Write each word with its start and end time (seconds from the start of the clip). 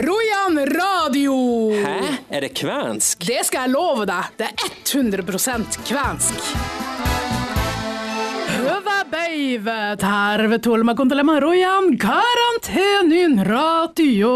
Rojan 0.00 0.66
radio! 0.66 1.34
Hæ? 1.76 1.98
Er 2.30 2.40
det 2.46 2.54
kvensk? 2.56 3.26
Det 3.26 3.42
skal 3.44 3.66
jeg 3.66 3.74
love 3.74 4.06
deg. 4.08 4.32
Det 4.40 4.48
er 4.48 4.70
100% 4.88 5.82
kvensk. 5.84 6.50
beive 9.10 9.96
terve 9.98 10.58
tolma 10.62 10.94
kuuntelemaan 10.94 11.40
Rojan 11.42 11.96
karantenin 11.98 13.40
radio. 13.44 14.32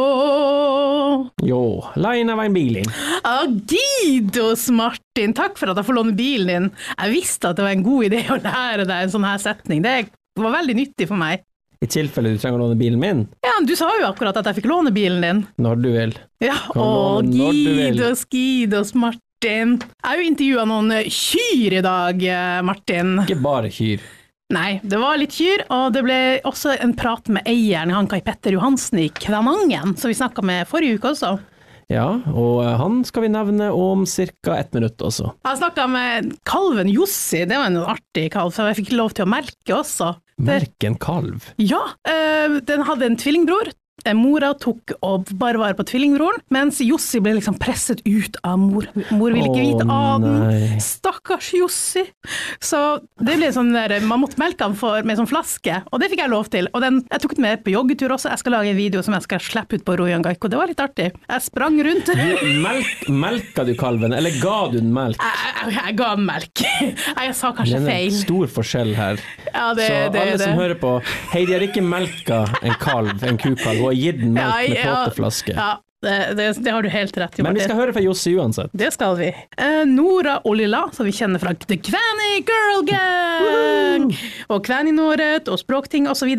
Jo, 1.43 1.61
leina 1.96 2.37
var 2.37 2.49
en 2.49 2.57
bilin. 2.57 2.91
Agidos, 3.23 4.69
Martin. 4.71 5.35
Takk 5.37 5.59
for 5.61 5.71
at 5.71 5.81
jeg 5.81 5.89
får 5.89 5.99
låne 5.99 6.17
bilen 6.19 6.51
din. 6.51 6.71
Jeg 6.99 7.15
visste 7.15 7.51
at 7.51 7.59
det 7.59 7.67
var 7.67 7.77
en 7.77 7.87
god 7.87 8.09
idé 8.11 8.25
å 8.29 8.41
lære 8.41 8.87
deg 8.89 9.07
en 9.07 9.15
sånn 9.15 9.29
her 9.29 9.43
setning. 9.43 9.85
Det 9.85 9.96
var 10.41 10.57
veldig 10.59 10.79
nyttig 10.81 11.09
for 11.11 11.21
meg. 11.21 11.45
I 11.82 11.86
tilfelle 11.91 12.30
du 12.32 12.38
trenger 12.38 12.59
å 12.61 12.66
låne 12.68 12.79
bilen 12.79 13.01
min, 13.02 13.24
Ja, 13.45 13.55
du 13.66 13.74
sa 13.77 13.91
jo 13.98 14.06
akkurat 14.09 14.37
at 14.41 14.46
jeg 14.51 14.60
fikk 14.62 14.69
låne 14.70 14.92
bilen 14.95 15.20
din. 15.24 15.46
når 15.59 15.82
du 15.82 15.88
vil. 15.92 16.15
Ja, 16.41 16.56
å. 16.74 17.23
Gidos, 17.24 18.24
Gidos, 18.30 18.95
Martin. 18.95 19.79
Jeg 19.80 20.05
har 20.09 20.20
jo 20.20 20.29
intervjua 20.30 20.65
noen 20.68 20.92
kyr 21.12 21.79
i 21.80 21.82
dag, 21.84 22.23
Martin. 22.65 23.18
Ikke 23.27 23.41
bare 23.42 23.70
kyr. 23.73 24.01
Nei, 24.55 24.79
det 24.84 24.98
var 25.01 25.16
litt 25.18 25.32
kyr, 25.34 25.65
og 25.73 25.95
det 25.96 26.02
ble 26.05 26.18
også 26.46 26.74
en 26.84 26.92
prat 26.96 27.29
med 27.32 27.46
eieren, 27.48 27.91
han 27.96 28.06
Kai 28.10 28.20
Petter 28.24 28.52
Johansen 28.54 29.01
i 29.01 29.09
Kvænangen, 29.09 29.96
som 29.98 30.12
vi 30.12 30.16
snakka 30.18 30.45
med 30.45 30.68
forrige 30.68 30.98
uke 31.01 31.15
også. 31.15 31.38
Ja, 31.93 32.06
og 32.32 32.62
eh, 32.65 32.77
han 32.80 33.02
skal 33.04 33.27
vi 33.27 33.32
nevne 33.32 33.70
om 33.77 34.04
ca. 34.09 34.54
ett 34.56 34.73
minutt 34.77 35.01
også. 35.04 35.32
Jeg 35.45 35.59
snakka 35.60 35.84
med 35.91 36.30
kalven 36.48 36.88
Jossi, 36.93 37.43
det 37.48 37.59
var 37.60 37.68
en 37.73 37.80
artig 37.82 38.30
kalv, 38.32 38.52
så 38.56 38.68
jeg 38.70 38.79
fikk 38.82 38.93
lov 38.96 39.12
til 39.16 39.27
å 39.27 39.32
melke 39.32 39.74
også. 39.77 40.15
Det- 40.38 40.84
en 40.84 40.95
kalv. 40.98 41.41
Ja, 41.59 41.83
øh, 42.09 42.61
den 42.69 42.83
hadde 42.83 43.06
en 43.06 43.16
tvillingbror. 43.16 43.69
Eh, 44.05 44.13
Mora 44.17 44.53
tok 44.61 44.93
og 45.05 45.30
bare 45.41 45.60
vare 45.60 45.77
på 45.79 45.85
tvillingbroren, 45.88 46.43
mens 46.52 46.80
Jossi 46.85 47.21
ble 47.24 47.37
liksom 47.38 47.57
presset 47.60 48.02
ut 48.05 48.37
av 48.45 48.59
mor. 48.61 48.85
Mor 49.15 49.33
ville 49.33 49.49
ikke 49.49 49.63
vite 49.65 49.87
av 49.91 50.21
den. 50.24 50.80
Stakkars 50.85 51.52
Jossi. 51.57 52.02
Så 52.61 52.80
det 53.24 53.38
ble 53.41 53.49
sånn 53.55 53.73
der, 53.74 53.96
man 54.05 54.21
måtte 54.23 54.37
melke 54.41 54.66
han 54.66 54.77
for, 54.79 55.01
med 55.09 55.16
sånn 55.21 55.29
flaske, 55.30 55.79
og 55.91 56.02
det 56.02 56.11
fikk 56.13 56.21
jeg 56.24 56.33
lov 56.33 56.51
til. 56.52 56.69
Og 56.77 56.85
den, 56.85 57.01
jeg 57.11 57.23
tok 57.24 57.37
den 57.38 57.46
med 57.46 57.63
på 57.65 57.73
joggetur 57.74 58.13
også, 58.16 58.30
jeg 58.35 58.43
skal 58.43 58.57
lage 58.59 58.74
en 58.74 58.79
video 58.79 59.02
som 59.05 59.16
jeg 59.16 59.24
skal 59.27 59.43
slippe 59.45 59.79
ut 59.80 59.87
på 59.88 59.96
Royan 60.01 60.24
Gaiko, 60.24 60.51
det 60.52 60.61
var 60.61 60.68
litt 60.71 60.85
artig. 60.85 61.09
Jeg 61.30 61.45
sprang 61.46 61.80
rundt. 61.87 62.13
Melk, 62.65 63.09
melka 63.09 63.65
du 63.68 63.73
kalven, 63.80 64.12
eller 64.16 64.37
ga 64.43 64.59
du 64.72 64.78
den 64.83 64.93
melk? 64.94 65.16
Jeg, 65.25 65.55
jeg, 65.65 65.77
jeg 65.81 65.99
ga 66.03 66.11
melk. 66.21 66.65
Jeg 67.25 67.34
sa 67.39 67.50
kanskje 67.56 67.78
feil. 67.81 67.87
Det 67.87 67.94
er 67.94 68.11
en 68.11 68.19
stor 68.21 68.50
forskjell 68.53 68.91
her. 68.99 69.21
Ja, 69.47 69.66
det, 69.77 69.87
Så 69.87 69.94
det, 70.12 70.21
alle 70.21 70.34
det. 70.37 70.41
som 70.43 70.59
hører 70.59 70.77
på, 70.81 70.91
Heidi 71.33 71.55
har 71.55 71.65
ikke 71.65 71.83
melka 71.84 72.41
en 72.61 72.75
kalv, 72.83 73.22
en 73.25 73.39
kukalv, 73.41 73.94
gitt 73.97 74.20
den 74.20 74.34
melk 74.37 74.54
med 74.69 74.76
Ja, 74.84 75.00
ja, 75.56 75.72
det, 76.04 76.34
det, 76.37 76.47
det 76.64 76.72
har 76.75 76.84
du 76.84 76.88
helt 76.92 77.16
rett 77.16 77.38
i. 77.38 77.42
Men 77.42 77.56
vi 77.56 77.64
skal 77.64 77.78
høre 77.78 77.94
fra 77.97 78.03
Jossi 78.04 78.34
uansett. 78.37 78.72
Det 78.76 78.91
skal 78.92 79.16
vi. 79.16 79.31
Eh, 79.56 79.84
Nora 79.88 80.38
Olila, 80.44 80.82
som 80.92 81.06
vi 81.09 81.14
kjenner 81.16 81.41
fra 81.41 81.54
The 81.56 81.78
Kvæni 81.81 82.42
Girl 82.44 82.82
Gang, 82.91 84.10
og 84.53 84.65
Kvæninåret 84.66 85.48
og 85.48 85.60
språkting 85.62 86.09
osv. 86.10 86.34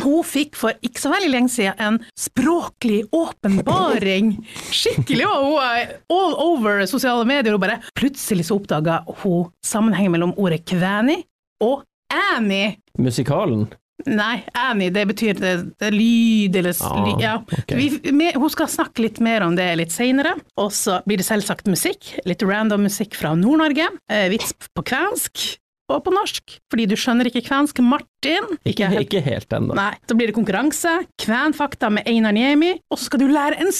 Hun 0.00 0.24
fikk 0.24 0.56
for 0.56 0.72
ikke 0.86 1.02
så 1.02 1.12
veldig 1.12 1.30
lenge 1.34 1.52
siden 1.52 1.76
en 1.84 1.98
språklig 2.18 3.02
åpenbaring. 3.12 4.32
Skikkelig, 4.72 5.26
og 5.28 5.44
hun 5.50 5.68
er 5.68 5.94
all 6.16 6.36
over 6.40 6.86
sosiale 6.88 7.26
medier. 7.28 7.54
Og 7.56 7.60
bare 7.62 7.80
plutselig 7.98 8.48
så 8.48 8.56
oppdaga 8.56 9.02
hun 9.24 9.50
sammenhengen 9.66 10.16
mellom 10.16 10.32
ordet 10.40 10.62
kvæni 10.70 11.20
og 11.64 11.84
Annie. 12.10 12.78
Musikalen. 12.98 13.68
Nei, 14.06 14.42
Annie, 14.54 14.90
det 14.94 15.06
betyr 15.10 15.34
det, 15.40 15.52
det 15.80 15.90
lyd 15.94 16.56
eller 16.56 16.74
Ah, 16.86 17.00
ly, 17.04 17.14
ja. 17.22 17.34
Okay. 17.44 17.76
vi, 17.76 17.88
vi, 18.10 18.30
Hun 18.34 18.50
skal 18.50 18.68
snakke 18.72 19.02
litt 19.04 19.20
mer 19.20 19.42
om 19.46 19.56
det 19.58 19.66
litt 19.80 19.92
seinere. 19.94 20.34
Og 20.56 20.70
så 20.72 21.00
blir 21.06 21.20
det 21.20 21.26
selvsagt 21.28 21.66
musikk. 21.70 22.14
Litt 22.28 22.42
random 22.42 22.82
musikk 22.88 23.14
fra 23.18 23.34
Nord-Norge. 23.36 23.88
Eh, 24.10 24.28
vits 24.32 24.54
på 24.74 24.84
kvensk 24.86 25.56
og 25.90 26.04
på 26.06 26.12
norsk. 26.14 26.58
Fordi 26.70 26.84
du 26.86 26.94
skjønner 26.94 27.26
ikke 27.26 27.42
kvensk, 27.48 27.80
Martin. 27.82 28.44
Ikke, 28.64 28.86
helt- 28.92 29.08
ikke 29.08 29.22
helt 29.26 29.50
ennå. 29.56 29.74
Nei. 29.74 29.92
Så 30.06 30.14
blir 30.16 30.30
det 30.30 30.36
konkurranse. 30.36 30.92
Kvenfakta 31.18 31.90
med 31.90 32.06
Einar 32.06 32.32
Niemi. 32.36 32.76
Og 32.90 32.98
så 33.00 33.08
skal 33.10 33.18
du 33.24 33.26
lære 33.28 33.58
en 33.60 33.72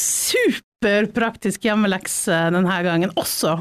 superpraktisk 0.83 1.63
hjemmelekse 1.69 2.41
denne 2.55 2.81
gangen 2.87 3.13
også. 3.21 3.61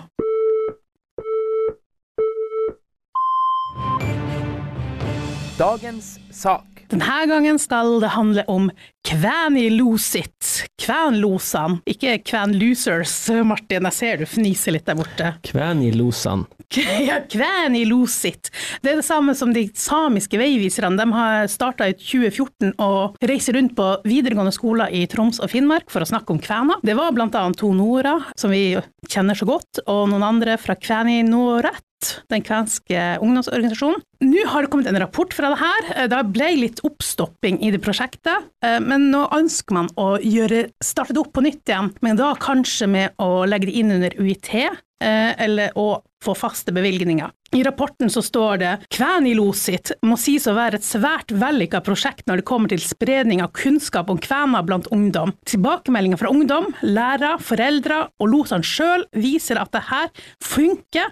Dagens 5.60 6.14
sak. 6.32 6.86
Denne 6.88 7.26
gangen 7.28 7.58
skal 7.60 7.98
det 8.00 8.14
handle 8.14 8.46
om 8.48 8.70
Kvæniloosit. 9.04 10.70
Kvænlosan, 10.80 11.82
ikke 11.84 12.14
Kvænlosers, 12.24 13.16
Martin. 13.44 13.84
Jeg 13.90 13.94
ser 13.98 14.22
du 14.22 14.24
fniser 14.26 14.72
litt 14.72 14.88
der 14.88 14.96
borte. 14.96 15.34
Kvæni 15.44 15.92
losan. 15.98 16.46
Ja, 16.80 17.18
Kvæniloosit. 17.28 18.52
Det 18.80 18.94
er 18.94 19.02
det 19.02 19.06
samme 19.06 19.36
som 19.36 19.52
de 19.52 19.66
samiske 19.76 20.40
veiviserne. 20.40 20.96
De 20.96 21.12
har 21.12 21.52
starta 21.52 21.90
i 21.90 21.98
2014 21.98 22.72
og 22.80 23.20
reiser 23.20 23.58
rundt 23.60 23.76
på 23.76 23.90
videregående 24.08 24.56
skoler 24.56 24.96
i 24.96 25.04
Troms 25.12 25.42
og 25.44 25.52
Finnmark 25.52 25.92
for 25.92 26.06
å 26.06 26.08
snakke 26.08 26.32
om 26.32 26.40
kvener. 26.40 26.80
Det 26.86 26.96
var 26.96 27.12
annet 27.12 27.60
to 27.60 27.74
Nora, 27.76 28.16
som 28.40 28.56
vi 28.56 28.78
kjenner 29.10 29.36
så 29.36 29.50
godt, 29.50 29.84
og 29.90 30.08
noen 30.14 30.24
andre 30.24 30.56
fra 30.62 30.80
Kvæninoret 30.80 31.84
den 32.32 32.44
kvenske 32.46 33.06
ungdomsorganisasjonen. 33.24 34.04
Nå 34.26 34.44
har 34.52 34.66
det 34.66 34.72
kommet 34.74 34.90
en 34.92 35.00
rapport 35.00 35.34
fra 35.36 35.54
det 35.54 35.62
her. 35.62 35.90
Det 36.12 36.20
ble 36.34 36.50
litt 36.60 36.84
oppstopping 36.88 37.62
i 37.64 37.72
det 37.72 37.82
prosjektet, 37.84 38.50
eh, 38.66 38.80
men 38.84 39.10
nå 39.14 39.26
ønsker 39.36 39.78
man 39.78 39.90
å 40.00 40.12
gjøre, 40.20 40.68
starte 40.84 41.16
det 41.16 41.24
opp 41.24 41.34
på 41.38 41.46
nytt 41.46 41.72
igjen, 41.72 41.94
men 42.06 42.20
da 42.20 42.34
kanskje 42.40 42.90
med 42.92 43.18
å 43.24 43.46
legge 43.48 43.72
det 43.72 43.80
inn 43.80 43.96
under 43.96 44.16
UiT, 44.20 44.54
eh, 44.60 45.34
eller 45.40 45.76
å 45.80 46.02
få 46.24 46.36
faste 46.36 46.72
bevilgninger. 46.76 47.32
I 47.52 47.64
rapporten 47.64 48.10
så 48.10 48.22
står 48.22 48.60
det 48.62 48.72
Kvenilosit 48.94 49.96
må 50.06 50.18
sies 50.22 50.46
å 50.50 50.54
være 50.54 50.78
et 50.78 50.86
svært 50.86 51.32
vellykka 51.34 51.82
prosjekt 51.86 52.28
når 52.30 52.42
det 52.42 52.46
kommer 52.50 52.70
til 52.70 52.82
spredning 52.84 53.42
av 53.42 53.54
kunnskap 53.58 54.12
om 54.12 54.20
kvener 54.22 54.66
blant 54.68 54.90
ungdom. 54.94 55.34
Tilbakemeldinger 55.50 56.22
fra 56.22 56.30
ungdom, 56.34 56.70
lærere, 56.86 57.40
foreldre 57.42 58.04
og 58.20 58.30
losene 58.30 58.68
sjøl 58.68 59.08
viser 59.18 59.62
at 59.62 59.74
det 59.74 59.88
her 59.90 60.12
funker, 60.44 61.10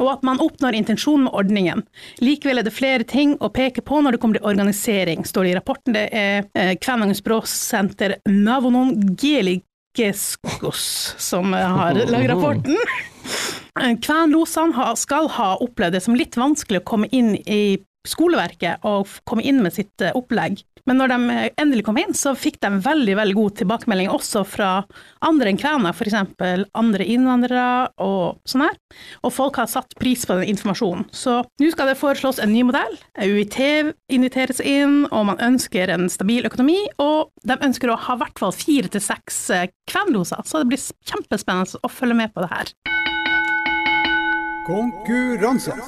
og 0.00 0.12
at 0.14 0.26
man 0.26 0.40
oppnår 0.42 0.78
intensjonen 0.78 1.28
med 1.28 1.36
ordningen. 1.36 1.84
Likevel 2.24 2.62
er 2.62 2.66
det 2.66 2.74
flere 2.74 3.06
ting 3.08 3.36
å 3.40 3.50
peke 3.52 3.84
på 3.84 4.00
når 4.00 4.16
det 4.16 4.22
kommer 4.22 4.40
til 4.40 4.48
organisering, 4.50 5.26
står 5.28 5.46
det 5.46 5.52
i 5.52 5.58
rapporten. 5.58 5.96
Det 5.96 6.06
er 6.10 6.48
eh, 6.54 6.74
Kvænangens 6.80 7.20
språksenter 7.22 8.16
Navonon 8.30 8.94
Geligeskos 9.20 10.88
som 11.20 11.54
eh, 11.54 11.76
har 11.80 12.00
lagd 12.00 12.32
rapporten. 12.32 12.80
Eh, 13.80 13.94
Kvænlosene 14.02 14.90
skal 14.98 15.30
ha 15.36 15.52
opplevd 15.60 15.98
det 15.98 16.04
som 16.04 16.18
litt 16.18 16.38
vanskelig 16.40 16.82
å 16.82 16.88
komme 16.94 17.10
inn 17.12 17.36
i 17.44 17.78
skoleverket 18.08 18.86
og 18.88 19.08
komme 19.28 19.44
inn 19.44 19.60
med 19.64 19.76
sitt 19.76 20.04
eh, 20.04 20.14
opplegg. 20.16 20.62
Men 20.90 20.98
når 20.98 21.12
de 21.12 21.18
eh, 21.30 21.52
endelig 21.62 21.84
kom 21.86 21.98
inn, 22.00 22.10
så 22.18 22.32
fikk 22.34 22.56
de 22.64 22.72
veldig 22.82 23.14
veldig 23.14 23.36
god 23.36 23.58
tilbakemelding 23.60 24.08
også 24.10 24.40
fra 24.42 24.70
andre 25.22 25.52
enn 25.52 25.60
kvener, 25.60 25.94
f.eks. 25.94 26.16
andre 26.74 27.06
innvandrere 27.06 27.92
og 28.02 28.40
sånn 28.50 28.64
her. 28.66 28.74
Og 29.22 29.30
folk 29.36 29.60
har 29.62 29.70
satt 29.70 29.94
pris 30.00 30.26
på 30.26 30.40
den 30.40 30.50
informasjonen. 30.50 31.06
Så 31.14 31.36
nå 31.62 31.70
skal 31.70 31.92
det 31.92 32.00
foreslås 32.00 32.42
en 32.42 32.50
ny 32.50 32.64
modell. 32.66 32.98
UiT 33.14 33.60
inviteres 34.10 34.58
inn, 34.66 35.04
og 35.14 35.28
man 35.30 35.38
ønsker 35.46 35.94
en 35.94 36.10
stabil 36.10 36.50
økonomi. 36.50 36.80
Og 36.98 37.30
de 37.46 37.60
ønsker 37.62 37.94
å 37.94 38.00
ha 38.08 38.18
i 38.18 38.24
hvert 38.24 38.42
fall 38.42 38.56
fire 38.56 38.90
til 38.90 39.06
seks 39.06 39.40
eh, 39.54 39.68
kvenloser, 39.90 40.42
så 40.42 40.64
det 40.64 40.72
blir 40.72 40.90
kjempespennende 41.06 41.86
å 41.86 41.94
følge 41.94 42.18
med 42.18 42.34
på 42.34 42.42
det 42.42 42.50
her. 42.50 42.74
Konkurranse. 44.66 45.78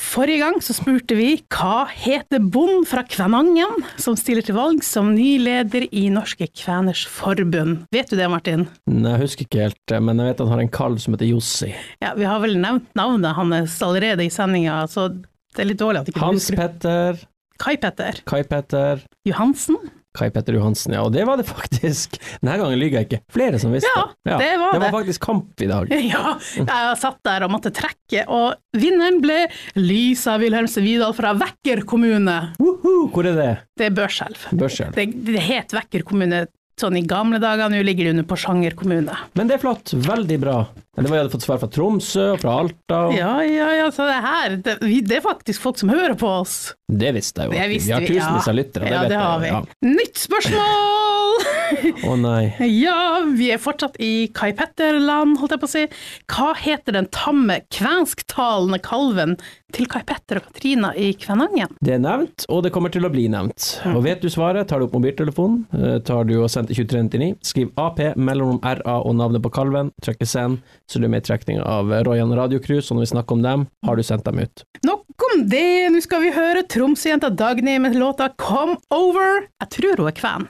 Forrige 0.00 0.40
gang 0.40 0.56
så 0.64 0.72
spurte 0.74 1.14
vi 1.18 1.34
hva 1.52 1.84
heter 1.92 2.40
Bond 2.40 2.86
fra 2.88 3.02
Kvænangen, 3.04 3.82
som 4.00 4.16
stiller 4.18 4.42
til 4.46 4.56
valg 4.56 4.80
som 4.86 5.12
ny 5.12 5.34
leder 5.42 5.84
i 5.92 6.06
Norske 6.12 6.48
Kveners 6.56 7.02
Forbund. 7.06 7.84
Vet 7.92 8.08
du 8.10 8.16
det, 8.16 8.30
Martin? 8.32 8.64
Nei, 8.88 9.12
Jeg 9.12 9.20
husker 9.26 9.46
ikke 9.46 9.66
helt, 9.68 9.94
men 10.00 10.22
jeg 10.22 10.32
vet 10.32 10.42
han 10.42 10.52
har 10.54 10.64
en 10.64 10.72
kalv 10.72 10.98
som 11.04 11.14
heter 11.14 11.28
Jossi. 11.28 11.70
Ja, 12.00 12.14
vi 12.16 12.24
har 12.24 12.40
vel 12.40 12.56
nevnt 12.62 12.88
navnet 12.96 13.36
hans 13.36 13.76
allerede 13.84 14.24
i 14.24 14.32
sendinga, 14.32 14.80
så 14.88 15.10
det 15.12 15.66
er 15.66 15.68
litt 15.68 15.82
dårlig 15.82 16.00
at 16.02 16.10
ikke 16.10 16.22
du 16.22 16.26
Hans. 16.30 16.48
Petter, 16.56 17.20
Kai 17.60 17.76
Petter 17.76 18.22
Kai 18.24 18.42
Petter, 18.48 19.04
Johansen? 19.28 19.76
Kai 20.16 20.30
Petter 20.34 20.56
Johansen, 20.58 20.94
ja. 20.96 21.04
Og 21.06 21.12
det 21.14 21.22
var 21.28 21.38
det 21.38 21.46
faktisk. 21.50 22.18
Denne 22.40 22.56
gangen 22.60 22.78
lyver 22.80 23.00
jeg 23.00 23.08
ikke. 23.08 23.20
Flere 23.32 23.60
som 23.62 23.74
visste. 23.74 23.90
Ja, 23.94 24.36
det 24.40 24.50
var 24.58 24.72
det. 24.74 24.80
det. 24.80 24.84
var 24.86 24.94
faktisk 24.98 25.24
kamp 25.28 25.62
i 25.62 25.70
dag. 25.70 25.92
Ja, 26.10 26.34
jeg 26.58 26.96
satt 26.98 27.20
der 27.26 27.44
og 27.46 27.52
måtte 27.52 27.70
trekke, 27.74 28.24
og 28.26 28.56
vinneren 28.74 29.20
ble 29.22 29.44
Lisa 29.78 30.34
Wilhelmsen 30.42 30.82
Vidal 30.86 31.14
fra 31.14 31.34
Vekker 31.38 31.84
kommune. 31.88 32.38
Woohoo, 32.58 33.10
Hvor 33.14 33.28
er 33.30 33.36
det? 33.38 33.50
Det 33.78 33.90
er 33.90 33.94
Børselv. 33.94 34.48
Børselv. 34.58 34.96
Det, 34.96 35.06
det 35.28 35.44
het 35.46 35.74
Vekker 35.76 36.02
kommune 36.08 36.44
sånn 36.80 36.98
i 36.98 37.04
gamle 37.06 37.40
dager, 37.42 37.70
nå 37.72 37.82
ligger 37.86 38.08
det 38.08 38.14
under 38.16 38.28
Porsanger 38.30 38.76
kommune. 38.78 39.16
Men 39.38 39.50
det 39.50 39.58
er 39.58 39.62
flott. 39.62 39.92
Veldig 39.94 40.38
bra. 40.42 40.56
Men 40.96 41.06
det 41.06 41.12
var 41.12 41.20
jeg 41.20 41.24
hadde 41.24 41.34
fått 41.36 41.46
svar 41.46 41.60
fra 41.62 41.70
Tromsø 41.72 42.26
og 42.34 42.42
fra 42.42 42.56
Alta. 42.64 42.98
Og... 43.06 43.14
Ja, 43.16 43.34
ja, 43.46 43.70
ja, 43.78 43.86
så 43.94 44.08
det 44.08 44.18
her, 44.24 44.58
det, 44.66 44.76
det 45.08 45.20
er 45.20 45.24
faktisk 45.24 45.62
folk 45.62 45.80
som 45.80 45.92
hører 45.92 46.16
på 46.18 46.28
oss. 46.40 46.58
Det 46.90 47.14
visste 47.16 47.46
jeg 47.46 47.52
jo. 47.52 47.58
Det 47.60 47.70
visste 47.76 47.88
vi 47.88 47.96
har 47.96 48.08
tusenvis 48.08 48.50
av 48.50 48.58
lyttere. 48.58 48.90
Ja, 48.90 49.04
vet 49.04 49.14
det 49.14 49.22
har 49.22 49.42
vi. 49.44 49.52
ja. 49.54 49.64
Nytt 49.86 50.24
spørsmål! 50.26 51.50
Å 52.10 52.16
nei. 52.18 52.52
Ja, 52.66 53.22
vi 53.36 53.50
er 53.54 53.60
fortsatt 53.62 53.98
i 54.02 54.28
Kai 54.34 54.50
Petter-land, 54.56 55.38
holdt 55.40 55.54
jeg 55.54 55.62
på 55.62 55.68
å 55.68 55.72
si. 55.72 55.84
Hva 56.30 56.50
heter 56.58 56.96
den 56.96 57.08
tamme, 57.14 57.60
kvensktalende 57.74 58.80
kalven 58.82 59.36
til 59.74 59.86
Kai 59.90 60.02
Petter 60.06 60.40
og 60.40 60.48
Katrina 60.48 60.92
i 60.98 61.12
Kvænangen? 61.18 61.76
Det 61.84 61.94
er 61.96 62.02
nevnt, 62.02 62.46
og 62.50 62.64
det 62.66 62.72
kommer 62.74 62.92
til 62.92 63.06
å 63.06 63.12
bli 63.12 63.28
nevnt. 63.32 63.68
Og 63.92 64.02
vet 64.06 64.22
du 64.24 64.30
svaret, 64.32 64.68
tar 64.70 64.80
du 64.82 64.88
opp 64.88 64.96
mobiltelefonen, 64.96 65.64
eh, 65.78 65.98
tar 66.06 66.26
du 66.28 66.36
og 66.40 66.50
sender 66.52 66.74
2399, 66.76 67.36
skriv 67.52 67.70
AP, 67.80 68.02
mellomrom 68.16 68.60
RA 68.64 68.98
og 69.00 69.14
navnet 69.18 69.44
på 69.44 69.52
kalven, 69.54 69.92
trykker 70.02 70.28
send, 70.28 70.64
så 70.90 70.98
du 71.00 71.06
er 71.06 71.14
med 71.14 71.24
i 71.24 71.28
trekninga 71.30 71.66
av 71.66 71.92
Royan 72.06 72.34
Radiocruise, 72.36 72.90
og 72.90 72.98
når 72.98 73.06
vi 73.06 73.12
snakker 73.14 73.38
om 73.38 73.46
dem, 73.46 73.68
har 73.86 73.96
du 73.96 74.06
sendt 74.06 74.26
dem 74.26 74.42
ut. 74.42 74.64
Nok 74.86 75.26
om 75.30 75.44
det, 75.50 75.90
nå 75.92 76.00
skal 76.02 76.24
vi 76.24 76.32
høre 76.34 76.64
Tromsø-jenta 76.66 77.30
Dagny 77.30 77.78
med 77.82 77.98
låta 77.98 78.30
Come 78.40 78.78
Over. 78.94 79.46
Jeg 79.62 79.72
tror 79.76 80.00
hun 80.02 80.10
er 80.10 80.16
kven. 80.16 80.48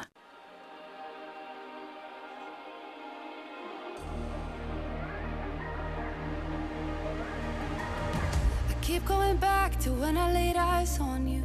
Keep 8.91 9.05
going 9.05 9.37
back 9.37 9.79
to 9.79 9.93
when 9.93 10.17
I 10.17 10.33
laid 10.33 10.57
eyes 10.57 10.99
on 10.99 11.29
you. 11.29 11.45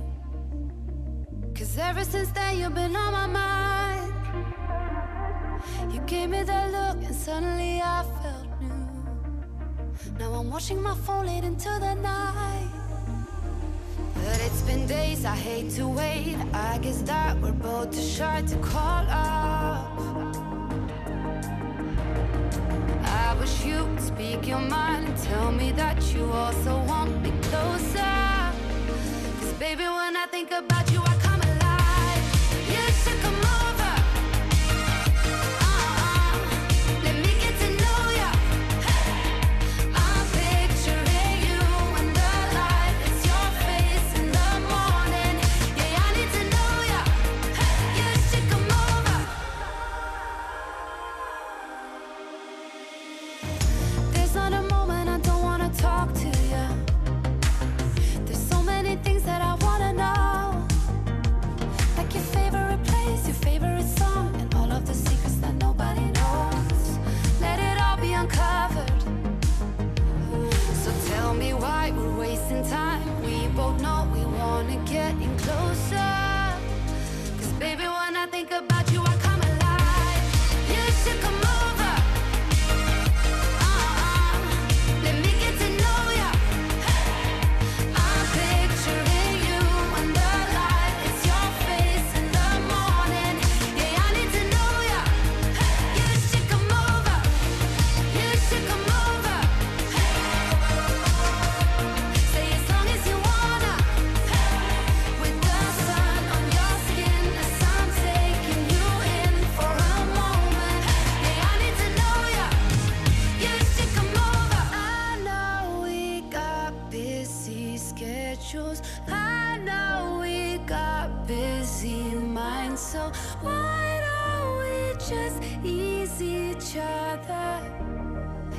Cause 1.54 1.78
ever 1.78 2.04
since 2.04 2.32
then 2.32 2.58
you've 2.58 2.74
been 2.74 2.96
on 2.96 3.12
my 3.14 3.28
mind. 3.28 4.14
You 5.94 6.00
gave 6.08 6.30
me 6.30 6.42
that 6.42 6.72
look 6.72 6.98
and 7.06 7.16
suddenly 7.16 7.82
I 7.84 8.04
felt 8.22 8.48
new. 8.60 8.88
Now 10.18 10.34
I'm 10.40 10.50
watching 10.50 10.82
my 10.82 10.96
phone 10.96 11.28
late 11.28 11.44
into 11.44 11.70
the 11.86 11.94
night. 11.94 12.72
But 14.16 14.42
it's 14.48 14.64
been 14.64 14.88
days, 14.88 15.24
I 15.24 15.36
hate 15.36 15.70
to 15.78 15.88
wait. 15.88 16.38
I 16.52 16.80
guess 16.80 17.04
that 17.04 17.40
we're 17.42 17.52
both 17.52 17.92
too 17.92 18.02
shy 18.02 18.42
to 18.42 18.56
call 18.58 19.06
up. 19.08 19.86
I 23.04 23.36
wish 23.40 23.64
you'd 23.64 24.02
speak 24.02 24.48
your 24.48 24.66
mind 24.78 25.10
and 25.10 25.18
tell 25.18 25.52
me 25.52 25.72
that 25.74 26.02
you 26.12 26.24
also 26.32 26.84
want 26.86 27.22
me 27.22 27.35
Cause 29.40 29.54
baby, 29.60 29.84
when 29.84 30.16
I 30.18 30.28
think 30.30 30.52
about 30.52 30.92
you, 30.92 30.95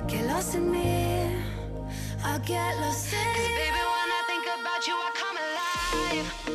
Get 0.09 0.25
lost 0.27 0.55
in 0.55 0.71
me. 0.71 1.35
I'll 2.23 2.39
get 2.39 2.79
lost 2.79 3.13
in 3.13 3.19
Cause 3.35 3.49
baby, 3.59 3.83
when 3.93 4.09
I 4.19 4.23
think 4.29 4.45
about 4.47 4.87
you, 4.87 4.95
I 4.95 5.11
come 5.15 5.37
alive. 5.37 6.46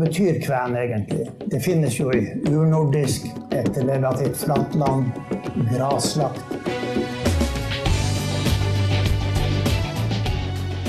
Betyr 0.00 0.40
kven 0.44 0.76
egentlig? 0.76 1.28
Det 1.52 1.60
finnes 1.64 2.00
jo 2.00 2.10
i 2.14 2.24
urnordisk, 2.50 3.28
et 3.52 3.76
relativt 3.76 4.36
flatt 4.44 4.74
land, 4.74 5.12
graslagt. 5.72 6.60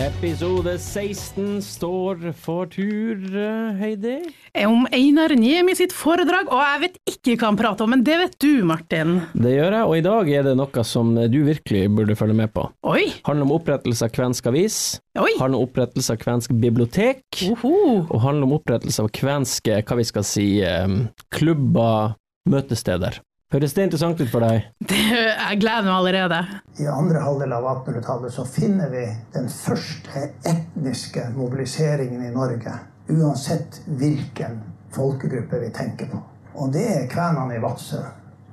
Episode 0.01 0.80
16 0.80 1.62
står 1.62 2.32
for 2.34 2.65
tur, 2.65 3.18
eh, 3.38 3.75
Heidi. 3.77 4.18
Er 4.53 4.68
om 4.68 4.88
Einar 4.94 5.36
Niemi 5.38 5.75
sitt 5.75 5.94
foredrag, 5.94 6.50
og 6.50 6.62
jeg 6.65 6.82
vet 6.82 7.11
ikke 7.22 7.38
kan 7.38 7.58
prate 7.58 7.84
om, 7.86 7.92
men 7.94 8.01
det 8.04 8.16
vet 8.18 8.36
du, 8.42 8.63
Martin. 8.66 9.20
Det 9.38 9.51
gjør 9.54 9.75
jeg, 9.78 9.86
og 9.86 9.98
i 9.98 10.01
dag 10.06 10.30
er 10.34 10.46
det 10.48 10.54
noe 10.58 10.84
som 10.88 11.12
du 11.30 11.38
virkelig 11.46 11.84
burde 11.94 12.16
følge 12.18 12.34
med 12.34 12.50
på. 12.56 12.63
Oi, 12.90 13.04
Handler 13.28 13.46
om 13.46 13.54
opprettelse 13.60 14.08
av 14.08 14.13
kvensk 14.16 14.48
avis, 14.50 14.78
oi. 15.22 15.30
handler 15.38 15.60
om 15.60 15.68
opprettelse 15.68 16.16
av 16.16 16.22
kvensk 16.24 16.56
bibliotek, 16.63 17.22
Oho. 17.51 17.74
og 18.08 18.24
handler 18.24 18.50
om 18.50 18.56
opprettelse 18.58 19.06
av 19.06 19.12
kvenske, 19.13 19.78
hva 19.86 20.00
vi 20.01 20.08
skal 20.10 20.25
si, 20.25 20.48
eh, 20.66 20.88
klubber, 21.30 22.16
møtesteder. 22.50 23.20
Høres 23.54 23.74
det 23.75 23.84
interessant 23.84 24.22
ut 24.24 24.30
for 24.32 24.42
deg? 24.42 24.66
Det, 24.88 24.98
jeg 25.12 25.60
gleder 25.62 25.84
meg 25.86 25.94
allerede. 26.00 26.42
I 26.80 26.88
andre 26.90 27.22
halvdel 27.22 27.54
av 27.54 27.68
1800-tallet 27.84 28.34
så 28.34 28.46
finner 28.48 28.90
vi 28.90 29.06
den 29.36 29.50
første 29.51 30.25
etniske 30.48 31.28
mobiliseringen 31.36 32.25
i 32.25 32.34
Norge. 32.34 32.78
Uansett 33.12 33.82
hvilken 34.00 34.62
folkegruppe 34.96 35.60
vi 35.68 35.70
tenker 35.75 36.10
på. 36.16 36.24
Og 36.53 36.74
det 36.74 36.86
er 36.98 37.08
kvenene 37.08 37.55
i 37.55 37.62
Vadsø, 37.63 38.01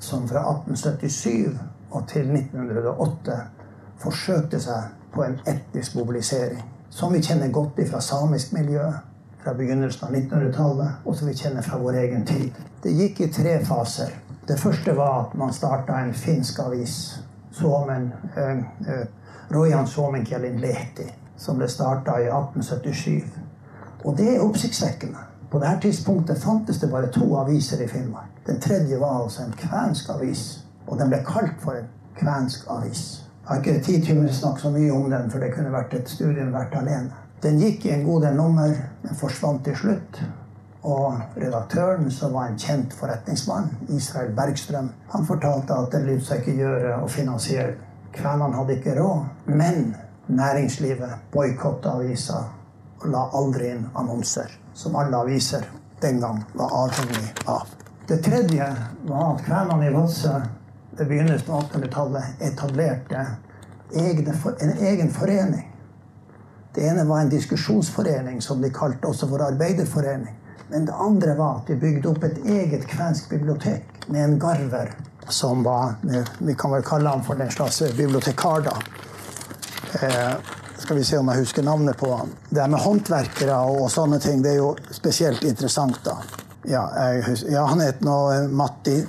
som 0.01 0.29
fra 0.29 0.45
1877 0.53 1.59
og 1.91 2.09
til 2.09 2.31
1908 2.31 3.39
forsøkte 3.99 4.61
seg 4.63 4.91
på 5.15 5.25
en 5.25 5.39
etnisk 5.47 5.97
mobilisering. 5.99 6.63
Som 6.91 7.13
vi 7.13 7.23
kjenner 7.23 7.51
godt 7.53 7.81
fra 7.91 8.01
samisk 8.01 8.53
miljø 8.53 8.85
fra 9.43 9.55
begynnelsen 9.55 10.09
av 10.09 10.15
1900-tallet, 10.15 11.05
og 11.05 11.17
som 11.17 11.29
vi 11.29 11.37
kjenner 11.37 11.63
fra 11.63 11.79
vår 11.79 12.01
egen 12.03 12.25
tid. 12.27 12.57
Det 12.83 12.95
gikk 12.95 13.21
i 13.21 13.31
tre 13.33 13.59
faser. 13.65 14.13
Det 14.49 14.59
første 14.61 14.97
var 14.97 15.21
at 15.21 15.35
man 15.39 15.53
starta 15.53 16.01
en 16.03 16.15
finsk 16.15 16.59
avis, 16.65 16.97
Suomen, 17.53 18.13
eh, 18.37 18.59
eh, 18.59 19.07
Rojan 19.55 19.87
Suomenkielin 19.87 20.61
Lehti, 20.61 21.07
som 21.37 21.59
ble 21.59 21.69
starta 21.69 22.19
i 22.21 22.29
1877. 22.29 23.39
Og 24.05 24.17
det 24.19 24.35
er 24.35 24.45
oppsiktsvekkende. 24.45 25.28
På 25.51 25.59
dette 25.59 25.81
tidspunktet 25.81 26.43
fantes 26.43 26.81
det 26.81 26.91
bare 26.93 27.09
to 27.13 27.37
aviser 27.41 27.81
i 27.83 27.89
Finnmark. 27.89 28.33
Den 28.47 28.61
tredje 28.61 28.99
var 29.01 29.23
altså 29.23 29.43
en 29.43 29.55
kvensk 29.57 30.11
avis, 30.11 30.43
og 30.87 30.99
den 30.99 31.09
ble 31.09 31.23
kalt 31.25 31.57
for 31.63 31.79
en 31.79 31.89
kvensk 32.19 32.67
avis. 32.71 33.05
Jeg 33.43 33.49
har 33.49 33.63
ikke 33.63 33.85
tid 33.85 34.05
til 34.05 34.21
å 34.21 34.33
snakke 34.33 34.61
så 34.61 34.71
mye 34.75 34.93
om 34.93 35.09
den, 35.11 35.31
for 35.33 35.41
det 35.41 35.55
kunne 35.55 35.73
vært 35.73 35.95
et 35.97 36.11
studium 36.13 36.53
verdt 36.53 36.77
alene. 36.77 37.25
Den 37.43 37.57
gikk 37.63 37.87
i 37.87 37.95
en 37.95 38.05
god 38.05 38.27
del 38.27 38.37
nummer, 38.37 38.75
men 39.03 39.17
forsvant 39.17 39.65
til 39.65 39.77
slutt. 39.77 40.21
Og 40.85 41.17
redaktøren, 41.37 42.11
som 42.11 42.37
var 42.37 42.51
en 42.51 42.61
kjent 42.61 42.93
forretningsmann, 42.99 43.71
Israel 43.89 44.35
Bergstrøm, 44.37 44.93
han 45.15 45.27
fortalte 45.27 45.75
at 45.75 45.97
det 45.97 46.05
lot 46.05 46.29
seg 46.29 46.43
ikke 46.43 46.59
gjøre 46.61 46.99
å 47.01 47.09
finansiere 47.09 47.73
den. 47.73 47.85
Kvenene 48.19 48.57
hadde 48.57 48.77
ikke 48.79 48.95
råd, 48.99 49.25
men 49.47 49.93
næringslivet 50.29 51.33
boikotta 51.33 51.97
avisa 51.99 52.39
og 52.99 53.11
la 53.13 53.29
aldri 53.37 53.69
inn 53.73 53.85
annonser, 53.97 54.51
som 54.79 54.97
alle 54.97 55.17
aviser 55.17 55.65
den 56.01 56.21
gang 56.21 56.45
var 56.53 56.71
avhengig 56.85 57.35
av. 57.45 57.67
Det 58.07 58.17
tredje 58.23 58.77
var 59.03 59.35
at 59.35 59.43
kvenene 59.45 59.87
i 59.89 59.95
Vadsø 59.95 60.37
ved 60.91 61.09
begynnelsen 61.09 61.55
av 61.55 61.65
1800-tallet 61.65 62.45
etablerte 62.47 63.27
en 63.93 64.79
egen 64.79 65.11
forening. 65.11 65.65
Det 66.75 66.87
ene 66.87 67.05
var 67.09 67.21
en 67.21 67.33
diskusjonsforening 67.33 68.39
som 68.43 68.63
de 68.63 68.71
kalte 68.71 69.11
også 69.11 69.29
for 69.29 69.43
arbeiderforening. 69.49 70.37
Men 70.69 70.87
det 70.87 70.95
andre 70.95 71.35
var 71.35 71.59
at 71.59 71.73
de 71.73 71.81
bygde 71.81 72.13
opp 72.13 72.25
et 72.29 72.39
eget 72.47 72.87
kvensk 72.87 73.31
bibliotek 73.35 74.07
med 74.07 74.25
en 74.25 74.39
garver 74.39 74.95
som 75.29 75.63
var 75.65 75.95
Vi 76.39 76.55
kan 76.55 76.71
vel 76.71 76.83
kalle 76.83 77.09
ham 77.09 77.25
for 77.25 77.41
en 77.41 77.51
slags 77.51 77.83
bibliotekar, 77.97 78.61
da. 78.71 78.77
Eh, 80.89 80.91
skal 80.91 80.99
vi 80.99 81.05
se 81.05 81.19
om 81.19 81.29
jeg 81.29 81.39
husker 81.39 81.63
navnet 81.63 81.97
på 81.97 82.09
han. 82.17 82.31
Det 82.49 82.65
med 82.71 82.81
håndverkere 82.81 83.57
og 83.61 83.91
sånne 83.91 84.19
ting, 84.19 84.43
det 84.43 84.55
er 84.55 84.61
jo 84.63 84.75
spesielt 84.91 85.45
interessant, 85.45 85.99
da. 86.05 86.15
Ja, 86.65 86.87
husker, 87.27 87.51
ja 87.53 87.65
han 87.69 87.81
het 87.81 88.01
nå 88.01 88.15
Matti 88.49 89.03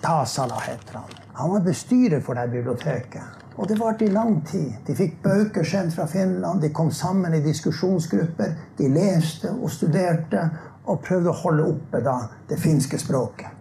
Tasala, 0.00 0.56
heter 0.64 0.94
han. 1.02 1.10
Han 1.36 1.50
var 1.50 1.66
bestyrer 1.66 2.22
for 2.24 2.34
det 2.34 2.48
biblioteket. 2.50 3.44
Og 3.58 3.68
det 3.68 3.76
varte 3.78 4.06
i 4.06 4.12
lang 4.12 4.38
tid. 4.46 4.78
De 4.86 4.94
fikk 4.96 5.18
bøker 5.22 5.64
sendt 5.64 5.94
fra 5.94 6.06
Finland, 6.06 6.62
de 6.62 6.70
kom 6.72 6.90
sammen 6.90 7.34
i 7.34 7.42
diskusjonsgrupper. 7.44 8.54
De 8.78 8.88
leste 8.88 9.50
og 9.52 9.70
studerte 9.70 10.46
og 10.86 11.02
prøvde 11.04 11.28
å 11.28 11.40
holde 11.42 11.66
oppe 11.74 12.00
da, 12.04 12.22
det 12.48 12.56
finske 12.62 12.98
språket. 12.98 13.52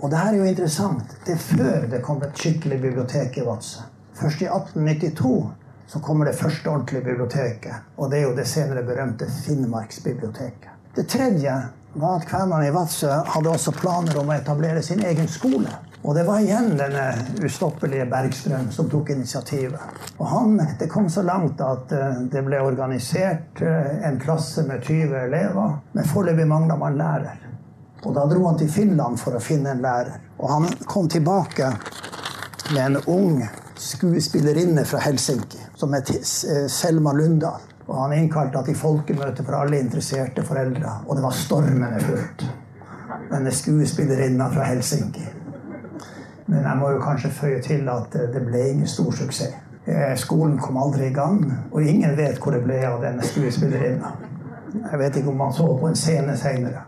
Og 0.00 0.10
det 0.10 0.18
her 0.18 0.32
er 0.32 0.40
jo 0.40 0.48
interessant. 0.50 1.14
Det 1.26 1.36
er 1.36 1.44
før 1.44 1.86
det 1.92 2.02
kom 2.02 2.18
et 2.26 2.34
skikkelig 2.34 2.80
bibliotek 2.82 3.38
i 3.38 3.46
Vadsø. 3.46 3.86
Først 4.16 4.42
i 4.42 4.50
1892 4.50 5.65
så 5.86 6.00
kommer 6.00 6.24
det 6.26 6.36
første 6.38 6.70
ordentlige 6.70 7.04
biblioteket. 7.04 7.74
Og 7.96 8.10
det 8.10 8.20
er 8.20 8.28
jo 8.28 8.36
det 8.36 8.46
senere 8.50 8.84
berømte 8.86 9.28
Finnmarksbiblioteket. 9.44 10.70
Det 10.96 11.08
tredje 11.08 11.54
var 11.96 12.16
at 12.16 12.28
kvenene 12.28 12.68
i 12.68 12.72
Vadsø 12.74 13.10
hadde 13.34 13.52
også 13.52 13.72
planer 13.76 14.18
om 14.20 14.30
å 14.30 14.36
etablere 14.36 14.82
sin 14.82 15.04
egen 15.04 15.28
skole. 15.28 15.70
Og 16.06 16.14
det 16.14 16.22
var 16.26 16.38
igjen 16.40 16.76
denne 16.78 17.04
ustoppelige 17.44 18.06
Bergstrøm 18.10 18.68
som 18.72 18.90
tok 18.90 19.10
initiativet. 19.10 19.80
Og 20.18 20.26
han, 20.30 20.60
det 20.78 20.90
kom 20.92 21.08
så 21.10 21.24
langt 21.26 21.60
at 21.64 21.92
eh, 21.92 22.20
det 22.30 22.44
ble 22.46 22.60
organisert 22.62 23.62
eh, 23.64 24.06
en 24.06 24.20
klasse 24.22 24.62
med 24.68 24.84
20 24.86 25.16
elever. 25.24 25.76
Men 25.92 26.08
foreløpig 26.12 26.46
mangla 26.46 26.76
man 26.78 26.98
lærer. 27.00 27.42
Og 28.04 28.14
da 28.14 28.26
dro 28.30 28.44
han 28.46 28.58
til 28.60 28.70
Finland 28.70 29.18
for 29.18 29.34
å 29.34 29.42
finne 29.42 29.72
en 29.74 29.82
lærer. 29.82 30.20
Og 30.38 30.52
han 30.52 30.68
kom 30.86 31.08
tilbake 31.10 31.72
med 32.70 32.82
en 32.84 33.00
ung 33.10 33.40
skuespillerinne 33.78 34.84
fra 34.84 34.98
Helsinki 34.98 35.58
som 35.76 35.94
het 35.96 36.10
eh, 36.10 36.66
Selma 36.68 37.12
Lundahl. 37.12 37.64
Og 37.86 38.00
han 38.00 38.16
innkalte 38.16 38.64
til 38.66 38.74
folkemøte 38.76 39.44
for 39.46 39.60
alle 39.60 39.78
interesserte 39.78 40.42
foreldre. 40.42 41.00
Og 41.06 41.16
det 41.16 41.22
var 41.22 41.36
stormende 41.38 42.00
fullt. 42.02 42.46
Denne 43.30 43.52
skuespillerinna 43.54 44.48
fra 44.50 44.66
Helsinki. 44.66 45.22
Men 46.46 46.62
jeg 46.62 46.78
må 46.80 46.90
jo 46.90 47.02
kanskje 47.02 47.30
føye 47.30 47.62
til 47.62 47.88
at 47.90 48.14
eh, 48.18 48.28
det 48.34 48.42
ble 48.48 48.64
ingen 48.72 48.90
stor 48.90 49.12
suksess. 49.14 49.54
Eh, 49.86 50.16
Skolen 50.18 50.58
kom 50.58 50.76
aldri 50.82 51.06
i 51.06 51.14
gang, 51.14 51.44
og 51.70 51.82
ingen 51.82 52.16
vet 52.18 52.40
hvor 52.42 52.56
det 52.56 52.64
ble 52.64 52.80
av 52.88 53.02
denne 53.04 53.22
skuespillerinna. 53.22 54.12
Jeg 54.76 54.98
vet 54.98 55.16
ikke 55.16 55.30
om 55.30 55.40
han 55.40 55.54
så 55.54 55.66
på 55.78 55.88
en 55.88 55.98
scene 55.98 56.36
senere. 56.36 56.82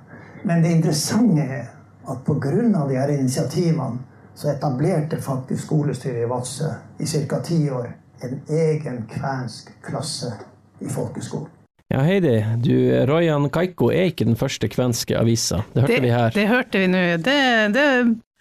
Men 0.44 0.62
det 0.62 0.72
interessante 0.76 1.42
er 1.42 1.68
at 2.10 2.24
pga. 2.26 2.50
de 2.88 2.96
her 2.96 3.08
initiativene 3.08 3.98
så 4.38 4.52
etablerte 4.52 5.18
faktisk 5.22 5.64
skolestyret 5.66 6.22
i 6.22 6.28
Vadsø 6.30 6.70
i 6.98 7.06
ca. 7.06 7.40
ti 7.42 7.64
år 7.70 7.88
en 8.22 8.40
egen 8.48 9.00
kvensk 9.10 9.72
klasse 9.82 10.32
i 10.78 10.90
folkeskolen. 10.90 11.50
Ja, 11.88 12.02
Heidi, 12.04 12.36
du, 12.60 12.74
Royan 13.08 13.48
Kaiko 13.50 13.88
er 13.90 14.10
ikke 14.10 14.26
den 14.28 14.36
første 14.36 14.68
kvenske 14.68 15.16
avisa. 15.18 15.62
Det 15.72 15.86
hørte 15.86 16.00
vi 16.04 16.10
her. 16.12 16.34
Det 16.34 16.46
hørte 16.50 16.82
vi 16.82 16.90
nå. 16.92 17.04
Det, 17.24 17.36
det, 17.74 17.86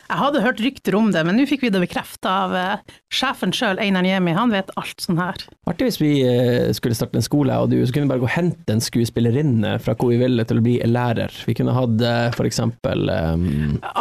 jeg 0.08 0.20
hadde 0.22 0.42
hørt 0.44 0.62
rykter 0.64 0.96
om 0.96 1.10
det, 1.12 1.24
men 1.28 1.36
nå 1.36 1.46
fikk 1.50 1.66
vi 1.66 1.72
det 1.74 1.82
bekrefta 1.84 2.34
av 2.46 2.56
eh, 2.56 2.96
sjefen 3.14 3.52
sjøl, 3.56 3.80
Einar 3.84 4.06
Niemi. 4.06 4.32
Han 4.38 4.54
vet 4.54 4.72
alt 4.80 5.04
sånn 5.04 5.20
her. 5.20 5.42
Artig 5.68 5.90
hvis 5.90 6.00
vi 6.00 6.12
eh, 6.24 6.70
skulle 6.76 6.96
starte 6.96 7.20
en 7.20 7.26
skole, 7.26 7.56
og 7.60 7.72
du 7.74 7.82
så 7.82 7.92
kunne 7.96 8.10
bare 8.12 8.22
gå 8.24 8.28
og 8.30 8.34
hente 8.34 8.72
en 8.72 8.84
skuespillerinne 8.84 9.76
fra 9.84 9.98
hvor 10.00 10.14
vi 10.14 10.20
ville 10.22 10.46
til 10.48 10.62
å 10.62 10.64
bli 10.64 10.78
lærer. 10.88 11.34
Vi 11.48 11.58
kunne 11.58 11.76
hatt 11.76 12.06
eh, 12.08 12.44
eksempel 12.48 13.10
um, 13.12 13.48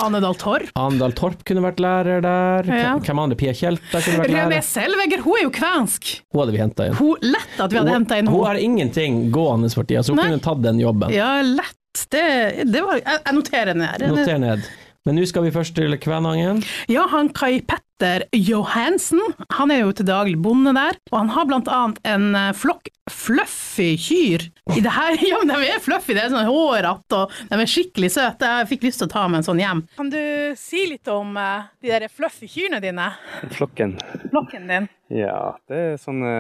Ane 0.04 0.20
Dahl 0.22 0.38
Torp. 0.38 0.70
Anedal 0.78 1.16
Torp 1.18 1.42
kunne 1.48 1.64
vært 1.64 1.82
lærer 1.82 2.22
der. 2.22 2.70
Ja. 2.70 2.92
Hvem 3.02 3.25
andre? 3.25 3.38
Pia 3.40 3.54
Tjelta 3.56 4.02
kunne 4.04 4.22
vært 4.22 4.34
lærer. 4.36 4.66
Selvegger, 4.66 5.25
hun 5.26 5.40
er 5.40 5.44
jo 5.48 5.52
kvensk. 5.56 6.12
Hun 6.30 6.44
hadde 6.44 6.54
vi 6.54 6.62
henta 6.62 6.86
inn. 6.86 6.96
Hun, 7.00 7.26
lett 7.26 7.58
at 7.58 7.75
vi 7.75 7.80
hadde 7.82 7.96
henta 7.96 8.20
inn 8.20 8.30
hun 8.30 8.38
henne. 8.38 8.46
har 8.52 8.62
ingenting 8.62 9.20
gående 9.34 9.72
for 9.75 9.88
tida, 9.88 10.06
så 10.06 10.14
hun 10.14 10.22
Nei. 10.22 10.30
kunne 10.30 10.46
tatt 10.46 10.62
den 10.62 10.80
jobben. 10.82 11.14
Ja, 11.14 11.40
lett. 11.42 11.75
Det, 12.12 12.26
det 12.68 12.82
var, 12.84 12.98
jeg, 13.00 13.22
jeg 13.25 13.34
noterer 13.38 13.78
ned. 13.78 14.02
Noter 14.12 14.40
ned. 14.42 14.66
Men 15.06 15.14
nå 15.20 15.25
skal 15.30 15.44
vi 15.46 15.54
først 15.54 15.76
til 15.78 15.94
Kvænangen. 16.02 16.64
Ja, 16.90 17.04
han 17.12 17.28
Kai 17.30 17.60
Petter 17.62 18.25
Johansen, 18.34 19.22
han 19.54 19.70
er 19.70 19.84
jo 19.84 19.92
til 19.94 20.08
daglig 20.08 20.40
bonde 20.42 20.72
der, 20.75 20.98
og 21.12 21.20
han 21.20 21.30
har 21.30 21.46
blant 21.46 21.70
annet 21.70 22.00
en 22.10 22.34
eh, 22.34 22.50
flokk 22.58 22.90
fluffy 23.06 23.92
kyr. 24.02 24.48
I 24.75 24.82
det 24.82 24.90
her, 24.96 25.14
ja, 25.30 25.38
men 25.44 25.54
de 25.54 25.68
er 25.70 25.78
fluffy, 25.84 26.16
det 26.16 26.25
er 26.25 26.34
sånn 26.34 26.50
hårete, 26.50 27.20
og 27.22 27.38
de 27.52 27.60
er 27.62 27.70
skikkelig 27.70 28.10
søte. 28.16 28.50
Jeg 28.50 28.70
fikk 28.72 28.88
lyst 28.88 28.98
til 29.02 29.06
å 29.06 29.14
ta 29.14 29.25
med 29.30 29.40
en 29.40 29.46
sånn 29.46 29.62
hjem. 29.62 29.84
Kan 29.94 30.10
du 30.10 30.18
si 30.58 30.82
litt 30.90 31.06
om 31.14 31.38
eh, 31.38 31.70
de 31.86 31.94
der 31.94 32.10
fluffy 32.10 32.50
kyrne 32.50 32.82
dine? 32.82 33.06
Flokken. 33.54 33.94
Flokken 34.26 34.66
din? 34.72 34.90
Ja, 35.14 35.54
det 35.70 35.82
er 35.92 35.98
sånne 36.02 36.34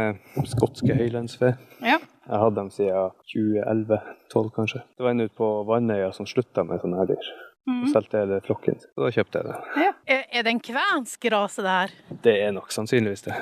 skotske 0.50 0.98
høylandsfe. 0.98 1.54
Ja. 1.78 2.00
Jeg 2.26 2.34
har 2.34 2.48
hatt 2.48 2.58
dem 2.58 2.74
siden 2.74 3.14
2011-2012 3.30 4.54
kanskje. 4.58 4.82
Det 4.98 5.06
var 5.06 5.14
en 5.14 5.22
ute 5.22 5.38
på 5.38 5.50
Vannøya 5.68 6.10
som 6.16 6.26
slutta 6.26 6.66
med 6.66 6.82
sånne 6.82 6.98
her 6.98 7.14
dyr. 7.14 7.28
Og 7.66 7.88
solgte 7.90 8.20
hele 8.20 8.38
flokken. 8.46 8.78
Så 8.78 9.02
da 9.02 9.08
kjøpte 9.10 9.40
jeg 9.40 9.48
det. 9.48 9.86
Er, 10.06 10.20
er 10.30 10.44
det 10.46 10.52
en 10.52 10.60
kvensk 10.62 11.26
rase 11.34 11.64
det 11.66 11.72
her? 11.72 11.94
Det 12.22 12.34
er 12.44 12.52
nok 12.54 12.70
sannsynligvis 12.74 13.26
det. 13.26 13.34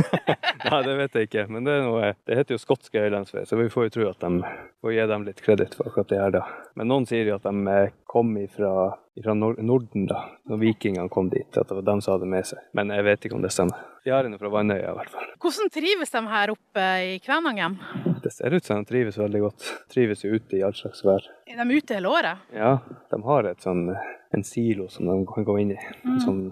Nei, 0.70 0.82
det 0.86 0.94
vet 1.00 1.18
jeg 1.18 1.28
ikke. 1.28 1.46
Men 1.50 1.66
det, 1.66 1.74
er 1.74 1.82
noe, 1.86 2.12
det 2.28 2.38
heter 2.38 2.54
jo 2.54 2.62
skotske 2.62 3.02
høylandsvei, 3.02 3.42
så 3.48 3.58
vi 3.58 3.66
får 3.72 3.88
jo 3.88 3.94
tro 3.96 4.06
at 4.12 4.22
de 4.22 4.52
får 4.84 4.94
gi 4.94 5.08
dem 5.10 5.26
litt 5.26 5.42
kreditt 5.42 5.74
for 5.74 5.90
akkurat 5.90 6.12
det 6.12 6.22
her, 6.22 6.36
da. 6.38 6.44
Men 6.78 6.90
noen 6.92 7.08
sier 7.10 7.26
jo 7.26 7.40
at 7.40 7.48
de 7.48 7.74
eh, 7.74 7.92
kom 8.06 8.30
ifra, 8.38 8.72
ifra 9.18 9.34
Norden, 9.34 10.06
da. 10.12 10.22
Når 10.46 10.62
vikingene 10.62 11.10
kom 11.10 11.32
dit. 11.34 11.50
At 11.56 11.66
det 11.66 11.80
var 11.80 11.90
dem 11.90 12.04
som 12.04 12.14
hadde 12.16 12.30
med 12.30 12.46
seg. 12.46 12.62
Men 12.76 12.94
jeg 12.94 13.08
vet 13.10 13.26
ikke 13.26 13.40
om 13.40 13.42
det 13.46 13.54
stemmer. 13.54 13.82
En 14.06 14.38
fra 14.38 14.48
Vannøya, 14.48 14.92
i 14.92 14.94
hvert 14.94 15.10
fall. 15.10 15.30
Hvordan 15.42 15.70
trives 15.74 16.12
de 16.14 16.20
her 16.30 16.52
oppe 16.52 16.84
i 17.02 17.16
Kvænangen? 17.24 17.74
Det 18.22 18.30
ser 18.32 18.54
ut 18.54 18.64
som 18.64 18.78
de 18.78 18.86
trives 18.86 19.18
veldig 19.18 19.40
godt. 19.42 19.66
Trives 19.90 20.22
jo 20.22 20.30
ute 20.38 20.58
i 20.58 20.62
all 20.62 20.74
slags 20.78 21.02
vær. 21.06 21.26
Er 21.50 21.58
de 21.58 21.74
ute 21.74 21.98
hele 21.98 22.12
året? 22.14 22.44
Ja, 22.54 22.76
de 23.10 23.20
har 23.26 23.50
sånn, 23.62 23.88
en 24.34 24.46
silo 24.46 24.86
som 24.94 25.10
de 25.10 25.18
kan 25.32 25.46
gå 25.48 25.58
inn 25.62 25.74
i. 25.74 25.80
En 26.06 26.22
sånn 26.22 26.42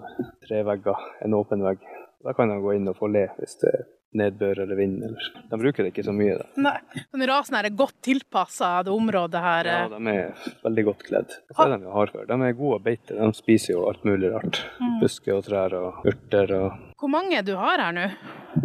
tre 0.43 0.65
vegger, 0.67 0.99
en 1.23 1.37
åpen 1.39 1.63
vegg. 1.63 1.83
Da 2.25 2.33
kan 2.35 2.51
de 2.51 2.59
gå 2.59 2.75
inn 2.75 2.91
og 2.91 2.99
få 2.99 3.07
le 3.13 3.29
hvis 3.39 3.59
det 3.63 3.71
er 3.71 3.85
nedbør 4.15 4.59
eller 4.59 4.75
vind. 4.75 5.03
Eller. 5.03 5.31
De 5.49 5.59
bruker 5.59 5.83
det 5.83 5.91
ikke 5.93 6.05
så 6.07 6.13
mye. 6.15 6.37
da. 6.39 6.47
Nei. 6.67 7.03
Men 7.13 7.27
rasen 7.29 7.57
her 7.59 7.67
er 7.69 7.75
godt 7.77 7.97
tilpassa 8.05 8.71
det 8.87 8.93
området 8.95 9.43
her. 9.43 9.69
Ja, 9.71 9.83
eh. 9.85 9.95
de 9.95 10.15
er 10.15 10.57
veldig 10.65 10.85
godt 10.89 11.05
kledd. 11.07 11.37
Det 11.49 11.57
er 11.59 11.75
de. 11.75 12.25
De 12.31 12.39
er 12.49 12.57
gode 12.57 12.79
å 12.79 12.83
beite. 12.83 13.19
De 13.19 13.31
spiser 13.37 13.75
jo 13.75 13.85
alt 13.89 14.03
mulig 14.07 14.31
rart. 14.33 14.63
Busker 15.01 15.37
og 15.37 15.47
trær 15.49 15.75
og 15.79 16.07
urter. 16.07 16.55
og 16.59 16.94
Hvor 17.05 17.11
mange 17.13 17.37
du 17.45 17.51
har 17.53 17.77
her 17.77 17.91
nå? 17.93 18.03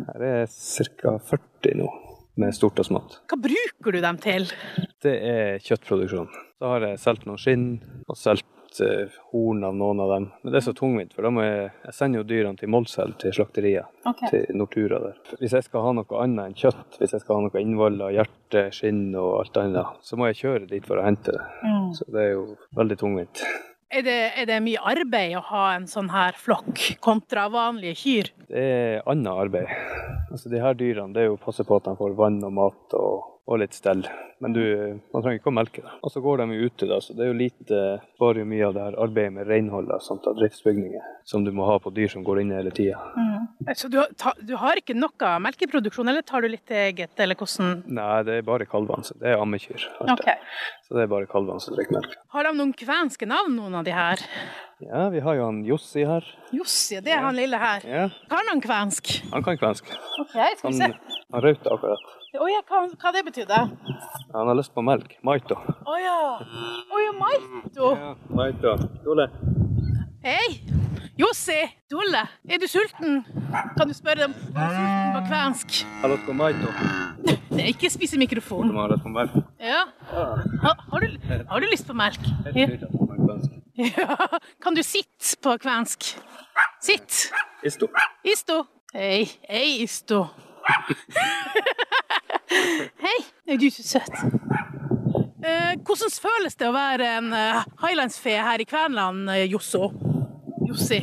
Her 0.07 0.23
er 0.25 0.47
ca. 0.49 1.11
40 1.29 1.75
nå, 1.77 1.89
med 2.41 2.55
stort 2.57 2.81
og 2.81 2.87
smått. 2.89 3.19
Hva 3.29 3.37
bruker 3.37 3.93
du 3.93 3.99
dem 4.01 4.17
til? 4.25 4.47
Det 5.05 5.13
er 5.13 5.61
kjøttproduksjon. 5.61 6.31
Så 6.57 6.71
har 6.71 6.87
jeg 6.89 7.03
solgt 7.03 7.29
noen 7.29 7.43
skinn, 7.43 7.67
og 8.09 8.17
solgt 8.17 8.81
eh, 8.81 9.13
horn 9.35 9.61
av 9.69 9.77
noen 9.77 10.01
av 10.01 10.15
dem. 10.15 10.31
Men 10.41 10.55
det 10.55 10.63
er 10.63 10.67
så 10.71 10.77
tungvint, 10.79 11.13
for 11.13 11.29
da 11.29 11.35
må 11.37 11.45
jeg, 11.45 11.69
jeg 11.85 11.99
sender 11.99 12.23
jo 12.23 12.29
dyrene 12.33 12.57
til 12.57 12.73
Målselv, 12.73 13.21
til 13.21 13.37
slakteriet. 13.37 13.93
Til 14.33 14.49
Nortura 14.57 15.05
der. 15.05 15.21
Hvis 15.37 15.59
jeg 15.61 15.69
skal 15.69 15.85
ha 15.91 15.97
noe 16.01 16.25
annet 16.25 16.47
enn 16.47 16.61
kjøtt, 16.65 16.97
hvis 16.97 17.13
jeg 17.19 17.27
skal 17.27 17.43
ha 17.43 17.45
noe 17.51 17.61
innvoller, 17.69 18.17
hjerte, 18.23 18.71
skinn 18.73 19.11
og 19.21 19.43
alt 19.43 19.67
annet, 19.67 20.01
så 20.01 20.17
må 20.17 20.33
jeg 20.33 20.41
kjøre 20.47 20.71
dit 20.73 20.89
for 20.89 20.97
å 20.97 21.05
hente 21.05 21.37
det. 21.37 21.45
Så 22.01 22.09
det 22.09 22.25
er 22.31 22.39
jo 22.39 22.55
veldig 22.81 23.05
tungvint. 23.05 23.45
Er 23.91 24.05
det, 24.07 24.19
er 24.39 24.47
det 24.47 24.61
mye 24.63 24.79
arbeid 24.87 25.33
å 25.35 25.41
ha 25.49 25.65
en 25.75 25.89
sånn 25.91 26.13
her 26.13 26.37
flokk 26.39 26.79
kontra 27.03 27.49
vanlige 27.51 27.97
kyr? 27.99 28.29
Det 28.47 28.63
er 28.63 29.09
annet 29.11 29.33
arbeid. 29.35 29.73
Altså 30.31 30.53
De 30.53 30.61
her 30.63 30.77
dyrene 30.79 31.11
det 31.17 31.25
er 31.25 31.27
jo 31.33 31.35
å 31.35 31.43
passe 31.43 31.67
på 31.67 31.81
at 31.81 31.89
de 31.89 31.97
får 31.99 32.15
vann 32.19 32.39
og 32.47 32.55
mat 32.55 32.95
og, 32.95 33.25
og 33.51 33.59
litt 33.59 33.75
stell. 33.75 34.05
Men 34.41 34.55
du, 34.55 34.63
man 35.13 35.25
trenger 35.25 35.41
ikke 35.41 35.51
å 35.51 35.53
melke 35.53 35.83
det. 35.85 35.91
Og 36.07 36.13
så 36.15 36.21
går 36.25 36.41
de 36.41 36.55
jo 36.57 36.69
ute, 36.71 36.87
da, 36.89 37.01
så 37.03 37.13
det 37.17 37.27
er 37.27 37.29
jo 37.33 37.37
lite 37.37 37.81
Bare 38.21 38.45
mye 38.49 38.69
av 38.69 38.77
det 38.77 38.85
her 38.87 38.97
arbeidet 39.03 39.33
med 39.35 39.49
renhold 39.51 39.91
og 39.93 40.27
av 40.31 40.37
driftsbygninger 40.39 41.05
som 41.29 41.45
du 41.45 41.51
må 41.57 41.67
ha 41.69 41.79
på 41.83 41.93
dyr 41.97 42.09
som 42.13 42.25
går 42.25 42.43
inne 42.43 42.59
hele 42.61 42.73
tida. 42.75 43.01
Så 43.77 43.89
du, 43.93 43.99
ta, 44.21 44.33
du 44.41 44.55
har 44.61 44.79
ikke 44.81 44.97
noe 44.97 45.33
melkeproduksjon, 45.45 46.09
eller 46.13 46.25
tar 46.27 46.45
du 46.45 46.51
litt 46.53 46.71
eget, 46.73 47.13
eller 47.21 47.37
hvordan? 47.39 47.83
Nei, 47.91 48.23
det 48.29 48.39
er 48.39 48.47
bare 48.47 48.69
kalvene. 48.71 49.05
Det 49.21 49.33
er 49.33 49.41
ammekyr. 49.43 49.87
Okay. 50.05 50.37
Så 50.87 50.97
det 50.97 51.05
er 51.05 51.13
bare 51.13 51.29
kalvene 51.31 51.61
som 51.65 51.77
drikker 51.77 51.99
melk. 51.99 52.17
Har 52.37 52.49
de 52.49 52.55
noen 52.57 52.75
kvenske 52.77 53.29
navn, 53.29 53.57
noen 53.59 53.81
av 53.81 53.89
de 53.89 53.97
her? 53.97 54.25
Ja, 54.81 55.09
vi 55.13 55.21
har 55.21 55.37
jo 55.37 55.49
han 55.51 55.61
Jossi 55.69 56.07
her. 56.09 56.25
Jossi, 56.57 57.01
det 57.05 57.13
er 57.13 57.25
han 57.27 57.37
lille 57.37 57.59
her. 57.61 57.85
Ja, 57.85 58.07
Kan 58.33 58.49
han 58.49 58.63
kvensk? 58.65 59.13
Han 59.35 59.45
kan 59.45 59.59
kvensk. 59.61 59.91
OK, 60.23 60.33
skal 60.33 60.73
vi 60.73 60.81
Han, 60.87 60.97
se. 60.97 61.21
han 61.35 61.45
røyte 61.45 61.75
akkurat. 61.77 62.09
Å 62.31 62.47
ja, 62.47 62.61
hva, 62.63 62.85
hva 62.95 63.11
det 63.11 63.25
betydde? 63.27 63.57
Han 64.31 64.49
har 64.49 64.55
lyst 64.55 64.71
på 64.71 64.83
melk. 64.87 65.17
Maito. 65.27 65.57
Å 65.59 65.97
ja. 65.99 66.19
Å 66.39 67.01
ja, 67.03 67.15
Maito. 67.19 67.89
Ja, 67.99 68.11
Maito. 68.39 68.75
Dole. 69.03 69.27
Hei! 70.23 70.61
Jossi! 71.19 71.59
Dole. 71.91 72.23
er 72.47 72.63
du 72.63 72.69
sulten? 72.71 73.25
Kan 73.75 73.91
du 73.91 73.97
spørre 73.99 74.29
dem 74.29 74.37
om 74.39 74.61
sulten 74.61 75.11
på 75.17 75.25
kvensk? 75.27 75.81
Har 76.05 76.15
lyst 76.15 76.29
på 76.29 76.37
Maito. 76.39 76.71
Det 77.27 77.59
er 77.65 77.73
ikke 77.73 77.91
spise 77.91 78.21
mikrofon. 78.23 78.71
Har 78.79 78.95
lyst 78.95 79.03
på 79.09 79.15
melk. 79.17 79.35
Ja. 79.59 79.83
Ha, 80.13 80.77
har, 80.95 81.03
du, 81.03 81.35
har 81.51 81.67
du 81.67 81.69
lyst 81.73 81.91
på 81.91 81.99
melk? 81.99 82.31
Helt 82.55 82.87
ja. 83.81 84.07
Kan 84.63 84.79
du 84.79 84.85
sitte 84.87 85.35
på 85.43 85.59
kvensk? 85.67 86.13
Sitt. 86.79 87.27
Isto. 87.67 87.91
Isto. 88.23 88.63
Hei. 88.95 89.25
Hei, 89.51 89.81
Isto. 89.83 90.29
Hei. 93.51 93.57
Er 93.57 93.59
du 93.59 93.71
så 93.71 93.83
søt? 93.83 94.19
Eh, 95.43 95.73
hvordan 95.83 96.13
føles 96.23 96.55
det 96.55 96.69
å 96.69 96.75
være 96.75 97.07
en 97.19 97.33
uh, 97.35 97.65
highlandsfe 97.83 98.37
her 98.47 98.63
i 98.63 98.67
Kvenland, 98.69 99.27
eh, 99.33 99.49
Josso? 99.51 99.89
Jossi? 100.69 101.01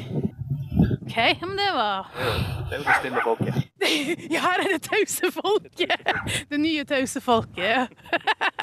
OK, 1.02 1.18
men 1.42 1.58
det 1.60 1.68
var 1.76 2.08
Det 2.70 2.78
er 2.78 2.80
jo 2.80 2.86
det 2.86 2.96
stille 3.02 3.24
folket. 3.26 3.58
Ja, 4.34 4.42
her 4.46 4.64
er 4.64 4.72
det 4.78 4.80
tause 4.88 5.32
folket! 5.36 6.08
Det 6.48 6.60
nye 6.60 6.86
tause 6.88 7.22
folket. 7.24 7.92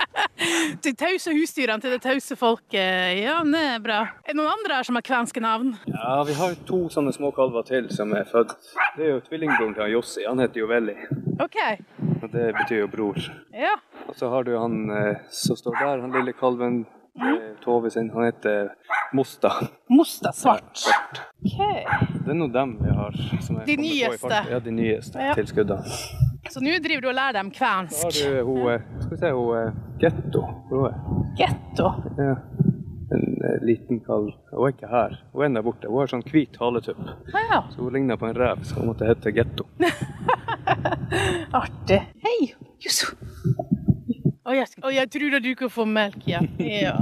De 0.85 0.93
tause 0.97 1.33
husdyrene 1.37 1.81
til 1.85 1.93
det 1.95 2.00
tause 2.05 2.37
folket. 2.37 3.21
Ja, 3.21 3.37
men 3.45 3.53
det 3.55 3.62
er 3.69 3.85
bra. 3.85 4.00
Er 4.25 4.33
det 4.33 4.38
noen 4.41 4.53
andre 4.53 4.81
her 4.81 4.88
som 4.88 4.97
har 4.99 5.05
kvenske 5.05 5.41
navn? 5.45 5.75
Ja, 5.88 6.23
vi 6.29 6.37
har 6.37 6.57
to 6.69 6.87
sånne 6.93 7.12
små 7.17 7.31
kalver 7.37 7.64
til 7.69 7.88
som 7.93 8.12
er 8.17 8.25
født. 8.29 8.57
Det 8.97 9.07
er 9.07 9.12
jo 9.14 9.23
tvillingbroren 9.29 9.76
til 9.76 9.95
Jossi. 9.99 10.25
Han 10.29 10.41
heter 10.41 10.64
jo 10.64 10.69
Velli. 10.73 10.97
OK. 11.45 11.61
Og 12.25 12.33
det 12.33 12.50
betyr 12.57 12.78
jo 12.85 12.88
bror. 12.88 13.19
Ja. 13.52 13.75
Og 14.09 14.16
så 14.16 14.28
har 14.33 14.45
du 14.47 14.54
han 14.57 14.90
eh, 14.90 15.16
som 15.33 15.57
står 15.61 15.76
der, 15.81 16.00
han 16.04 16.12
lille 16.14 16.33
kalven. 16.37 16.85
Mm. 17.14 17.35
Tove 17.62 17.90
sin. 17.95 18.09
Han 18.11 18.25
heter 18.26 18.73
Mosta. 19.14 19.50
Mosta 19.93 20.33
svart. 20.35 20.83
OK. 21.45 21.59
Det 22.25 22.33
er 22.33 22.38
nå 22.40 22.49
dem 22.50 22.73
vi 22.83 22.90
har. 22.97 23.14
Som 23.45 23.61
De 23.66 23.76
nyeste. 23.78 24.40
Ja, 24.50 24.59
de 24.61 24.73
nyeste 24.75 25.21
Ja. 25.28 25.35
tilskuddene. 25.38 25.85
Så 26.50 26.61
nå 26.61 26.75
driver 26.83 27.00
du 27.00 27.09
og 27.09 27.14
lærer 27.16 27.38
dem 27.38 27.50
kvensk? 27.54 27.95
Så 27.95 28.09
har 28.09 28.35
du 28.35 28.49
hun 28.49 28.73
eh, 28.73 28.83
Skal 29.00 29.11
vi 29.14 29.21
se, 29.21 29.31
hun 29.31 29.78
Getto. 30.02 30.43
Getto. 31.38 31.93
Ja. 32.19 32.35
En 33.13 33.45
eh, 33.45 33.63
liten 33.63 34.01
kalv. 34.01 34.33
Hun 34.51 34.67
er 34.67 34.73
ikke 34.73 34.91
her. 34.91 35.17
Hun 35.33 35.45
er 35.45 35.59
der 35.59 35.67
borte. 35.67 35.91
Hun 35.91 36.03
har 36.03 36.13
sånn 36.13 36.25
hvit 36.29 36.57
haletupp. 36.61 37.01
Ah, 37.35 37.49
ja. 37.51 37.61
Så 37.75 37.85
hun 37.85 37.97
ligner 37.97 38.21
på 38.21 38.29
en 38.31 38.37
rev, 38.39 38.63
så 38.65 38.79
hun 38.81 38.91
måtte 38.93 39.09
hete 39.09 39.33
Getto. 39.35 39.67
Artig. 41.61 42.01
Hei, 42.25 42.39
Jusso. 42.83 43.13
Å, 44.45 44.53
jeg, 44.53 44.69
å, 44.85 44.93
jeg 44.93 45.11
tror 45.13 45.39
at 45.39 45.45
du 45.45 45.53
kan 45.57 45.73
få 45.73 45.87
melk, 45.89 46.25
ja. 46.29 46.43
Ja, 46.61 46.97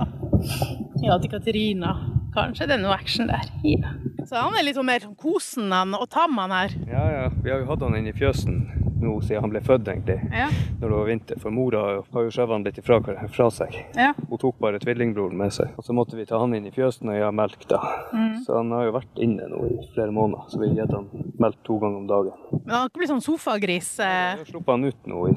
ja 1.03 1.19
til 1.23 1.33
Katarina. 1.33 1.95
Kanskje 2.33 2.69
det 2.71 2.79
er 2.79 2.85
noe 2.85 2.95
action 2.97 3.29
der. 3.29 3.51
Ja. 3.67 3.97
Så 4.25 4.39
han 4.39 4.55
er 4.57 4.65
litt 4.65 4.79
sånn 4.79 4.89
mer 4.89 5.03
sånn 5.05 5.19
kosen 5.19 5.75
han, 5.75 5.95
og 5.99 6.07
tam 6.13 6.39
han 6.41 6.55
her. 6.55 6.77
Ja, 6.89 7.03
ja. 7.13 7.27
Vi 7.43 7.53
har 7.53 7.61
jo 7.61 7.69
hatt 7.69 7.83
han 7.85 7.99
inne 7.99 8.15
i 8.15 8.17
fjøsen 8.17 8.63
nå 9.03 9.15
siden 9.23 9.43
han 9.45 9.51
ble 9.53 9.61
født, 9.65 9.89
egentlig. 9.93 10.19
Ja. 10.33 10.49
Når 10.81 10.89
det 10.89 10.97
var 10.99 11.07
vinter. 11.11 11.41
For 11.43 11.51
mora 11.55 11.83
har 12.13 12.23
jo 12.27 12.31
skjøvet 12.33 12.55
han 12.57 12.65
litt 12.67 12.79
ifra, 12.79 13.01
fra 13.29 13.49
seg. 13.51 13.77
Ja. 13.99 14.12
Hun 14.29 14.38
tok 14.38 14.59
bare 14.62 14.79
tvillingbroren 14.83 15.37
med 15.37 15.53
seg. 15.53 15.75
Og 15.79 15.85
så 15.85 15.93
måtte 15.97 16.17
vi 16.17 16.25
ta 16.29 16.38
han 16.41 16.55
inn 16.55 16.67
i 16.67 16.73
fjøsen 16.75 17.09
og 17.11 17.17
gi 17.19 17.23
ham 17.27 17.37
melk, 17.37 17.67
da. 17.69 17.81
Så 18.47 18.57
han 18.57 18.71
har 18.75 18.87
jo 18.88 18.95
vært 18.97 19.19
inne 19.23 19.49
nå 19.51 19.65
i 19.69 19.77
flere 19.95 20.15
måneder. 20.15 20.49
Så 20.49 20.61
vi 20.62 20.69
har 20.73 20.83
gitt 20.87 20.95
han 20.97 21.09
melk 21.43 21.59
to 21.67 21.79
ganger 21.83 21.99
om 22.03 22.07
dagen. 22.07 22.33
Men 22.53 22.71
han 22.71 22.81
har 22.81 22.88
ikke 22.91 23.03
blitt 23.03 23.12
sånn 23.15 23.25
sofagris. 23.27 23.93
Vi 23.99 24.05
Eh. 24.05 24.37
har 24.38 24.45
sluppet 24.45 24.73
han 24.75 24.85
ut 24.85 25.07
nå 25.07 25.29
i, 25.29 25.35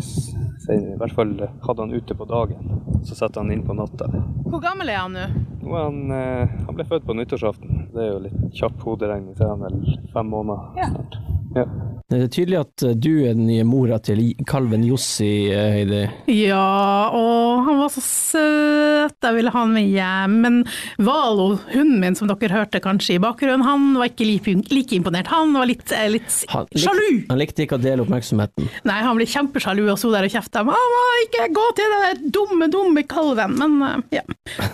senere. 0.66 0.94
I 0.96 0.98
hvert 1.02 1.16
fall 1.16 1.36
hadde 1.68 1.80
han 1.82 1.94
ute 1.94 2.16
på 2.16 2.26
dagen. 2.30 2.72
Så 3.06 3.16
setter 3.16 3.42
han 3.42 3.52
inn 3.52 3.64
på 3.66 3.74
natta. 3.76 4.08
Hvor 4.46 4.62
gammel 4.62 4.90
er 4.90 4.98
han 5.04 5.14
nå? 5.14 5.26
Nå 5.66 5.74
er 5.76 5.84
han, 5.84 6.12
eh, 6.12 6.48
han 6.66 6.76
ble 6.76 6.84
født 6.86 7.06
på 7.06 7.14
nyttårsaften. 7.18 7.92
Det 7.94 8.02
er 8.04 8.12
jo 8.14 8.20
litt 8.20 8.54
kjapp 8.54 8.78
hoderegning, 8.86 9.36
så 9.36 9.46
er 9.46 9.50
han 9.50 9.60
vel 9.62 9.98
fem 10.14 10.30
måneder 10.30 10.74
snart. 10.90 11.16
Ja. 11.16 11.45
Det 11.56 12.18
er 12.20 12.28
tydelig 12.30 12.58
at 12.60 12.84
eh, 12.86 12.96
du 13.00 13.12
er 13.26 13.36
den 13.38 13.48
nye 13.48 13.64
mora 13.68 13.98
til 14.04 14.20
kalven 14.48 14.84
Jossi, 14.86 15.48
eh, 15.50 15.70
Heidi. 15.74 16.02
Ja, 16.36 17.10
og 17.16 17.64
han 17.66 17.80
var 17.80 17.94
så 17.94 18.04
søt, 18.04 19.16
jeg 19.24 19.38
ville 19.38 19.54
ha 19.54 19.64
han 19.64 19.74
med 19.74 19.88
hjem. 19.90 20.36
Men 20.44 20.60
Valo, 21.02 21.56
hunden 21.72 22.02
min 22.04 22.18
som 22.20 22.30
dere 22.30 22.52
hørte 22.60 22.82
kanskje 22.84 23.16
i 23.16 23.24
bakgrunnen, 23.24 23.64
han 23.66 23.88
var 23.98 24.12
ikke 24.12 24.28
like, 24.28 24.58
like 24.76 25.00
imponert. 25.00 25.32
Han 25.32 25.56
var 25.56 25.70
litt, 25.72 25.88
eh, 25.96 26.10
litt 26.18 26.44
Han 26.52 26.68
likte, 26.68 26.84
sjalu. 26.84 27.10
Han 27.32 27.42
likte 27.42 27.66
ikke 27.66 27.80
å 27.80 27.84
dele 27.86 28.06
oppmerksomheten. 28.06 28.70
Nei, 28.86 29.00
han 29.08 29.18
ble 29.18 29.30
kjempesjalu 29.32 29.88
og 29.88 29.98
sto 30.02 30.12
der 30.14 30.28
og 30.28 30.36
kjefta. 30.36 30.66
'Mamma, 30.66 31.08
ikke 31.24 31.50
gå 31.56 31.66
til 31.80 31.98
den 31.98 32.30
dumme, 32.36 32.70
dumme 32.70 33.08
kalven'. 33.08 33.58
Men 33.58 34.06
ja, 34.12 34.28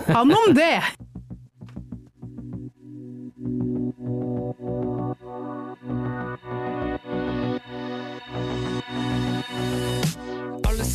han 0.09 0.33
om 0.33 0.53
det. 0.57 0.81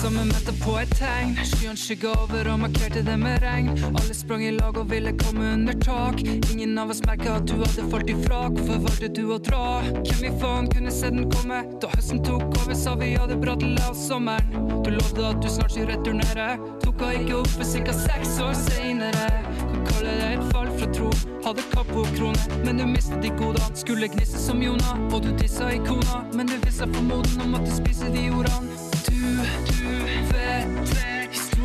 Alle 0.07 0.14
sammen 0.14 0.33
venta 0.33 0.53
på 0.64 0.73
et 0.79 0.90
tegn. 0.95 1.33
Skyene 1.42 1.75
skygga 1.75 2.12
over 2.23 2.47
og 2.53 2.61
markerte 2.62 3.01
det 3.03 3.16
med 3.19 3.40
regn. 3.42 3.73
Alle 3.88 4.14
sprang 4.14 4.45
i 4.47 4.53
lag 4.55 4.77
og 4.79 4.87
ville 4.92 5.11
komme 5.19 5.49
under 5.57 5.75
tak. 5.83 6.21
Ingen 6.53 6.79
av 6.79 6.92
oss 6.95 7.01
merka 7.03 7.33
at 7.40 7.49
du 7.51 7.57
hadde 7.59 7.87
falt 7.90 8.12
ifra. 8.12 8.45
Hvorfor 8.55 8.85
valgte 8.85 9.09
du 9.16 9.25
å 9.35 9.38
dra? 9.42 9.81
Hvem 9.97 10.29
i 10.29 10.31
faen 10.38 10.69
kunne 10.71 10.92
se 10.95 11.11
den 11.11 11.27
komme? 11.33 11.59
Da 11.83 11.90
høsten 11.90 12.23
tok 12.23 12.45
over, 12.45 12.77
sa 12.79 12.95
vi 13.01 13.16
ha 13.16 13.27
det 13.27 13.40
bra 13.42 13.57
til 13.59 13.75
av 13.83 13.99
sommeren. 13.99 14.55
Du 14.87 14.92
lovde 14.95 15.27
at 15.27 15.40
du 15.42 15.49
snart 15.51 15.75
skulle 15.75 15.97
returnere. 15.97 16.53
Dukka 16.85 17.11
ikke 17.19 17.40
opp 17.40 17.51
for 17.57 17.66
ca. 17.66 17.99
seks 18.05 18.38
år 18.47 18.55
seinere. 18.61 19.27
Kan 19.59 19.83
kalle 19.90 20.14
det 20.21 20.31
et 20.37 20.47
fall 20.53 20.71
fra 20.77 20.90
tro. 20.95 21.11
Hadde 21.49 21.66
kapo-krone, 21.75 22.62
men 22.62 22.79
du 22.79 22.87
mistet 22.92 23.27
de 23.27 23.35
godene. 23.42 23.75
Skulle 23.75 24.07
gnisse 24.14 24.38
som 24.38 24.62
Jonah, 24.62 25.03
og 25.11 25.27
du 25.27 25.33
dissa 25.42 25.75
kona. 25.88 26.23
Men 26.31 26.47
du 26.47 26.61
vissa 26.62 26.87
formoden 26.95 27.42
om 27.49 27.59
at 27.59 27.66
du 27.66 27.75
spiser 27.75 28.14
de 28.14 28.29
ordene. 28.31 28.85
Du, 29.07 29.19
du 29.66 29.76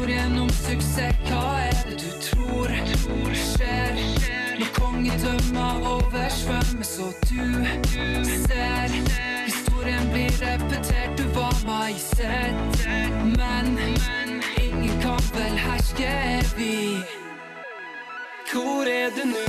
historien 0.02 0.40
om 0.40 0.50
suksess. 0.50 1.16
Hva 1.28 1.60
er 1.62 1.76
det 1.86 1.98
du 2.02 2.10
tror, 2.26 2.72
tror 3.04 3.34
skjer 3.38 4.00
når 4.60 4.72
kongedømmer 4.74 5.86
oversvømmes 5.92 6.94
og 7.06 7.14
du, 7.30 7.46
ser 8.48 8.96
historien 9.46 10.10
blir 10.14 10.34
repetert? 10.42 11.14
Du 11.18 11.28
var 11.38 11.54
majestet, 11.68 12.88
men 13.38 13.78
ingen 14.58 15.02
kan 15.02 15.22
vel 15.38 15.58
herske 15.68 16.10
evig. 16.40 17.06
Hvor 18.52 18.90
er 18.90 19.14
du 19.16 19.24
nå? 19.30 19.46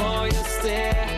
Majesteten. 0.00 1.15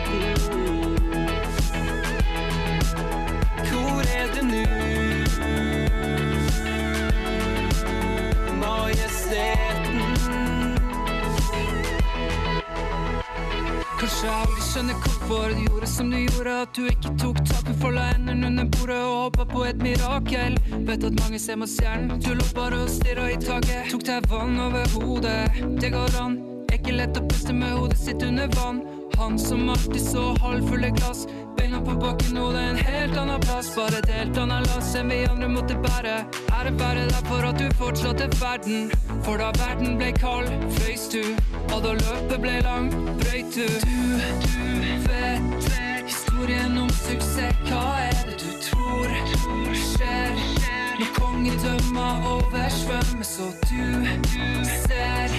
Jeg 14.19 14.33
aldri 14.35 14.63
skjønner 14.67 14.97
hvorfor 14.99 15.53
du 15.53 15.59
gjorde 15.63 15.87
som 15.87 16.09
du 16.11 16.17
gjorde. 16.19 16.55
At 16.65 16.73
du 16.75 16.87
ikke 16.91 17.11
tok 17.21 17.37
tak, 17.47 17.63
men 17.69 17.77
folda 17.79 18.01
hendene 18.09 18.49
under 18.49 18.65
bordet 18.73 18.97
og 18.99 19.13
håpa 19.15 19.45
på 19.47 19.63
et 19.69 19.79
mirakel. 19.79 20.57
Vet 20.89 21.05
at 21.07 21.15
mange 21.21 21.39
ser 21.39 21.55
mot 21.61 21.71
stjernen. 21.71 22.19
Du 22.19 22.33
lå 22.35 22.47
bare 22.57 22.81
og 22.83 22.91
stirra 22.91 23.29
i 23.31 23.37
taket. 23.39 23.87
Tok 23.93 24.03
deg 24.09 24.27
vann 24.27 24.59
over 24.59 24.91
hodet. 24.97 25.39
Det 25.79 25.93
går 25.95 26.17
an. 26.19 26.35
Ikke 26.75 26.97
lett 26.97 27.15
å 27.15 27.23
puste 27.29 27.55
med 27.55 27.71
hodet 27.77 27.99
sitt 28.01 28.25
under 28.27 28.51
vann. 28.59 28.83
Han 29.19 29.39
som 29.39 29.69
alltid 29.71 30.03
så 30.03 30.25
halvfulle 30.43 30.91
glass. 30.99 31.23
Beina 31.55 31.79
på 31.83 31.95
bakken, 31.99 32.35
nå 32.35 32.51
det 32.51 32.59
er 32.59 32.69
en 32.73 32.83
helt 32.89 33.17
annen 33.23 33.41
plass. 33.47 33.71
Bare 33.75 34.03
et 34.03 34.11
helt 34.17 34.37
annet 34.43 34.67
lass 34.73 34.93
enn 34.99 35.11
vi 35.11 35.21
andre 35.31 35.49
måtte 35.51 35.79
bære. 35.83 36.17
Ære 36.59 36.75
være 36.79 37.07
deg 37.07 37.31
for 37.31 37.47
at 37.53 37.59
du 37.59 37.71
fortsatte 37.79 38.29
verden. 38.39 38.91
For 39.23 39.39
da 39.39 39.53
verden 39.59 39.95
ble 39.99 40.11
kald, 40.19 40.51
frøys 40.77 41.07
du. 41.15 41.23
Og 41.69 41.83
da 41.87 41.95
løpet 41.99 42.39
ble 42.43 42.59
langt, 42.67 42.95
brøyt 43.23 43.55
du. 43.55 43.88
Du 54.21 54.65
ser 54.65 55.29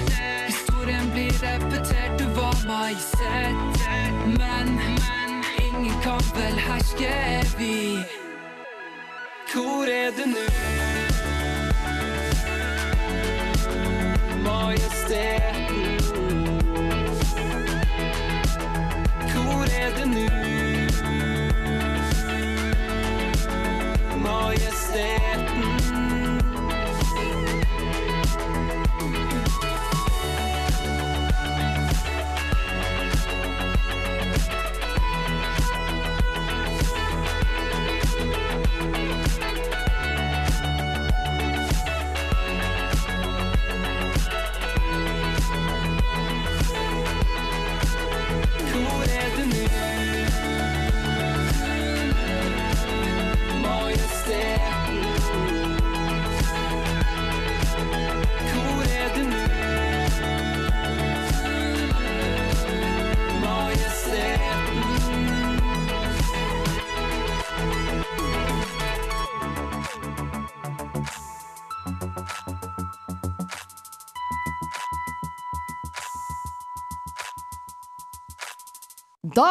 Historien 0.46 1.10
blir 1.12 1.32
repetert, 1.42 2.18
du 2.18 2.24
var 2.24 2.56
majestet. 2.66 3.54
Men 4.38 4.80
ingen 5.66 6.00
kan 6.02 6.22
vel 6.34 6.58
herske 6.58 7.08
evig. 7.40 8.04
Hvor 9.52 9.84
er 9.84 10.10
du 10.10 10.24
nå? 10.30 10.79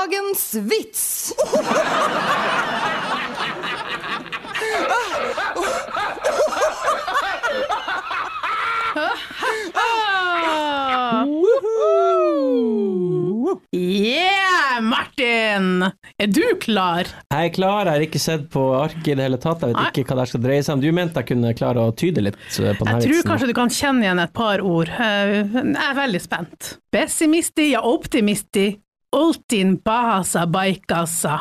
Dagens 0.10 0.56
vits! 0.66 1.34
Ah! 9.76 11.26
Yeah, 13.72 14.82
Martin! 14.82 15.84
Er 16.20 16.28
du 16.28 16.44
klar? 16.62 17.08
Jeg 17.32 17.50
er 17.50 17.54
klar, 17.56 17.86
jeg 17.88 17.94
har 17.96 18.04
ikke 18.06 18.22
sett 18.22 18.46
på 18.54 18.64
arket 18.78 19.08
i 19.14 19.16
det 19.18 19.26
hele 19.26 19.40
tatt. 19.42 19.64
Jeg 19.64 19.74
vet 19.74 19.80
Nei. 19.80 19.88
ikke 20.04 20.06
hva 20.16 20.18
det 20.24 20.32
skal 20.32 20.44
dreie 20.44 20.66
seg 20.66 20.76
om. 20.78 20.84
Du 20.84 20.90
mente 20.96 21.22
jeg 21.24 21.30
kunne 21.32 21.54
klare 21.58 21.86
å 21.90 21.94
tyde 21.98 22.24
litt 22.26 22.38
eh, 22.40 22.74
på 22.76 22.86
denne 22.86 22.98
Jeg 23.00 23.06
tror 23.08 23.16
vitsen. 23.16 23.30
kanskje 23.32 23.50
du 23.52 23.56
kan 23.58 23.74
kjenne 23.74 24.06
igjen 24.08 24.22
et 24.26 24.34
par 24.36 24.64
ord. 24.66 24.92
Eh, 24.92 25.34
Jeg 25.54 25.86
er 25.86 25.98
veldig 26.00 26.22
spent. 26.24 26.72
Pessimisti 26.94 27.70
ja 27.74 27.82
optimisti, 27.86 28.68
oltin 29.12 29.78
pahasa 29.84 30.48
baikassa. 30.48 31.40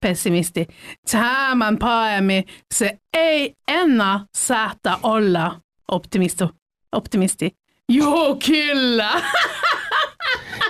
Pessimisti. 0.00 0.66
Tämän 1.10 1.78
paemi 1.78 2.44
se 2.74 2.98
ei 3.16 3.52
enää 3.68 4.20
säätä 4.38 4.98
olla 5.02 5.60
optimisto. 5.92 6.50
Optimisti. 6.92 7.50
Jo, 7.92 8.36
kyllä! 8.46 9.22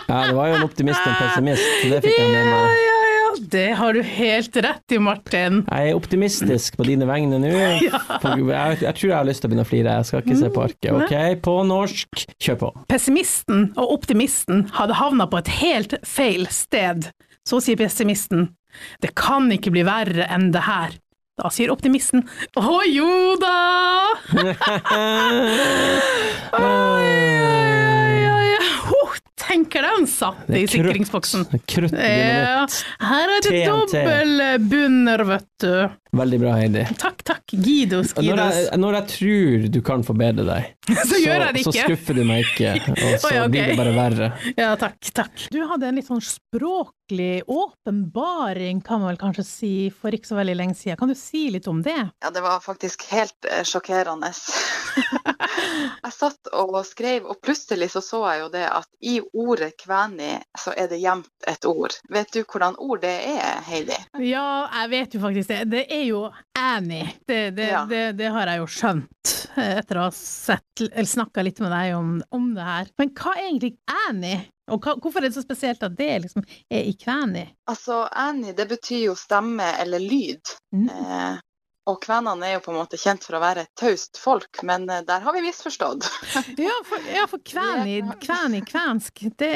Ja, 0.08 0.26
det 0.26 0.36
var 0.36 0.46
jo 0.46 0.54
en 0.54 0.62
optimist 0.62 1.00
og 1.00 1.06
en 1.06 1.16
pessimist, 1.16 1.62
så 1.82 1.88
det 1.88 2.02
fikk 2.02 2.18
jeg 2.18 2.30
med 2.30 3.05
Det 3.50 3.72
har 3.78 3.92
du 3.94 4.02
helt 4.02 4.56
rett 4.56 4.92
i, 4.92 4.98
Martin. 4.98 5.62
Jeg 5.70 5.90
er 5.90 5.94
optimistisk 5.98 6.76
på 6.78 6.84
dine 6.88 7.06
vegne 7.08 7.38
nå. 7.42 7.50
ja. 7.86 8.00
Jeg, 8.24 8.78
jeg 8.82 8.94
tror 8.98 9.10
jeg 9.10 9.16
har 9.16 9.28
lyst 9.28 9.40
til 9.44 9.48
å 9.48 9.50
begynne 9.52 9.66
å 9.66 9.70
flire. 9.70 9.96
Jeg 10.00 10.06
skal 10.10 10.20
ikke 10.24 10.38
se 10.40 10.48
på 10.52 10.64
arket. 10.66 10.90
Ok, 10.96 11.14
på 11.46 11.54
norsk, 11.70 12.10
kjør 12.42 12.56
på. 12.64 12.68
Pessimisten 12.90 13.58
og 13.76 13.86
optimisten 14.00 14.58
hadde 14.76 14.94
havna 14.98 15.24
på 15.30 15.36
et 15.42 15.50
helt 15.60 15.92
feil 16.06 16.44
sted. 16.50 16.98
Så 17.46 17.56
sier 17.62 17.78
pessimisten, 17.78 18.40
det 19.02 19.10
kan 19.18 19.50
ikke 19.54 19.70
bli 19.74 19.82
verre 19.86 20.24
enn 20.32 20.50
det 20.54 20.64
her. 20.66 20.90
Da 21.36 21.50
sier 21.52 21.68
optimisten, 21.68 22.22
å 22.56 22.80
jo 22.88 23.36
da! 23.42 23.58
Oi. 26.56 27.45
Huh, 29.46 29.62
deg 29.72 29.84
han 29.86 30.06
satt 30.10 30.48
i 30.50 30.64
sikringsboksen. 30.70 31.44
krutt. 31.50 31.66
Krutt 31.70 31.92
Ja, 31.94 32.66
her 33.06 33.32
er 33.36 33.44
det 33.46 33.62
dobbel 33.66 34.42
bunner, 34.70 35.24
vet 35.28 35.55
du. 35.62 35.72
Veldig 36.16 36.38
bra, 36.40 36.54
Heidi. 36.56 36.86
Takk, 36.98 37.22
takk. 37.26 37.44
Gidos, 37.52 38.12
gidos. 38.14 38.24
Når 38.24 38.40
jeg, 38.42 38.78
når 38.80 38.98
jeg 38.98 39.08
tror 39.12 39.66
du 39.74 39.80
kan 39.84 40.04
forbedre 40.06 40.46
deg, 40.48 40.76
Så 41.10 41.18
gjør 41.18 41.42
jeg 41.42 41.54
det 41.56 41.62
så 41.66 41.72
skuffer 41.74 42.16
du 42.16 42.22
meg 42.26 42.44
ikke, 42.46 42.74
og 42.92 43.16
så 43.20 43.30
Oi, 43.32 43.38
okay. 43.42 43.48
blir 43.50 43.72
det 43.72 43.78
bare 43.80 43.94
verre. 43.96 44.30
Ja, 44.62 44.70
takk, 44.78 44.98
takk. 45.16 45.48
Du 45.52 45.58
hadde 45.66 45.88
en 45.88 45.98
litt 45.98 46.08
sånn 46.08 46.22
språklig 46.22 47.42
åpenbaring, 47.50 48.80
kan 48.86 49.02
man 49.02 49.12
vel 49.12 49.20
kanskje 49.20 49.44
si, 49.46 49.72
for 49.90 50.14
ikke 50.14 50.30
så 50.30 50.38
veldig 50.38 50.56
lenge 50.58 50.78
siden. 50.78 50.98
Kan 51.00 51.10
du 51.10 51.16
si 51.18 51.46
litt 51.52 51.66
om 51.70 51.82
det? 51.84 51.98
Ja, 52.22 52.30
det 52.34 52.42
var 52.44 52.62
faktisk 52.64 53.06
helt 53.10 53.50
eh, 53.50 53.64
sjokkerende. 53.66 54.30
jeg 56.06 56.14
satt 56.14 56.52
og 56.54 56.78
skrev, 56.86 57.26
og 57.26 57.40
plutselig 57.42 57.90
så 57.94 58.02
så 58.04 58.22
jeg 58.30 58.44
jo 58.44 58.50
det 58.54 58.64
at 58.70 58.88
i 59.02 59.18
ordet 59.34 59.72
kveni 59.82 60.36
så 60.58 60.74
er 60.78 60.90
det 60.92 61.02
gjemt 61.02 61.50
et 61.50 61.66
ord. 61.68 61.98
Vet 62.12 62.32
du 62.34 62.42
hvordan 62.44 62.78
ord 62.82 63.02
det 63.04 63.16
er, 63.34 63.60
Heidi? 63.66 63.98
Ja, 64.22 64.66
jeg 64.82 64.92
vet 64.94 65.18
jo 65.18 65.22
faktisk 65.24 65.45
det. 65.50 65.64
Det 65.70 65.84
er 65.92 66.04
jo 66.08 66.24
Annie. 66.58 67.08
Det, 67.26 67.50
det, 67.56 67.68
Ja. 67.70 67.84
det, 67.90 68.02
det 68.18 68.28
har 68.34 68.46
jeg 68.52 68.62
jo 68.62 68.66
skjønt 68.70 69.32
eh, 69.56 69.78
etter 69.80 70.00
å 70.00 70.08
ha 70.08 70.12
snakka 70.12 71.42
litt 71.46 71.60
med 71.64 71.72
deg 71.74 71.94
om, 71.96 72.12
om 72.34 72.52
det 72.56 72.66
her. 72.66 72.92
Men 72.98 73.14
hva 73.16 73.34
er 73.36 73.48
egentlig 73.48 73.74
Annie? 74.08 74.44
Og 74.72 74.82
hva, 74.82 74.96
hvorfor 74.98 75.22
er 75.22 75.28
det 75.30 75.36
så 75.38 75.44
spesielt 75.44 75.82
at 75.86 75.94
det 75.98 76.12
liksom 76.24 76.42
er 76.74 76.88
i 76.90 76.94
kveni? 76.98 77.44
Altså, 77.70 78.04
Annie, 78.10 78.54
det 78.58 78.66
betyr 78.72 79.04
jo 79.12 79.14
stemme 79.18 79.68
eller 79.82 80.02
lyd. 80.02 80.42
Mm. 80.74 80.88
Eh, 80.90 81.36
og 81.86 82.00
kvenene 82.02 82.48
er 82.48 82.56
jo 82.56 82.64
på 82.64 82.72
en 82.72 82.80
måte 82.80 82.98
kjent 82.98 83.22
for 83.22 83.38
å 83.38 83.42
være 83.44 83.62
et 83.62 83.70
taust 83.78 84.18
folk, 84.18 84.58
men 84.66 84.88
eh, 84.90 85.04
der 85.06 85.22
har 85.22 85.36
vi 85.36 85.44
misforstått. 85.46 86.08
Ja, 86.58 86.74
for, 86.88 87.06
ja, 87.14 87.28
for 87.30 87.38
kveni, 87.52 88.00
kveni, 88.24 88.64
kvensk, 88.66 89.22
det 89.38 89.52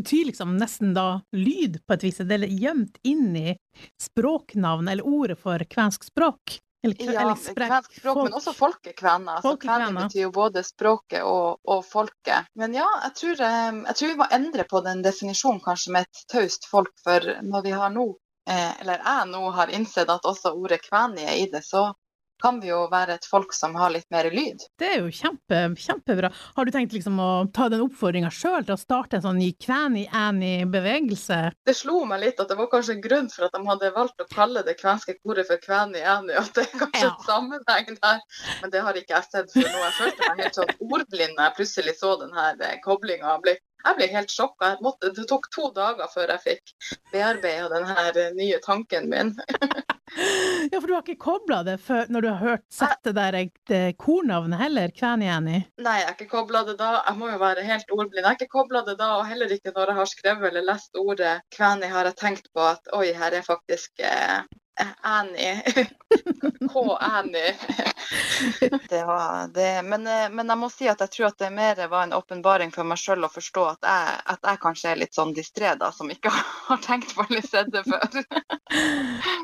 betyr 0.00 0.30
liksom 0.30 0.56
nesten 0.60 0.94
da 0.96 1.20
lyd 1.36 1.80
på 1.86 1.96
et 1.96 2.08
vis. 2.08 2.22
Det 2.24 2.40
er 2.40 2.48
gjemt 2.48 2.98
inn 3.06 3.36
i 3.36 3.54
språknavn, 4.00 4.88
eller 4.88 5.06
ordet 5.06 5.38
for 5.40 5.62
kvensk 5.68 6.08
språk. 6.08 6.58
Eller, 6.82 7.12
Ja, 7.12 7.20
eller 7.20 7.54
kvensk 7.54 7.98
språk, 7.98 8.22
men 8.24 8.36
også 8.38 8.54
folkekvener. 8.56 9.36
Altså, 9.36 9.56
kvener 9.60 9.92
betyr 9.92 10.22
jo 10.22 10.30
både 10.32 10.62
språket 10.64 11.26
og, 11.28 11.60
og 11.68 11.84
folket. 11.84 12.48
Men 12.56 12.74
ja, 12.74 12.88
jeg 13.04 13.16
tror, 13.20 13.42
eh, 13.48 13.82
jeg 13.90 13.98
tror 13.98 14.12
vi 14.12 14.18
må 14.22 14.28
endre 14.32 14.64
på 14.70 14.80
den 14.86 15.02
definisjonen 15.04 15.60
kanskje 15.64 15.92
med 15.96 16.08
et 16.08 16.22
taust 16.32 16.64
folk, 16.70 16.94
for 17.04 17.34
når 17.44 17.66
vi 17.68 17.74
har 17.76 17.92
nå, 17.92 18.06
eh, 18.48 18.70
eller 18.80 19.04
jeg 19.04 19.28
nå 19.34 19.42
har 19.58 19.74
innsett 19.76 20.08
at 20.16 20.30
også 20.32 20.54
ordet 20.56 20.80
kvæni 20.86 21.28
er 21.28 21.36
i 21.42 21.50
det, 21.52 21.60
så 21.68 21.90
kan 22.42 22.60
vi 22.62 22.68
jo 22.72 22.86
være 22.90 23.14
et 23.18 23.26
folk 23.28 23.52
som 23.56 23.74
har 23.78 23.90
litt 23.94 24.06
mer 24.10 24.28
lyd. 24.32 24.62
Det 24.80 24.88
er 24.94 24.98
jo 25.04 25.10
kjempe, 25.14 25.60
kjempebra. 25.80 26.30
Har 26.56 26.64
du 26.64 26.72
tenkt 26.74 26.92
liksom 26.96 27.18
å 27.20 27.30
ta 27.54 27.68
den 27.72 27.82
oppfordringa 27.84 28.30
sjøl 28.34 28.64
til 28.66 28.74
å 28.74 28.80
starte 28.80 29.18
en 29.20 29.24
sånn 29.26 29.38
ny 29.40 29.52
kvæni-annie-bevegelse? 29.60 31.38
Det 31.66 31.74
slo 31.76 32.04
meg 32.08 32.22
litt 32.24 32.40
at 32.42 32.48
det 32.50 32.56
var 32.58 32.70
kanskje 32.72 32.96
en 32.96 33.04
grunn 33.04 33.30
for 33.32 33.46
at 33.48 33.54
de 33.56 33.62
hadde 33.68 33.92
valgt 33.96 34.24
å 34.24 34.28
kalle 34.32 34.62
det 34.66 34.76
kvenske 34.80 35.16
koret 35.22 35.46
for 35.50 35.60
Kvæni-Æni, 35.64 36.36
at 36.40 36.52
det 36.56 36.66
er 36.66 36.78
kanskje 36.84 37.04
Ja. 37.04 37.10
en 37.14 37.24
sammenheng 37.26 37.98
der. 38.00 38.20
Men 38.62 38.70
det 38.70 38.80
har 38.84 38.94
ikke 38.94 39.14
jeg 39.16 39.24
sett 39.30 39.52
før 39.52 39.68
nå. 39.68 39.78
Jeg 39.86 39.96
følte 40.00 40.28
meg 40.28 40.44
helt 40.44 40.54
sånn 40.60 40.74
ordblind 40.80 41.36
da 41.36 41.48
jeg 41.48 41.56
plutselig 41.60 41.94
så 42.00 42.16
den 42.20 42.32
her 42.36 42.78
koblinga. 42.84 43.38
blitt. 43.40 43.42
ble, 43.42 43.56
jeg 43.84 43.96
ble 43.98 44.06
helt 44.14 44.30
sjokka. 44.34 44.74
Måtte- 44.84 45.12
Det 45.16 45.26
tok 45.28 45.48
to 45.54 45.70
dager 45.76 46.06
før 46.12 46.34
jeg 46.36 46.40
fikk 46.44 46.74
bearbeida 47.12 47.68
denne 47.72 48.08
eh, 48.14 48.32
nye 48.36 48.58
tanken 48.66 49.08
min. 49.10 49.34
Ja, 50.72 50.80
for 50.80 50.88
du 50.88 50.94
har 50.96 51.04
ikke 51.04 51.22
kobla 51.22 51.60
det 51.62 51.76
før 51.80 52.08
når 52.10 52.24
du 52.24 52.28
har 52.32 52.40
hørt 52.42 52.64
sett 52.74 52.98
det 53.06 53.12
der 53.14 53.36
eh, 53.38 53.50
det 53.70 53.82
kornavnet 54.02 54.58
heller, 54.58 54.90
kvæni-annie? 54.90 55.60
Nei, 55.78 55.92
jeg 56.00 56.08
har 56.08 56.16
ikke 56.16 56.26
kobla 56.32 56.64
det 56.66 56.74
da. 56.80 56.88
Jeg 57.06 57.14
må 57.20 57.28
jo 57.30 57.38
være 57.38 57.62
helt 57.62 57.92
ordblind. 57.94 58.18
Jeg 58.18 58.26
har 58.26 58.38
ikke 58.38 58.50
kobla 58.56 58.82
det 58.88 58.96
da, 58.98 59.12
og 59.20 59.28
heller 59.30 59.54
ikke 59.54 59.70
når 59.76 59.92
jeg 59.92 59.98
har 60.00 60.10
skrevet 60.10 60.48
eller 60.50 60.66
lest 60.66 60.98
ordet 60.98 61.36
kvæni, 61.54 61.92
har 61.94 62.10
jeg 62.10 62.18
tenkt 62.24 62.50
på 62.52 62.64
at 62.72 62.90
oi, 62.98 63.12
her 63.22 63.38
er 63.38 63.46
faktisk 63.46 64.02
eh, 64.02 64.40
Annie. 65.00 65.62
K-enig. 66.72 67.54
Det 68.88 69.04
var 69.04 69.48
det. 69.54 69.82
Men, 69.82 70.06
eh, 70.06 70.28
men 70.30 70.48
jeg 70.48 70.58
må 70.58 70.70
si 70.72 70.88
at 70.90 71.00
jeg 71.04 71.14
tror 71.14 71.28
at 71.30 71.38
det 71.42 71.50
mer 71.54 71.82
var 71.92 72.06
en 72.06 72.16
åpenbaring 72.16 72.72
for 72.74 72.88
meg 72.88 73.00
sjøl 73.00 73.26
å 73.26 73.32
forstå 73.32 73.66
at 73.72 73.90
jeg, 73.90 74.16
at 74.34 74.50
jeg 74.50 74.62
kanskje 74.64 74.92
er 74.92 75.02
litt 75.02 75.16
sånn 75.16 75.34
distré, 75.36 75.74
da, 75.80 75.92
som 75.94 76.10
ikke 76.10 76.32
har 76.68 76.82
tenkt 76.84 77.14
på 77.16 77.26
eller 77.28 77.46
sett 77.46 77.72
det 77.74 77.84
før. 77.88 78.22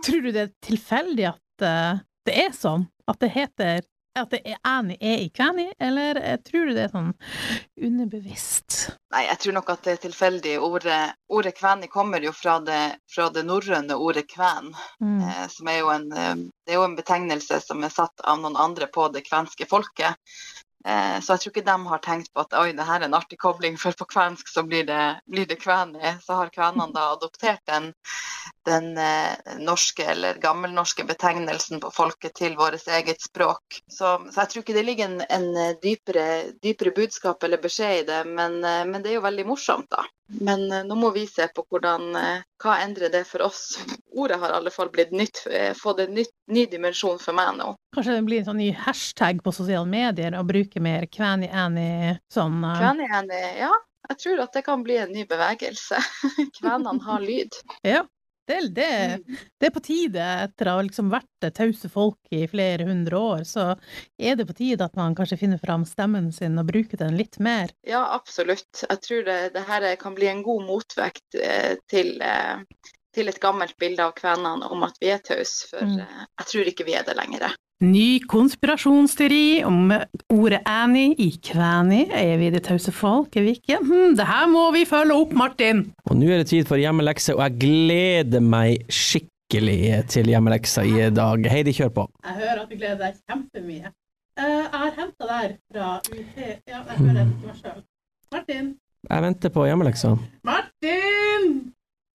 Tror 0.07 0.27
du 0.27 0.31
det 0.33 0.47
er 0.47 0.55
tilfeldig 0.65 1.29
at 1.33 1.67
eh, 1.69 2.05
det 2.27 2.41
er 2.47 2.57
sånn? 2.57 2.89
At 3.07 3.21
det 3.23 3.31
heter 3.37 3.85
at 4.17 4.33
det 4.33 4.41
er 4.45 4.59
enig 4.71 4.97
er 5.01 5.23
i 5.25 5.29
kveni, 5.35 5.67
eller 5.83 6.21
eh, 6.21 6.37
tror 6.45 6.67
du 6.69 6.75
det 6.77 6.87
er 6.87 6.93
sånn 6.95 7.13
underbevisst? 7.87 8.79
Nei, 9.15 9.25
jeg 9.29 9.39
tror 9.43 9.57
nok 9.59 9.71
at 9.75 9.85
det 9.87 9.95
er 9.97 10.03
tilfeldig. 10.07 10.57
Ordet, 10.63 11.01
ordet 11.33 11.55
kveni 11.59 11.89
kommer 11.93 12.25
jo 12.25 12.33
fra 12.37 12.59
det, 12.65 12.81
fra 13.13 13.29
det 13.33 13.47
norrøne 13.49 13.97
ordet 13.97 14.27
kven, 14.33 14.73
Mm. 15.01 15.21
eh, 15.29 15.47
som 15.53 15.69
er 15.69 15.79
jo 15.81 15.91
en, 15.93 16.13
eh, 16.13 16.35
det 16.67 16.75
er 16.75 16.81
jo 16.81 16.85
en 16.85 16.97
betegnelse 16.97 17.61
som 17.61 17.85
er 17.85 17.93
satt 17.93 18.25
av 18.25 18.41
noen 18.41 18.57
andre 18.57 18.87
på 18.87 19.09
det 19.13 19.27
kvenske 19.29 19.67
folket. 19.69 20.17
Eh, 20.87 21.21
Så 21.21 21.35
jeg 21.35 21.41
tror 21.43 21.53
ikke 21.53 21.67
de 21.67 21.77
har 21.91 22.03
tenkt 22.05 22.33
på 22.33 22.45
at 22.45 22.55
oi, 22.55 22.71
det 22.77 22.87
her 22.87 23.01
er 23.01 23.09
en 23.09 23.19
artig 23.19 23.39
kobling, 23.43 23.79
for 23.81 23.97
på 23.99 24.07
kvensk 24.13 24.49
så 24.49 24.63
blir 24.63 24.87
det, 24.87 25.21
blir 25.27 25.47
det 25.51 25.59
kveni. 25.59 26.15
Så 26.23 26.39
har 26.39 26.53
kvenene 26.55 26.95
da 26.95 27.09
adoptert 27.17 27.65
den, 27.67 27.91
den 28.69 28.93
eh, 28.99 29.35
norske 29.59 30.07
eller 30.15 30.39
gammelnorske 30.43 31.07
betegnelsen 31.09 31.83
på 31.83 31.91
folket 31.91 32.37
til 32.39 32.55
vårt 32.59 32.87
eget 32.87 33.21
språk. 33.23 33.81
Så, 33.91 34.17
så 34.31 34.45
jeg 34.45 34.53
tror 34.53 34.63
ikke 34.63 34.77
det 34.79 34.87
ligger 34.87 35.11
en, 35.11 35.23
en 35.27 35.49
eh, 35.65 35.75
dypere, 35.83 36.27
dypere 36.63 36.95
budskap 36.95 37.43
eller 37.43 37.63
beskjed 37.63 38.05
i 38.05 38.07
det, 38.13 38.23
men, 38.31 38.61
men 38.63 39.03
det 39.03 39.11
er 39.11 39.19
jo 39.19 39.27
veldig 39.27 39.47
morsomt, 39.49 39.91
da. 39.91 40.07
Men 40.43 40.65
nå 40.67 40.95
må 40.99 41.13
vi 41.15 41.23
se 41.31 41.45
på 41.55 41.63
hvordan, 41.71 42.09
hva 42.59 42.73
endrer 42.83 43.13
det 43.15 43.21
for 43.29 43.45
oss. 43.47 43.77
Ordet 44.11 44.41
har 44.43 44.51
i 44.51 44.57
alle 44.59 44.73
fall 44.75 44.89
blitt 44.91 45.13
nytt, 45.15 45.45
fått 45.79 46.01
en 46.03 46.19
ny 46.19 46.65
dimensjon 46.67 47.21
for 47.23 47.37
meg 47.37 47.53
nå. 47.61 47.69
Kanskje 47.95 48.17
det 48.17 48.25
blir 48.27 48.43
en 48.43 48.49
sånn 48.49 48.59
ny 48.59 48.73
hashtag 48.75 49.39
på 49.45 49.55
sosiale 49.55 49.87
medier 49.87 50.35
å 50.35 50.43
bruke 50.43 50.76
mer 50.85 51.07
kveni 51.13 51.49
eni 51.51 52.17
sånn 52.33 52.59
eh, 52.65 52.81
Kvenene, 52.83 53.41
ja, 53.61 53.73
jeg 54.11 54.21
tror 54.23 54.45
at 54.47 54.57
det 54.57 54.65
kan 54.67 54.85
bli 54.87 54.99
en 55.03 55.15
ny 55.15 55.25
bevegelse. 55.29 56.03
Kvenene 56.61 57.01
har 57.07 57.25
lyd. 57.25 57.63
Ja. 57.97 58.05
Det, 58.47 58.61
det, 58.77 59.19
det 59.59 59.67
er 59.67 59.73
på 59.75 59.81
tide, 59.83 60.23
etter 60.45 60.69
å 60.71 60.77
ha 60.77 60.83
liksom 60.87 61.09
vært 61.11 61.49
tause 61.57 61.89
folk 61.91 62.31
i 62.31 62.45
flere 62.47 62.85
hundre 62.87 63.19
år, 63.19 63.41
så 63.43 63.73
er 64.15 64.37
det 64.39 64.47
på 64.47 64.55
tide 64.55 64.87
at 64.87 64.95
man 64.95 65.17
kanskje 65.19 65.41
finner 65.41 65.59
fram 65.59 65.83
stemmen 65.83 66.29
sin 66.31 66.55
og 66.63 66.69
bruker 66.69 67.01
den 67.01 67.19
litt 67.19 67.41
mer. 67.43 67.75
Ja, 67.83 68.05
absolutt. 68.15 68.85
Jeg 68.85 69.03
tror 69.03 69.27
det, 69.27 69.41
det 69.57 69.65
her 69.67 69.89
kan 69.99 70.15
bli 70.15 70.31
en 70.31 70.45
god 70.47 70.63
motvekt 70.69 71.41
eh, 71.43 71.75
til, 71.91 72.23
eh, 72.23 72.63
til 73.17 73.29
et 73.33 73.41
gammelt 73.43 73.75
bilde 73.81 74.05
av 74.05 74.13
kvenene 74.19 74.69
om 74.73 74.85
at 74.87 74.99
vi 75.01 75.09
er 75.15 75.23
tause, 75.25 75.67
for 75.73 75.81
Mm. 75.85 75.99
eh, 76.05 76.27
jeg 76.41 76.47
tror 76.53 76.69
ikke 76.73 76.85
vi 76.87 76.95
er 77.01 77.07
det 77.09 77.17
lenger. 77.17 77.55
Ny 77.85 78.21
konspirasjonsteori 78.33 79.63
om 79.69 79.91
ordet 80.33 80.63
Annie 80.65 81.13
i 81.21 81.27
kvæni. 81.45 82.07
Er 82.13 82.39
vi 82.41 82.49
det 82.55 82.63
tause 82.65 82.93
folk, 82.93 83.37
er 83.37 83.43
vi 83.45 83.53
ikke? 83.59 83.77
Hm, 83.85 84.15
det 84.17 84.25
her 84.27 84.47
må 84.49 84.71
vi 84.73 84.85
følge 84.89 85.13
opp, 85.13 85.33
Martin! 85.37 85.83
Og 86.09 86.17
nå 86.17 86.31
er 86.31 86.39
det 86.41 86.47
tid 86.55 86.65
for 86.69 86.77
hjemmelekse, 86.81 87.35
og 87.37 87.43
jeg 87.45 87.59
gleder 87.67 88.41
meg 88.41 88.87
skikkelig 88.89 90.07
til 90.09 90.25
hjemmeleksa 90.33 90.87
i 90.89 91.11
dag. 91.11 91.45
Heidi, 91.53 91.73
kjør 91.77 91.93
på. 91.99 92.07
Jeg 92.25 92.35
hører 92.41 92.63
at 92.65 92.71
du 92.73 92.77
gleder 92.81 92.99
deg 93.05 93.21
kjempemye. 93.29 93.93
Eh, 94.39 94.49
jeg 94.49 94.73
har 94.73 94.91
henta 94.97 95.29
der 95.35 95.55
fra 95.73 95.93
UT 96.01 96.41
Ja, 96.69 96.81
jeg 96.81 96.97
hører 96.97 97.13
det 97.21 97.29
ikke 97.29 97.47
meg 97.53 97.61
sjøl. 97.61 97.83
Martin! 98.33 98.75
Jeg 99.11 99.23
venter 99.23 99.53
på 99.55 99.67
hjemmeleksa. 99.69 100.17
Martin! 100.49 101.73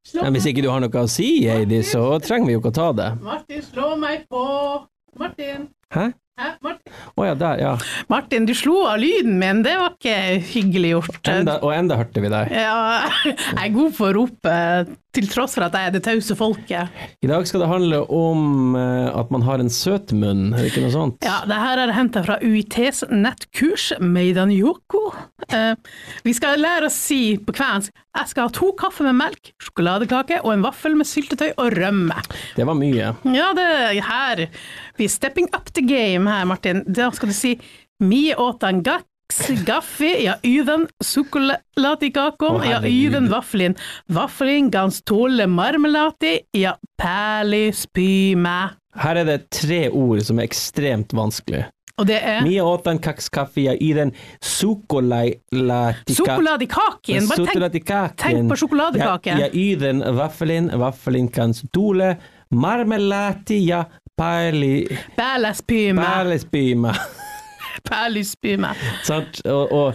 Slå, 0.07 0.23
Men 0.25 0.33
hvis 0.33 0.47
ikke 0.49 0.63
du 0.65 0.69
har 0.71 0.81
noe 0.81 1.03
å 1.03 1.09
si, 1.11 1.27
Heidi, 1.45 1.83
så 1.85 2.01
trenger 2.25 2.49
vi 2.49 2.55
jo 2.55 2.61
ikke 2.63 2.71
å 2.71 2.77
ta 2.77 2.87
det. 2.97 3.09
Martin, 3.21 3.61
slå 3.61 3.91
meg 4.01 4.23
på! 4.31 4.41
Martin! 5.21 5.67
Hæ? 5.93 6.07
Martin? 6.63 6.95
Oh, 7.15 7.25
ja, 7.25 7.35
der, 7.35 7.61
ja. 7.61 7.73
Martin, 8.11 8.47
du 8.49 8.53
slo 8.57 8.81
av 8.89 8.99
lyden 9.01 9.37
min, 9.41 9.61
det 9.65 9.75
var 9.79 9.95
ikke 9.95 10.15
hyggelig 10.53 10.95
gjort. 10.95 11.21
Enda, 11.31 11.59
og 11.61 11.75
enda 11.75 11.99
hørte 11.99 12.23
vi 12.23 12.31
deg. 12.31 12.51
Ja, 12.55 13.07
jeg 13.25 13.63
er 13.67 13.75
god 13.75 13.95
på 13.97 14.09
å 14.09 14.13
rope, 14.17 14.57
til 15.11 15.27
tross 15.27 15.57
for 15.57 15.65
at 15.65 15.75
jeg 15.75 15.89
er 15.89 15.95
det 15.95 16.03
tause 16.05 16.37
folket. 16.39 17.01
I 17.19 17.29
dag 17.29 17.47
skal 17.47 17.65
det 17.65 17.71
handle 17.71 18.01
om 18.15 18.77
eh, 18.79 19.09
at 19.11 19.33
man 19.33 19.43
har 19.43 19.59
en 19.59 19.71
søt 19.71 20.13
munn, 20.15 20.53
er 20.53 20.63
det 20.63 20.71
ikke 20.71 20.85
noe 20.85 20.95
sånt? 20.95 21.27
Ja, 21.27 21.41
det 21.47 21.59
her 21.59 21.81
er 21.83 21.95
henta 21.95 22.23
fra 22.23 22.39
UiTs 22.39 23.03
nettkurs 23.11 23.91
Meidan 23.99 24.53
Yoko. 24.55 25.09
Eh, 25.51 25.73
vi 26.23 26.35
skal 26.37 26.61
lære 26.63 26.87
å 26.87 26.95
si 26.95 27.35
på 27.43 27.55
kvensk 27.57 27.91
jeg 28.11 28.27
skal 28.27 28.49
ha 28.49 28.51
to 28.51 28.73
kaffe 28.75 29.05
med 29.05 29.15
melk, 29.15 29.53
sjokoladekake 29.63 30.41
og 30.41 30.51
en 30.51 30.65
vaffel 30.65 30.97
med 30.99 31.07
syltetøy 31.07 31.53
og 31.53 31.77
rømme. 31.77 32.17
Det 32.57 32.65
var 32.67 32.75
mye. 32.75 33.13
Ja, 33.31 33.51
det 33.55 33.67
er 33.71 34.01
her. 34.03 34.41
Vi 34.97 35.07
er 35.07 35.13
stepping 35.13 35.49
up 35.55 35.71
the 35.73 35.83
game 35.85 36.29
her, 36.29 36.45
Martin. 36.45 36.83
Da 36.87 37.11
skal 37.15 37.31
du 37.31 37.35
si 37.37 37.55
mi 38.01 38.33
åtan 38.33 38.81
gaks 38.83 39.41
gaffi, 39.65 40.11
ja 40.25 40.35
yven 40.43 40.87
sukkeladikakon, 41.03 42.61
Å, 42.61 42.65
ja 42.67 42.79
yven 42.87 43.29
vaflin. 43.31 43.77
Vaffelin 44.11 44.71
gans 44.73 45.01
tåle 45.07 45.47
marmelati, 45.47 46.39
ja 46.57 46.75
perlispyme. 46.99 48.57
Her 49.01 49.21
er 49.21 49.29
det 49.29 49.37
tre 49.53 49.85
ord 49.87 50.19
som 50.27 50.41
er 50.41 50.49
ekstremt 50.49 51.13
vanskelig. 51.15 51.63
Og 52.01 52.07
det 52.09 52.17
er 52.25 52.41
Mia 52.45 52.63
åtan 52.65 52.99
kaks 53.03 53.29
kaffe 53.29 53.61
i 53.61 53.89
den 53.93 54.11
sukolatika... 54.41 55.93
sjokoladekaken. 56.09 57.27
Bare 57.29 57.69
tenk, 57.69 57.89
tenk 58.17 58.49
på 58.49 58.57
sjokoladekake. 58.63 59.35
Ja, 59.37 59.49
i 59.53 59.75
den 59.79 60.01
vaffelin, 60.17 60.71
vaffelin 60.81 61.29
kan 61.33 61.53
stole, 61.53 62.15
marmelati, 62.51 63.59
ja, 63.67 63.83
perli... 64.21 64.75
Perlespyme. 65.17 66.05
Perlespyme. 66.05 66.93
Perlespyme. 67.89 68.67
Sant? 69.07 69.39
Og, 69.47 69.71
og 69.71 69.93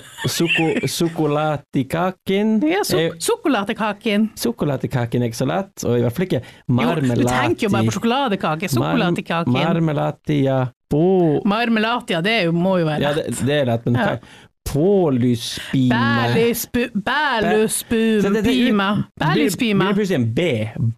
sukolatikaken 0.90 2.56
Ja, 2.66 2.80
sjokoladekaken. 2.86 4.30
Sjokoladekaken 4.40 5.22
er 5.22 5.30
ikke 5.30 5.38
så 5.42 5.48
lett, 5.48 5.84
og 5.84 5.98
i 5.98 6.02
hvert 6.04 6.16
fall 6.16 6.26
ikke 6.28 6.40
marmelati. 6.68 7.20
Jo, 7.20 7.28
du 7.28 7.30
tenker 7.30 7.68
jo 7.68 7.72
bare 7.76 7.88
på 7.90 7.94
sjokoladekake. 7.98 8.70
Sjokoladekaken. 8.72 9.52
Mar 9.54 9.68
marmelatia 9.74 10.58
på... 10.90 11.02
Marmelatia, 11.48 12.20
det 12.24 12.36
jo, 12.46 12.52
må 12.56 12.78
jo 12.80 12.88
være 12.88 13.00
lett. 13.04 13.06
Ja, 13.06 13.30
det, 13.30 13.46
det 13.46 13.56
er 13.62 13.72
lett, 13.72 13.88
men 13.88 14.02
Ja. 14.02 14.18
Pålyspime 14.66 15.94
Bælispu- 16.34 16.90
Bæluspyme. 17.06 18.88
Blir 19.14 19.94
plutselig 19.94 20.16
en 20.18 20.26
B? 20.34 20.40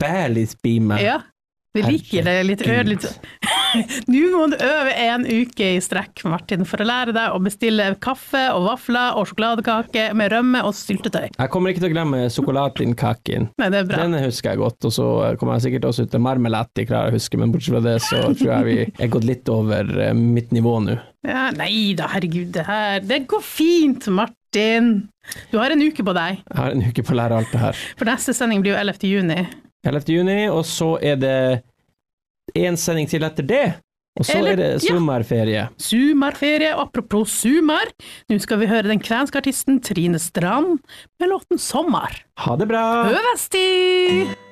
Bælispime. 0.00 0.96
Ja, 1.04 1.18
vi 1.76 1.83
liker 1.85 2.24
det 2.24 2.37
litt 2.48 2.62
øre 2.64 2.85
Nå 4.09 4.20
må 4.33 4.46
du 4.48 4.54
øve 4.64 4.92
en 5.04 5.26
uke 5.28 5.66
i 5.74 5.81
strekk, 5.85 6.22
Martin, 6.33 6.64
for 6.68 6.81
å 6.81 6.87
lære 6.88 7.12
deg 7.12 7.35
å 7.37 7.40
bestille 7.44 7.90
kaffe 8.00 8.40
og 8.54 8.64
vafler 8.64 9.18
og 9.20 9.28
sjokoladekake 9.28 10.07
med 10.16 10.33
rømme 10.33 10.62
og 10.64 10.72
syltetøy. 10.76 11.26
Jeg 11.37 11.52
kommer 11.52 11.74
ikke 11.74 11.83
til 11.85 11.90
å 11.90 11.92
glemme 11.92 12.22
sjokoladekaken. 12.33 13.50
Nei, 13.61 13.68
det 13.74 13.83
er 13.83 13.90
bra. 13.90 14.00
Den 14.07 14.16
husker 14.24 14.54
jeg 14.54 14.62
godt, 14.62 14.88
og 14.88 14.96
så 14.96 15.11
kommer 15.40 15.59
jeg 15.59 15.66
sikkert 15.68 15.90
også 15.90 16.09
ut 16.09 16.14
til 16.16 16.24
marmelati, 16.24 16.87
klarer 16.88 17.12
jeg 17.12 17.18
å 17.18 17.20
huske, 17.20 17.42
men 17.42 17.52
bortsett 17.52 17.76
fra 17.76 17.85
det 17.85 17.94
så 18.07 18.22
tror 18.33 18.50
jeg 18.54 18.68
vi 18.70 18.78
er 19.04 19.12
gått 19.12 19.28
litt 19.28 19.52
over 19.52 19.92
eh, 20.09 20.16
mitt 20.16 20.57
nivå 20.57 20.78
nå. 20.88 20.96
Ja, 21.28 21.48
nei 21.52 21.92
da, 21.98 22.09
herregud, 22.14 22.52
det 22.54 22.62
her 22.64 23.00
Det 23.04 23.24
går 23.28 23.42
fint, 23.44 24.07
Martin. 24.14 24.92
Du 25.52 25.59
har 25.61 25.74
en 25.74 25.83
uke 25.85 26.04
på 26.07 26.16
deg, 26.16 26.40
Jeg 26.40 26.57
har 26.62 26.72
en 26.72 26.85
uke 26.88 27.04
på 27.04 27.12
å 27.12 27.20
lære 27.20 27.42
alt 27.42 27.52
det 27.52 27.61
her. 27.68 27.87
for 28.00 28.09
neste 28.09 28.33
sending 28.33 28.64
blir 28.64 28.72
jo 28.72 28.81
11. 28.81 29.11
juni. 29.12 29.42
11. 29.86 30.08
juni, 30.18 30.48
og 30.50 30.64
så 30.66 30.96
er 31.02 31.16
det 31.16 31.62
én 32.56 32.76
sending 32.76 33.08
til 33.08 33.22
etter 33.22 33.46
det. 33.46 33.66
Og 34.18 34.26
så 34.26 34.38
Eller- 34.38 34.52
er 34.52 34.56
det 34.56 34.82
ja. 34.82 34.94
sommerferie. 34.94 35.68
Sumarferie, 35.78 36.72
apropos 36.74 37.30
sumar, 37.30 37.86
nå 38.28 38.40
skal 38.40 38.58
vi 38.58 38.66
høre 38.66 38.88
den 38.90 38.98
kvenske 38.98 39.38
artisten 39.38 39.78
Trine 39.80 40.18
Strand 40.18 40.80
med 41.20 41.28
låten 41.30 41.58
Sommer. 41.58 42.24
Ha 42.38 42.56
det 42.56 42.66
bra! 42.66 43.12
Øvesti! 43.14 44.47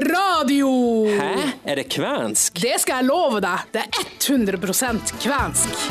Radio! 0.00 0.70
Hæ? 1.16 1.32
Er 1.64 1.80
det 1.80 1.88
kvensk? 1.92 2.60
Det 2.62 2.78
skal 2.82 3.02
jeg 3.02 3.10
love 3.10 3.40
deg. 3.44 3.66
Det 3.72 3.86
er 3.86 4.04
100% 4.20 5.16
kvensk. 5.22 5.86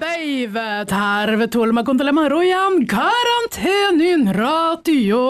Päivä, 0.00 0.84
tervetuloa 0.88 1.82
kuuntelemaan 1.84 2.30
Rojan 2.30 2.86
karantenin 2.88 4.30
radio. 4.32 5.20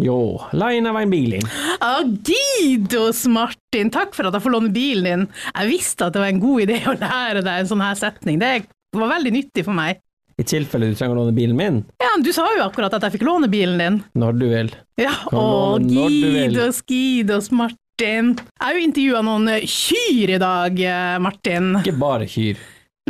Jo, 0.00 0.18
Laina 0.52 0.92
var 0.92 1.06
en 1.06 1.10
bilin. 1.10 1.46
Agidos, 1.80 3.26
Martin. 3.26 3.90
Takk 3.90 4.12
for 4.16 4.28
at 4.28 4.36
jeg 4.36 4.44
får 4.44 4.54
låne 4.56 4.72
bilen 4.74 5.04
din. 5.04 5.26
Jeg 5.54 5.70
visste 5.70 6.08
at 6.08 6.16
det 6.16 6.20
var 6.24 6.32
en 6.32 6.42
god 6.42 6.64
idé 6.66 6.80
å 6.84 6.96
lære 6.98 7.44
deg 7.44 7.62
en 7.62 7.70
sånn 7.72 7.84
her 7.84 7.96
setning. 7.96 8.40
Det 8.42 9.00
var 9.00 9.14
veldig 9.14 9.32
nyttig 9.38 9.64
for 9.64 9.76
meg. 9.76 10.02
I 10.42 10.46
tilfelle 10.48 10.88
du 10.90 10.96
trenger 10.98 11.14
å 11.14 11.22
låne 11.22 11.34
bilen 11.36 11.54
min, 11.58 11.76
Ja, 12.02 12.08
men 12.16 12.24
Du 12.26 12.32
sa 12.34 12.48
jo 12.56 12.64
akkurat 12.66 12.94
at 12.98 13.04
jeg 13.06 13.14
fikk 13.20 13.26
låne 13.28 13.48
bilen 13.52 13.78
din. 13.78 14.00
når 14.18 14.38
du 14.40 14.46
vil. 14.50 14.72
Ja, 14.98 15.14
å. 15.30 15.78
Gidos, 15.78 16.82
Gidos, 16.88 17.50
Martin. 17.54 18.34
Jeg 18.36 18.66
har 18.66 18.74
jo 18.74 18.84
intervjua 18.88 19.22
noen 19.24 19.48
kyr 19.68 20.34
i 20.34 20.38
dag, 20.42 20.80
eh, 20.80 21.18
Martin. 21.22 21.74
Ikke 21.82 21.94
bare 22.00 22.26
kyr. 22.26 22.56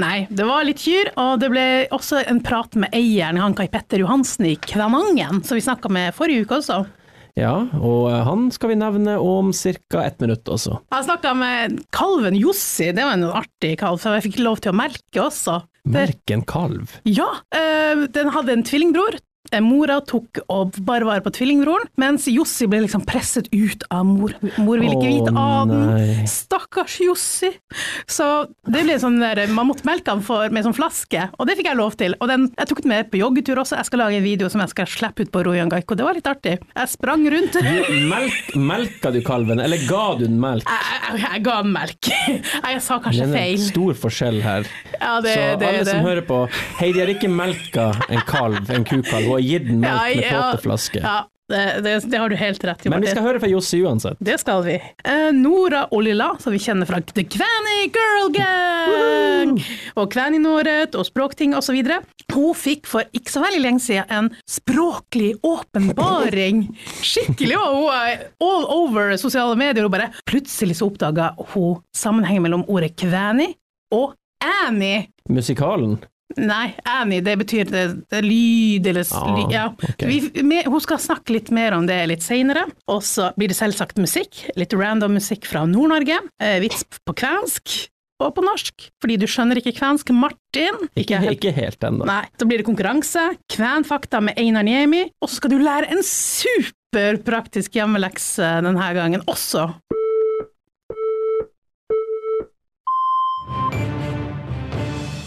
Nei, 0.00 0.26
det 0.32 0.44
var 0.48 0.64
litt 0.64 0.80
kyr, 0.80 1.10
og 1.20 1.38
det 1.42 1.50
ble 1.52 1.64
også 1.92 2.22
en 2.26 2.40
prat 2.40 2.74
med 2.80 2.94
eieren, 2.96 3.36
han 3.40 3.52
Kai 3.54 3.66
Petter 3.68 4.00
Johansen 4.00 4.46
i 4.48 4.54
Kvænangen, 4.56 5.42
som 5.44 5.54
vi 5.58 5.60
snakka 5.64 5.90
med 5.92 6.14
forrige 6.16 6.46
uke 6.46 6.60
også. 6.62 6.86
Ja, 7.38 7.54
og 7.80 8.10
eh, 8.10 8.22
han 8.26 8.50
skal 8.52 8.72
vi 8.74 8.78
nevne 8.80 9.16
om 9.22 9.52
ca. 9.56 10.02
ett 10.04 10.20
minutt 10.20 10.48
også. 10.52 10.78
Jeg 10.92 11.06
snakka 11.08 11.32
med 11.38 11.78
kalven 11.94 12.36
Jossi, 12.36 12.90
det 12.92 13.06
var 13.06 13.16
en 13.16 13.28
artig 13.30 13.76
kalv, 13.80 14.02
for 14.02 14.18
jeg 14.18 14.26
fikk 14.28 14.42
lov 14.44 14.60
til 14.60 14.74
å 14.74 14.78
melke 14.82 15.22
også. 15.22 15.62
Merke 15.88 16.36
en 16.36 16.44
kalv. 16.46 16.98
ja, 17.08 17.28
øh, 17.56 18.06
den 18.12 18.32
hadde 18.36 18.52
en 18.58 18.66
tvillingbror. 18.68 19.16
Eh, 19.52 19.60
Mora 19.60 19.98
tok 20.08 20.40
og 20.48 20.78
bare 20.86 21.04
vare 21.04 21.22
på 21.24 21.32
tvillingbroren, 21.36 21.90
mens 22.00 22.24
Jossi 22.32 22.66
ble 22.70 22.82
liksom 22.86 23.04
presset 23.08 23.50
ut 23.52 23.84
av 23.92 24.06
mor. 24.08 24.32
Mor 24.56 24.80
ville 24.80 24.94
ikke 24.96 25.10
vite 25.10 25.34
av 25.36 25.68
den. 25.68 26.26
Stakkars 26.30 26.96
Jossi. 27.04 27.50
Så 28.08 28.28
det 28.72 28.84
ble 28.86 28.96
sånn 29.02 29.18
der, 29.20 29.42
man 29.52 29.68
måtte 29.68 29.84
melke 29.88 30.12
han 30.14 30.22
for, 30.24 30.48
med 30.52 30.64
sånn 30.66 30.76
flaske, 30.76 31.26
og 31.36 31.48
det 31.48 31.58
fikk 31.58 31.68
jeg 31.68 31.78
lov 31.78 31.96
til. 32.00 32.16
Og 32.22 32.30
den, 32.32 32.48
jeg 32.56 32.70
tok 32.70 32.82
den 32.84 32.94
med 32.94 33.10
på 33.12 33.20
joggetur 33.20 33.60
også, 33.62 33.76
jeg 33.80 33.90
skal 33.90 34.02
lage 34.06 34.20
en 34.22 34.24
video 34.26 34.48
som 34.52 34.62
jeg 34.64 34.72
skal 34.72 34.88
slippe 34.90 35.26
ut 35.26 35.32
på 35.34 35.44
Rojan 35.46 35.70
Gaiko, 35.72 35.98
det 35.98 36.06
var 36.08 36.16
litt 36.16 36.30
artig. 36.32 36.56
Jeg 36.72 36.92
sprang 36.94 37.26
rundt. 37.32 37.60
Melk, 38.08 38.54
melka 38.56 39.12
du 39.14 39.20
kalven, 39.26 39.60
eller 39.62 39.84
ga 39.88 40.06
du 40.16 40.24
den 40.26 40.40
melk? 40.40 40.64
Jeg, 40.68 41.02
jeg, 41.12 41.22
jeg 41.26 41.44
ga 41.46 41.58
den 41.62 41.72
melk. 41.76 42.10
Jeg 42.72 42.80
sa 42.84 42.96
kanskje 43.02 43.26
feil. 43.26 43.32
Det 43.34 43.40
er 43.42 43.58
en 43.58 43.64
stor 43.66 43.96
forskjell 43.98 44.38
her. 44.44 44.66
Ja, 44.94 45.12
det, 45.24 45.32
Så 45.34 45.40
det, 45.60 45.66
alle 45.68 45.82
det. 45.82 45.88
som 45.90 46.06
hører 46.06 46.24
på, 46.26 46.38
Heidi 46.78 47.02
har 47.02 47.10
ikke 47.12 47.28
melka 47.32 47.86
en 48.08 48.22
kalv, 48.28 48.70
en 48.72 48.86
kukalv, 48.88 49.26
hun 49.26 49.34
har 49.36 49.41
gitt 49.44 49.66
den 49.68 49.80
melk 49.82 50.00
med 50.16 50.24
Ja. 50.32 50.48
Ja, 51.02 51.18
det, 51.52 51.62
det, 51.84 51.94
det 52.10 52.18
har 52.22 52.28
du 52.32 52.36
helt 52.38 52.64
rett 52.64 52.86
i. 52.86 52.88
Men 52.88 53.02
vi 53.02 53.10
skal 53.12 53.26
høre 53.26 53.40
fra 53.42 53.48
Jossi 53.50 53.80
uansett. 53.84 54.16
Det 54.24 54.38
skal 54.40 54.62
vi. 54.64 54.76
Eh, 55.04 55.28
Nora 55.36 55.82
Olila, 55.92 56.30
som 56.40 56.54
vi 56.54 56.60
kjenner 56.62 56.88
fra 56.88 57.00
The 57.02 57.24
Kvæni 57.28 57.90
Girl 57.92 58.30
Gang, 58.36 59.58
og 59.98 60.08
Kvæninåret 60.14 60.94
og 60.96 61.04
språkting 61.08 61.52
osv. 61.58 61.76
Hun 62.32 62.54
fikk 62.56 62.86
for 62.88 63.04
ikke 63.12 63.34
så 63.34 63.42
veldig 63.44 63.60
lenge 63.60 63.84
siden 63.84 64.08
en 64.08 64.30
språklig 64.48 65.34
åpenbaring. 65.44 66.62
Skikkelig 67.04 67.58
var 67.60 67.74
hun 67.76 67.90
er 67.98 68.24
all 68.40 68.64
over 68.72 69.12
sosiale 69.20 69.58
medier, 69.60 69.84
og 69.84 69.92
bare 69.92 70.08
plutselig 70.30 70.78
så 70.80 70.88
oppdaga 70.88 71.32
hun 71.52 71.82
sammenhengen 71.96 72.46
mellom 72.46 72.64
ordet 72.72 72.94
kvæni 72.96 73.50
og 73.92 74.14
Annie. 74.42 75.08
Musikalen. 75.28 75.98
Nei, 76.36 76.74
Annie, 76.88 77.20
det 77.20 77.36
betyr 77.40 77.68
det, 77.70 77.82
det 78.10 78.22
lyd 78.24 78.86
eller 78.86 79.06
Ah, 79.12 79.30
ly- 79.36 79.52
ja. 79.54 79.64
Okay. 79.76 80.08
Vi, 80.08 80.42
vi, 80.42 80.62
Hun 80.66 80.80
skal 80.80 80.98
snakke 81.02 81.34
litt 81.36 81.50
mer 81.50 81.72
om 81.76 81.86
det 81.86 82.00
litt 82.08 82.22
seinere. 82.24 82.64
Og 82.88 83.02
så 83.06 83.30
blir 83.36 83.48
det 83.52 83.56
selvsagt 83.58 83.98
musikk. 84.00 84.44
Litt 84.56 84.72
random 84.72 85.14
musikk 85.18 85.46
fra 85.50 85.64
Nord-Norge. 85.68 86.18
Eh, 86.40 86.58
vits 86.64 86.84
på 87.04 87.14
kvensk 87.14 87.88
og 88.22 88.34
på 88.36 88.42
norsk. 88.46 88.88
Fordi 89.02 89.16
du 89.18 89.26
skjønner 89.26 89.58
ikke 89.58 89.74
kvensk, 89.74 90.12
Martin. 90.14 90.76
Ikke, 90.94 91.18
helt- 91.18 91.36
ikke 91.40 91.52
helt 91.56 91.80
ennå. 91.88 92.06
Nei. 92.06 92.22
Så 92.38 92.46
blir 92.46 92.62
det 92.62 92.66
konkurranse. 92.68 93.24
Kvenfakta 93.50 94.20
med 94.22 94.38
Einar 94.38 94.62
Niemi. 94.62 95.04
Og 95.20 95.28
så 95.28 95.40
skal 95.40 95.50
du 95.50 95.58
lære 95.58 95.90
en 95.90 96.02
superpraktisk 96.06 97.74
hjemmelekse 97.80 98.46
denne 98.62 98.92
gangen 98.94 99.22
også. 99.26 99.72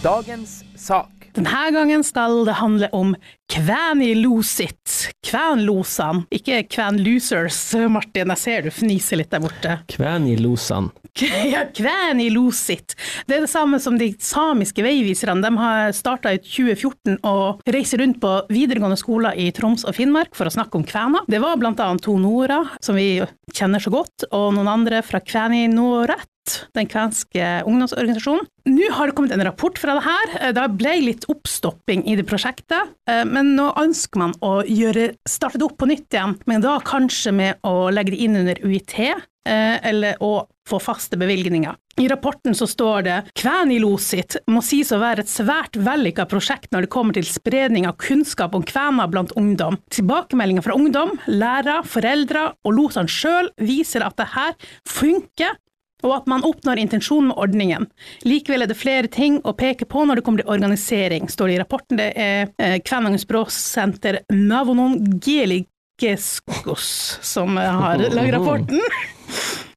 Dagens 0.05 0.59
sak. 0.77 1.31
Denne 1.33 1.71
gangen 1.73 2.03
skal 2.05 2.43
det 2.45 2.59
handle 2.59 2.89
om 2.93 3.15
Kvænilosit. 3.49 4.91
Kvænlosene, 5.25 6.27
ikke 6.29 6.59
Kvænlosers, 6.69 7.57
Martin. 7.89 8.29
Jeg 8.29 8.37
ser 8.37 8.67
du 8.67 8.69
fniser 8.69 9.17
litt 9.17 9.33
der 9.33 9.41
borte. 9.41 9.79
Kvænilosan. 9.89 10.91
Ja, 11.25 11.63
Kvænilosit. 11.73 12.93
Det 13.25 13.37
er 13.37 13.45
det 13.47 13.49
samme 13.49 13.79
som 13.81 13.97
de 13.97 14.11
samiske 14.19 14.83
veiviserne. 14.85 15.41
De 15.41 15.57
har 15.57 15.95
starta 15.95 16.35
i 16.35 16.41
2014 16.43 17.17
og 17.25 17.65
reiser 17.65 18.03
rundt 18.03 18.21
på 18.21 18.35
videregående 18.51 18.99
skoler 18.99 19.33
i 19.41 19.49
Troms 19.55 19.87
og 19.87 19.97
Finnmark 19.97 20.37
for 20.37 20.45
å 20.45 20.53
snakke 20.53 20.77
om 20.77 20.85
kvener. 20.85 21.25
Det 21.31 21.41
var 21.41 21.57
annet 21.57 22.05
to 22.05 22.19
Nora, 22.21 22.61
som 22.77 22.99
vi 22.99 23.23
kjenner 23.55 23.81
så 23.81 23.95
godt, 23.95 24.29
og 24.29 24.53
noen 24.53 24.69
andre 24.69 25.01
fra 25.07 25.23
Kvæninoret 25.23 26.29
den 26.77 26.89
kvenske 26.91 27.49
ungdomsorganisasjonen. 27.65 28.47
Nå 28.69 28.89
har 28.97 29.07
det 29.07 29.15
kommet 29.17 29.35
en 29.35 29.45
rapport 29.45 29.77
fra 29.77 29.97
det 29.97 30.05
her. 30.05 30.33
Det 30.57 30.65
ble 30.79 30.95
litt 31.03 31.27
oppstopping 31.31 32.05
i 32.09 32.17
det 32.17 32.25
prosjektet, 32.29 32.95
eh, 33.09 33.23
men 33.29 33.53
nå 33.57 33.69
ønsker 33.81 34.21
man 34.21 34.35
å 34.45 34.57
gjøre, 34.65 35.11
starte 35.29 35.61
det 35.61 35.67
opp 35.67 35.77
på 35.81 35.89
nytt 35.91 36.09
igjen, 36.15 36.37
men 36.49 36.65
da 36.65 36.79
kanskje 36.85 37.33
med 37.35 37.63
å 37.67 37.91
legge 37.93 38.15
det 38.15 38.23
inn 38.25 38.41
under 38.41 38.61
UiT, 38.65 38.99
eh, 38.99 39.77
eller 39.85 40.21
å 40.23 40.47
få 40.65 40.79
faste 40.81 41.17
bevilgninger. 41.17 41.75
I 41.97 42.07
rapporten 42.11 42.55
så 42.55 42.67
står 42.67 43.03
det 43.05 43.17
Kvenilosit 43.39 44.35
må 44.51 44.59
sies 44.65 44.89
å 44.91 44.99
være 44.99 45.23
et 45.23 45.31
svært 45.31 45.77
vellykka 45.79 46.25
prosjekt 46.27 46.73
når 46.73 46.85
det 46.85 46.91
kommer 46.91 47.15
til 47.15 47.27
spredning 47.29 47.85
av 47.87 47.95
kunnskap 48.01 48.57
om 48.57 48.65
kvener 48.67 49.07
blant 49.11 49.31
ungdom. 49.39 49.77
Tilbakemeldinger 49.95 50.65
fra 50.65 50.75
ungdom, 50.75 51.13
lærere, 51.29 51.85
foreldre 51.87 52.49
og 52.65 52.75
losene 52.75 53.11
sjøl 53.11 53.51
viser 53.61 54.03
at 54.03 54.17
det 54.19 54.27
her 54.33 54.57
funker, 54.89 55.55
og 56.03 56.15
at 56.17 56.27
man 56.29 56.43
oppnår 56.45 56.81
intensjonen 56.81 57.31
med 57.31 57.39
ordningen. 57.41 57.87
Likevel 58.27 58.65
er 58.65 58.71
det 58.71 58.77
flere 58.79 59.11
ting 59.11 59.39
å 59.47 59.55
peke 59.57 59.87
på 59.89 60.03
når 60.05 60.19
det 60.19 60.25
kommer 60.25 60.43
til 60.43 60.51
organisering, 60.55 61.29
står 61.31 61.51
det 61.51 61.55
i 61.55 61.61
rapporten. 61.63 62.01
Det 62.01 62.11
er 62.13 62.51
eh, 62.59 62.77
Kvænangen 62.83 63.21
språksenter 63.21 64.21
Navonon 64.33 64.99
Geligeskos 65.23 66.89
som 67.25 67.57
eh, 67.57 67.81
har 67.81 68.05
lagd 68.11 68.35
rapporten. 68.35 68.81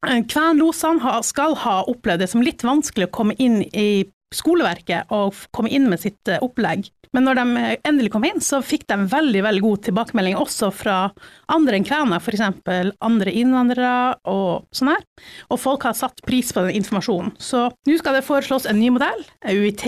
Eh, 0.07 0.21
Kvænlosene 0.31 1.19
skal 1.27 1.57
ha 1.64 1.81
opplevd 1.91 2.25
det 2.25 2.31
som 2.35 2.45
litt 2.45 2.66
vanskelig 2.66 3.09
å 3.09 3.16
komme 3.21 3.39
inn 3.39 3.62
i 3.73 4.07
skoleverket 4.35 5.12
og 5.14 5.37
komme 5.55 5.73
inn 5.73 5.89
med 5.91 6.03
sitt 6.03 6.29
eh, 6.29 6.43
opplegg. 6.45 6.91
Men 7.17 7.27
når 7.29 7.41
de 7.41 7.63
eh, 7.63 7.75
endelig 7.89 8.13
kom 8.15 8.27
inn, 8.29 8.41
så 8.45 8.61
fikk 8.65 8.87
de 8.91 8.99
veldig 9.11 9.43
veldig 9.47 9.65
god 9.65 9.85
tilbakemelding 9.89 10.39
også 10.39 10.71
fra 10.75 10.99
andre 11.53 11.79
enn 11.79 11.87
kvener, 11.89 12.23
f.eks. 12.23 12.43
andre 13.05 13.35
innvandrere 13.35 14.19
og 14.29 14.69
sånn 14.75 14.93
her. 14.93 15.05
Og 15.53 15.61
folk 15.63 15.87
har 15.89 15.97
satt 15.99 16.23
pris 16.27 16.53
på 16.55 16.65
den 16.67 16.77
informasjonen. 16.79 17.35
Så 17.41 17.69
nå 17.89 17.99
skal 18.01 18.19
det 18.19 18.27
foreslås 18.27 18.69
en 18.69 18.81
ny 18.81 18.91
modell. 18.95 19.25
UiT 19.45 19.87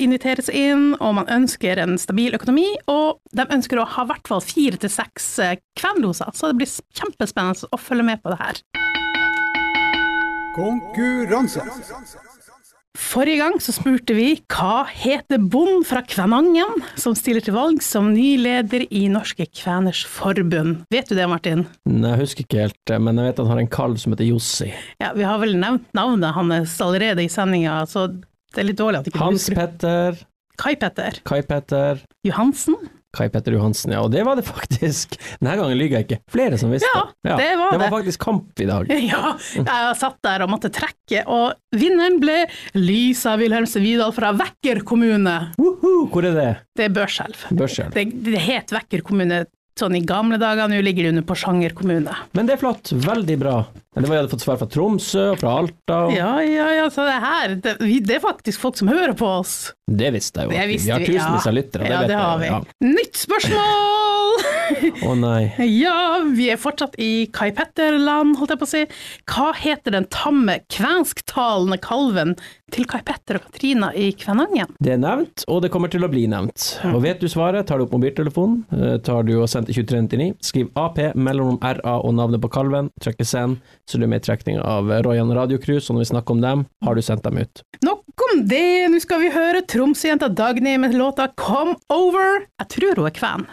inviteres 0.00 0.50
inn, 0.52 0.94
og 1.00 1.16
man 1.20 1.30
ønsker 1.30 1.80
en 1.82 1.98
stabil 2.00 2.36
økonomi. 2.38 2.68
Og 2.90 3.20
de 3.36 3.46
ønsker 3.50 3.80
å 3.80 3.88
ha 3.96 4.06
i 4.06 4.12
hvert 4.12 4.30
fall 4.30 4.44
fire 4.44 4.80
til 4.80 4.92
seks 4.92 5.30
eh, 5.42 5.58
kvenloser, 5.78 6.32
så 6.34 6.50
det 6.50 6.60
blir 6.60 6.78
kjempespennende 6.98 7.70
å 7.70 7.80
følge 7.80 8.06
med 8.06 8.22
på 8.22 8.32
det 8.32 8.40
her. 8.40 8.62
Konkurranse. 10.54 11.62
Forrige 13.00 13.38
gang 13.40 13.56
så 13.64 13.72
spurte 13.72 14.12
vi 14.14 14.26
hva 14.52 14.82
heter 14.92 15.40
bonden 15.50 15.82
fra 15.88 16.02
Kvænangen 16.06 16.82
som 17.00 17.14
stiller 17.18 17.42
til 17.42 17.54
valg 17.56 17.80
som 17.82 18.10
ny 18.12 18.34
leder 18.38 18.84
i 18.92 19.06
Norske 19.10 19.46
Kveners 19.48 20.02
Forbund? 20.06 20.82
Vet 20.92 21.08
du 21.08 21.16
det, 21.16 21.26
Martin? 21.30 21.64
Nei, 21.88 22.10
Jeg 22.12 22.20
husker 22.20 22.44
ikke 22.44 22.60
helt, 22.66 22.92
men 23.00 23.18
jeg 23.18 23.30
vet 23.30 23.40
han 23.42 23.50
har 23.54 23.62
en 23.64 23.72
kalv 23.72 23.96
som 24.02 24.12
heter 24.14 24.28
Jossi. 24.28 24.68
Ja, 25.00 25.14
Vi 25.16 25.24
har 25.26 25.40
vel 25.42 25.56
nevnt 25.58 25.88
navnet 25.96 26.36
hans 26.36 26.76
allerede 26.84 27.24
i 27.24 27.32
sendinga, 27.32 27.80
så 27.88 28.06
det 28.12 28.62
er 28.62 28.68
litt 28.68 28.78
dårlig 28.82 29.00
at 29.00 29.08
ikke 29.10 29.18
du 29.18 29.24
Hans 29.24 29.48
husker 29.48 29.56
det. 29.56 29.66
Petter, 29.80 30.22
Kai 30.60 30.74
Petter 30.76 31.20
Kai 31.24 31.40
Petter, 31.46 32.02
Johansen? 32.28 32.76
Kai 33.16 33.26
Petter 33.32 33.56
Johansen, 33.56 33.94
ja. 33.96 34.02
Og 34.04 34.12
det 34.12 34.22
var 34.26 34.38
det 34.38 34.44
faktisk. 34.46 35.16
Denne 35.40 35.56
gangen 35.58 35.78
lyver 35.78 35.98
jeg 35.98 36.06
ikke. 36.06 36.20
Flere 36.30 36.58
som 36.60 36.70
visste. 36.74 36.90
Ja, 37.26 37.34
det 37.36 37.50
var 37.58 37.72
det. 37.72 37.78
det. 37.78 37.82
var 37.82 37.94
faktisk 37.98 38.24
kamp 38.26 38.62
i 38.62 38.68
dag. 38.70 38.92
Ja, 39.10 39.32
jeg 39.56 39.94
satt 39.98 40.18
der 40.22 40.44
og 40.44 40.52
måtte 40.52 40.70
trekke, 40.72 41.24
og 41.26 41.56
vinneren 41.74 42.20
ble 42.22 42.44
Lisa 42.78 43.34
Wilhelmsen 43.40 43.82
Vidal 43.82 44.12
fra 44.14 44.30
Vekker 44.38 44.84
kommune. 44.86 45.36
Woohoo, 45.58 46.04
hvor 46.12 46.26
er 46.28 46.36
det? 46.36 46.50
Det 46.78 46.86
er 46.86 46.94
Børselv. 46.94 47.48
Børselv. 47.50 47.94
Det, 47.96 48.06
det 48.28 48.44
het 48.44 48.74
Vekker 48.76 49.02
kommune 49.06 49.44
sånn 49.80 49.96
i 49.96 50.02
gamle 50.04 50.36
dager, 50.40 50.68
nå 50.68 50.80
ligger 50.84 51.06
det 51.06 51.14
under 51.14 51.26
Porsanger 51.26 51.74
kommune. 51.76 52.14
Men 52.36 52.48
det 52.48 52.56
er 52.56 52.62
flott. 52.62 52.92
Veldig 52.92 53.36
bra. 53.40 53.54
Men 53.94 54.04
det 54.04 54.08
var 54.10 54.16
jeg 54.16 54.22
hadde 54.22 54.30
fått 54.36 54.44
svar 54.44 54.58
fra 54.60 54.66
Tromsø 54.70 55.22
og 55.32 55.40
fra 55.40 55.52
Alta. 55.58 55.96
Og 56.06 56.12
Ja, 56.14 56.36
ja, 56.46 56.68
ja, 56.78 56.84
så 56.94 57.02
det 57.08 57.16
her 57.24 57.54
det, 57.58 57.72
vi, 57.82 57.96
det 58.06 58.20
er 58.20 58.22
faktisk 58.22 58.62
folk 58.62 58.76
som 58.78 58.86
hører 58.92 59.16
på 59.18 59.26
oss. 59.40 59.72
Det 59.90 60.12
visste 60.14 60.44
jeg 60.44 60.46
jo. 60.46 60.68
Vi- 60.70 60.90
har 60.92 61.02
tusenvis 61.02 61.48
av 61.50 61.56
lyttere. 61.56 61.88
Ja, 61.90 62.04
det 62.06 62.14
har 62.14 62.38
vi. 62.38 62.50
Nytt 62.86 63.18
spørsmål! 63.18 64.38
Å 65.10 65.14
nei. 65.18 65.40
Ja, 65.80 66.20
vi 66.36 66.46
er 66.52 66.58
fortsatt 66.60 66.94
i 67.02 67.26
Kai 67.34 67.50
Petter-land, 67.56 68.36
holdt 68.38 68.52
jeg 68.54 68.60
på 68.60 68.68
å 68.68 68.70
si. 68.70 68.84
Hva 69.30 69.48
heter 69.58 69.96
den 69.96 70.06
tamme 70.12 70.60
kvensktalende 70.70 71.80
kalven 71.82 72.36
til 72.70 72.86
Kai 72.86 73.00
Petter 73.06 73.40
og 73.40 73.48
Katrina 73.48 73.90
i 73.98 74.12
Kvænangen? 74.14 74.70
Det 74.78 74.94
er 74.94 75.00
nevnt, 75.02 75.42
og 75.50 75.64
det 75.64 75.72
kommer 75.74 75.90
til 75.90 76.06
å 76.06 76.10
bli 76.12 76.28
nevnt. 76.30 76.68
Og 76.92 77.00
vet 77.02 77.18
du 77.22 77.26
svaret, 77.32 77.66
tar 77.66 77.82
du 77.82 77.88
opp 77.88 77.94
mobiltelefonen, 77.96 78.62
eh, 78.78 78.96
tar 79.02 79.26
du 79.26 79.34
og 79.40 79.48
sender 79.50 79.74
til 79.74 79.82
2399, 79.90 80.38
skriv 80.52 80.70
AP, 80.78 81.02
mellom 81.18 81.58
RA 81.58 81.96
og 81.98 82.14
navnet 82.14 82.42
på 82.44 82.52
kalven, 82.54 82.92
trykker 83.02 83.26
send, 83.26 83.58
så 83.90 83.98
du 83.98 84.06
er 84.06 84.10
med 84.12 84.22
i 84.22 84.26
trekninga 84.28 84.62
av 84.62 84.90
Royan 85.04 85.32
Radiocruise, 85.34 85.90
og 85.90 85.96
når 85.96 86.04
vi 86.04 86.10
snakker 86.12 86.36
om 86.36 86.42
dem, 86.44 86.66
har 86.86 86.94
du 86.94 87.02
sendt 87.02 87.24
dem 87.26 87.40
ut. 87.42 87.62
Nok 87.82 88.24
om 88.30 88.44
det, 88.46 88.88
nå 88.92 89.00
skal 89.02 89.24
vi 89.24 89.32
høre 89.34 89.64
Tromsø-jenta 89.66 90.28
Dagny 90.30 90.76
med 90.78 90.94
låta 90.94 91.26
Come 91.34 91.74
Over. 91.90 92.46
Jeg 92.62 92.68
tror 92.76 93.00
hun 93.02 93.08
er 93.10 93.16
kven. 93.16 93.48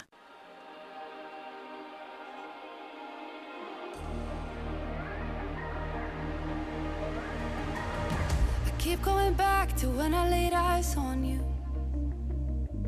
I 8.66 8.70
keep 8.78 9.02
going 9.02 9.34
back 9.34 9.74
to 9.82 9.88
when 9.88 10.14
I 10.14 10.28
laid 10.30 10.52
eyes 10.52 10.96
on 10.96 11.24
you. 11.24 11.42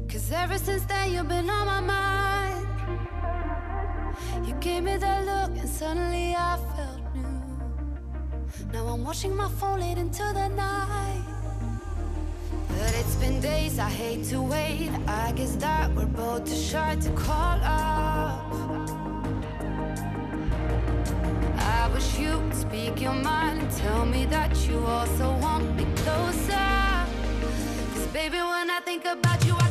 Cause 0.08 0.32
ever 0.32 0.58
since 0.58 0.84
then 0.86 1.12
you've 1.12 1.28
been 1.28 1.50
on 1.50 1.66
my 1.66 1.80
mind. 1.80 2.66
You 4.46 4.54
gave 4.60 4.82
me 4.82 4.96
that 4.96 5.24
look 5.24 5.58
and 5.58 5.68
suddenly 5.68 6.34
I 6.34 6.56
felt. 6.76 6.99
Now 8.72 8.86
I'm 8.86 9.04
watching 9.04 9.34
my 9.36 9.48
phone 9.48 9.80
late 9.80 9.98
into 9.98 10.22
the 10.22 10.48
night. 10.48 11.22
But 12.68 12.94
it's 13.00 13.16
been 13.16 13.40
days, 13.40 13.78
I 13.78 13.88
hate 13.88 14.24
to 14.26 14.40
wait. 14.42 14.90
I 15.06 15.32
guess 15.32 15.56
that 15.56 15.94
we're 15.94 16.06
both 16.06 16.44
too 16.46 16.56
shy 16.56 16.96
to 16.96 17.10
call 17.10 17.58
up. 17.62 18.40
I 21.58 21.90
wish 21.92 22.18
you 22.18 22.38
would 22.38 22.54
speak 22.54 23.00
your 23.00 23.12
mind 23.12 23.60
and 23.62 23.70
tell 23.70 24.06
me 24.06 24.24
that 24.26 24.56
you 24.68 24.78
also 24.84 25.36
want 25.38 25.76
me 25.76 25.86
closer. 25.96 27.06
Cause 27.94 28.06
baby, 28.12 28.38
when 28.38 28.70
I 28.70 28.80
think 28.84 29.04
about 29.04 29.44
you, 29.46 29.54
I 29.56 29.69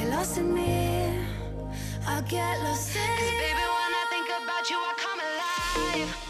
Get 0.00 0.08
lost 0.08 0.38
in 0.38 0.54
me. 0.54 1.12
I'll 2.06 2.22
get 2.22 2.58
lost 2.62 2.96
in 2.96 3.02
Cause 3.18 3.32
baby, 3.42 3.64
when 3.76 3.92
I 4.00 4.06
think 4.08 4.28
about 4.28 4.70
you, 4.70 4.78
I 4.78 4.94
come 4.96 5.20
alive. 5.28 6.29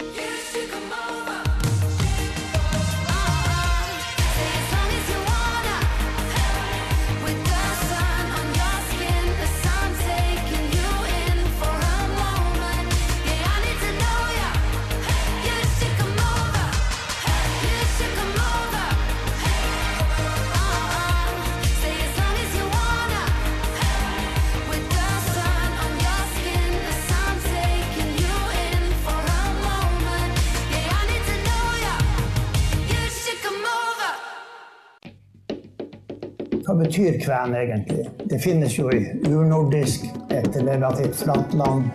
Betyr 36.80 37.20
kven 37.24 37.54
egentlig? 37.54 38.08
Det 38.30 38.38
finnes 38.42 38.78
jo 38.78 38.90
i 38.94 39.04
urnordisk, 39.28 40.08
et 40.30 40.56
relativt 40.56 41.16
flatt 41.22 41.54
land, 41.54 41.90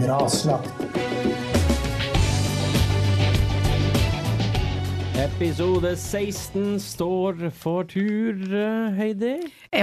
graslagt. 0.00 0.90
Episode 5.20 5.96
16 5.96 6.78
står 6.80 7.50
for 7.52 7.84
tur, 7.88 8.38
Heidi. 8.96 9.34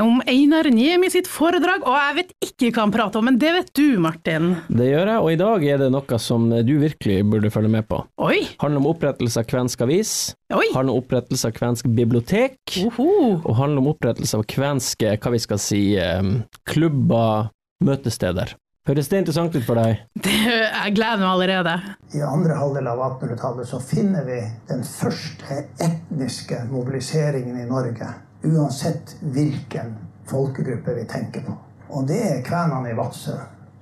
Om 0.02 0.22
Einar 0.26 0.70
Niemi 0.74 1.12
sitt 1.14 1.30
foredrag, 1.30 1.86
og 1.86 1.94
jeg 1.94 2.16
vet 2.18 2.34
ikke 2.58 2.74
kan 2.74 2.92
prate 2.92 3.20
om, 3.20 3.26
men 3.30 3.38
det 3.38 3.52
vet 3.54 3.68
du, 3.78 4.00
Martin. 4.02 4.56
Det 4.66 4.88
gjør 4.90 5.12
jeg, 5.12 5.22
og 5.22 5.30
i 5.30 5.38
dag 5.38 5.66
er 5.70 5.82
det 5.84 5.90
noe 5.94 6.18
som 6.22 6.48
du 6.50 6.74
virkelig 6.82 7.20
burde 7.30 7.52
følge 7.54 7.70
med 7.70 7.86
på. 7.86 8.00
Oi, 8.26 8.40
handler 8.58 8.82
om 8.82 8.88
opprettelse 8.90 9.44
av 9.44 9.50
kvensk 9.52 9.84
avis, 9.86 10.14
oi. 10.50 10.66
handler 10.74 10.96
om 10.96 11.04
opprettelse 11.04 11.52
av 11.52 11.54
kvensk 11.54 11.90
bibliotek, 11.94 12.58
Oho. 12.82 13.10
og 13.44 13.52
handler 13.60 13.84
om 13.84 13.92
opprettelse 13.94 14.40
av 14.40 14.48
kvenske, 14.50 15.12
hva 15.22 15.34
vi 15.36 15.42
skal 15.44 15.62
si, 15.62 15.82
eh, 16.02 16.32
klubber, 16.66 17.52
møtesteder. 17.86 18.56
Høres 18.88 19.10
det 19.12 19.20
interessant 19.20 19.54
ut 19.54 19.66
for 19.68 19.78
deg? 19.78 20.02
Det, 20.16 20.34
jeg 20.48 20.96
gleder 20.96 21.20
meg 21.22 21.30
allerede. 21.30 21.76
I 22.16 22.24
andre 22.24 22.56
halvdel 22.58 22.88
av 22.88 23.04
1800-tallet 23.20 23.70
så 23.70 23.82
finner 23.84 24.26
vi 24.26 24.40
den 24.72 24.82
første 24.88 25.62
etniske 25.84 26.64
mobiliseringen 26.72 27.60
i 27.62 27.68
Norge. 27.70 28.10
Uansett 28.48 29.18
hvilken 29.22 29.94
folkegruppe 30.32 30.96
vi 30.96 31.06
tenker 31.12 31.46
på. 31.46 31.58
Og 31.90 32.08
det 32.08 32.20
er 32.32 32.44
kvenene 32.44 32.92
i 32.92 32.98
Vadsø, 32.98 33.38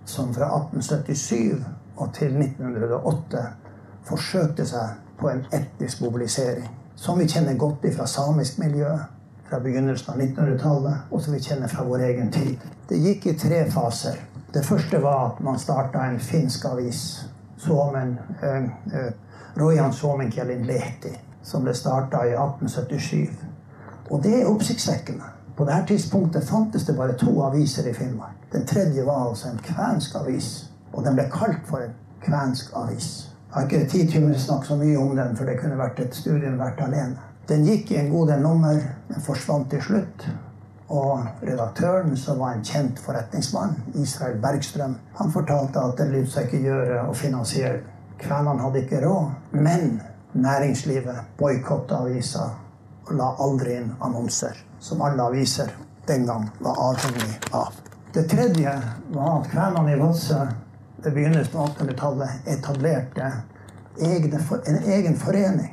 som 0.06 0.34
fra 0.34 0.50
1877 0.58 1.64
og 1.98 2.14
til 2.14 2.38
1908 2.38 3.44
forsøkte 4.06 4.66
seg 4.70 4.98
på 5.20 5.30
en 5.32 5.46
etnisk 5.54 6.02
mobilisering. 6.02 6.68
Som 6.96 7.20
vi 7.20 7.28
kjenner 7.28 7.58
godt 7.58 7.86
fra 7.96 8.06
samisk 8.08 8.60
miljø 8.60 8.92
fra 9.50 9.60
begynnelsen 9.60 10.14
av 10.14 10.22
1900-tallet, 10.22 11.12
og 11.12 11.22
som 11.22 11.34
vi 11.34 11.42
kjenner 11.44 11.70
fra 11.70 11.84
vår 11.86 12.06
egen 12.08 12.32
tid. 12.34 12.62
Det 12.90 12.98
gikk 12.98 13.28
i 13.30 13.36
tre 13.38 13.66
faser. 13.72 14.18
Det 14.54 14.64
første 14.66 15.02
var 15.04 15.26
at 15.28 15.42
man 15.44 15.60
starta 15.60 16.06
en 16.10 16.20
finsk 16.20 16.66
avis, 16.66 17.02
Suomen, 17.58 18.18
eh, 18.42 18.64
eh, 19.00 19.12
Rojan 19.58 19.94
Suomenkielin 19.94 20.66
Lehti, 20.66 21.14
som 21.44 21.64
ble 21.64 21.74
starta 21.74 22.24
i 22.26 22.34
1877. 22.34 23.46
Og 24.10 24.24
det 24.24 24.42
er 24.42 24.50
oppsiktsvekkende. 24.50 25.35
På 25.56 25.66
dette 25.66 25.88
tidspunktet 25.88 26.48
fantes 26.48 26.86
det 26.86 26.94
bare 26.98 27.14
to 27.14 27.32
aviser 27.44 27.88
i 27.88 27.94
Finnmark. 27.94 28.36
Den 28.52 28.66
tredje 28.66 29.06
var 29.06 29.30
altså 29.30 29.50
en 29.50 29.62
kvensk 29.64 30.16
avis. 30.16 30.50
Og 30.94 31.04
den 31.04 31.16
ble 31.16 31.30
kalt 31.32 31.64
for 31.68 31.84
en 31.84 31.94
kvensk 32.26 32.74
avis. 32.76 33.30
Jeg 33.48 33.56
har 33.56 33.70
ikke 33.70 33.90
tid 33.90 34.10
til 34.12 34.26
å 34.28 34.40
snakke 34.40 34.68
så 34.68 34.76
mye 34.76 34.98
om 35.00 35.14
den, 35.16 35.36
for 35.38 35.48
det 35.48 35.56
kunne 35.62 35.78
vært 35.80 36.02
et 36.04 36.16
studium 36.16 36.58
verdt 36.60 36.82
alene. 36.84 37.16
Den 37.48 37.64
gikk 37.64 37.94
i 37.94 38.02
en 38.02 38.12
god 38.12 38.34
del 38.34 38.44
nummer, 38.44 38.82
men 39.08 39.24
forsvant 39.24 39.70
til 39.72 39.84
slutt. 39.86 40.26
Og 40.92 41.24
redaktøren, 41.42 42.18
som 42.18 42.44
var 42.44 42.58
en 42.58 42.66
kjent 42.66 43.00
forretningsmann, 43.00 43.78
Israel 44.02 44.36
Bergstrøm, 44.42 44.98
han 45.16 45.32
fortalte 45.32 45.80
at 45.80 45.96
det 46.02 46.10
lot 46.12 46.34
seg 46.34 46.50
ikke 46.50 46.66
gjøre 46.68 47.00
å 47.08 47.16
finansiere. 47.16 47.80
Kvenene 48.20 48.60
hadde 48.60 48.84
ikke 48.84 49.02
råd, 49.06 49.32
men 49.56 50.02
næringslivet 50.36 51.38
boikotta 51.40 52.04
avisa 52.04 52.50
og 53.06 53.16
la 53.16 53.32
aldri 53.40 53.80
inn 53.80 53.92
annonser, 54.04 54.58
som 54.86 55.02
alle 55.02 55.24
aviser 55.24 55.72
den 56.06 56.26
gang 56.26 56.50
var 56.60 56.76
avhengig 56.78 57.40
av. 57.52 57.74
Det 58.14 58.24
tredje 58.30 58.82
var 59.08 59.40
at 59.40 59.48
kvenene 59.50 59.94
i 59.96 60.00
Vadsø 60.00 60.44
ved 60.98 61.14
begynnelsen 61.14 61.58
av 61.60 61.72
1800-tallet 61.72 62.50
etablerte 62.54 63.32
en 63.98 64.78
egen 64.86 65.18
forening. 65.18 65.72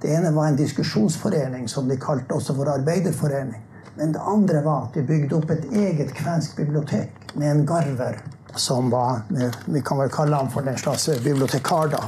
Det 0.00 0.12
ene 0.14 0.30
var 0.30 0.46
en 0.46 0.58
diskusjonsforening 0.60 1.66
som 1.68 1.88
de 1.88 1.96
kalte 1.98 2.38
også 2.38 2.54
for 2.54 2.70
arbeiderforening. 2.70 3.64
Men 3.96 4.14
det 4.14 4.22
andre 4.22 4.62
var 4.62 4.86
at 4.86 4.94
de 4.94 5.02
bygde 5.08 5.34
opp 5.40 5.50
et 5.50 5.66
eget 5.72 6.14
kvensk 6.14 6.56
bibliotek 6.60 7.34
med 7.34 7.50
en 7.50 7.66
garver 7.66 8.20
som 8.54 8.90
var 8.90 9.26
Vi 9.66 9.82
kan 9.82 9.98
vel 9.98 10.14
kalle 10.14 10.36
han 10.36 10.50
for 10.50 10.68
en 10.68 10.78
slags 10.78 11.08
bibliotekar, 11.24 11.88
da. 11.96 12.04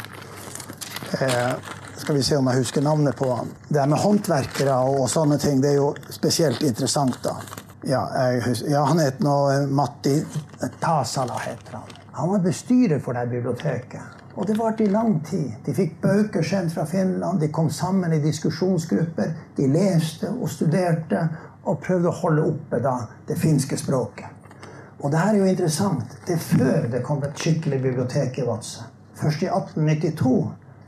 Eh, 1.20 1.53
skal 1.99 2.16
vi 2.16 2.22
se 2.22 2.36
om 2.38 2.46
jeg 2.51 2.62
husker 2.62 2.84
navnet 2.84 3.16
på 3.16 3.30
han. 3.34 3.51
Det 3.68 3.86
med 3.88 3.99
håndverkere 4.03 4.76
og, 4.88 5.01
og 5.05 5.11
sånne 5.11 5.38
ting, 5.42 5.62
det 5.62 5.74
er 5.74 5.80
jo 5.80 5.92
spesielt 6.14 6.62
interessant, 6.62 7.18
da. 7.24 7.36
Ja, 7.86 8.03
husker, 8.42 8.70
ja 8.72 8.84
han 8.88 9.01
het 9.03 9.20
nå 9.22 9.34
eh, 9.53 9.66
Matti 9.70 10.16
Tasala, 10.80 11.38
heter 11.44 11.78
han. 11.78 11.99
Han 12.18 12.32
var 12.32 12.40
bestyrer 12.42 12.99
for 13.03 13.14
det 13.14 13.28
biblioteket. 13.30 14.16
Og 14.38 14.46
det 14.46 14.57
varte 14.59 14.84
i 14.84 14.90
lang 14.90 15.18
tid. 15.26 15.53
De 15.66 15.74
fikk 15.74 15.96
bøker 16.03 16.46
sendt 16.46 16.74
fra 16.74 16.84
Finland, 16.86 17.40
de 17.40 17.51
kom 17.55 17.70
sammen 17.70 18.12
i 18.14 18.20
diskusjonsgrupper. 18.22 19.32
De 19.57 19.66
leste 19.70 20.30
og 20.30 20.51
studerte 20.51 21.24
og 21.68 21.80
prøvde 21.82 22.11
å 22.11 22.18
holde 22.20 22.44
oppe 22.53 22.80
da, 22.82 22.94
det 23.26 23.38
finske 23.38 23.78
språket. 23.78 24.34
Og 24.99 25.11
det 25.11 25.18
her 25.22 25.34
er 25.34 25.40
jo 25.42 25.51
interessant. 25.51 26.14
Det 26.26 26.34
er 26.34 26.42
før 26.42 26.86
det 26.90 27.03
kom 27.07 27.22
et 27.26 27.38
skikkelig 27.38 27.82
bibliotek 27.82 28.38
i 28.38 28.46
Vadsø. 28.46 28.86
Først 29.18 29.42
i 29.42 29.51
1892 29.51 30.34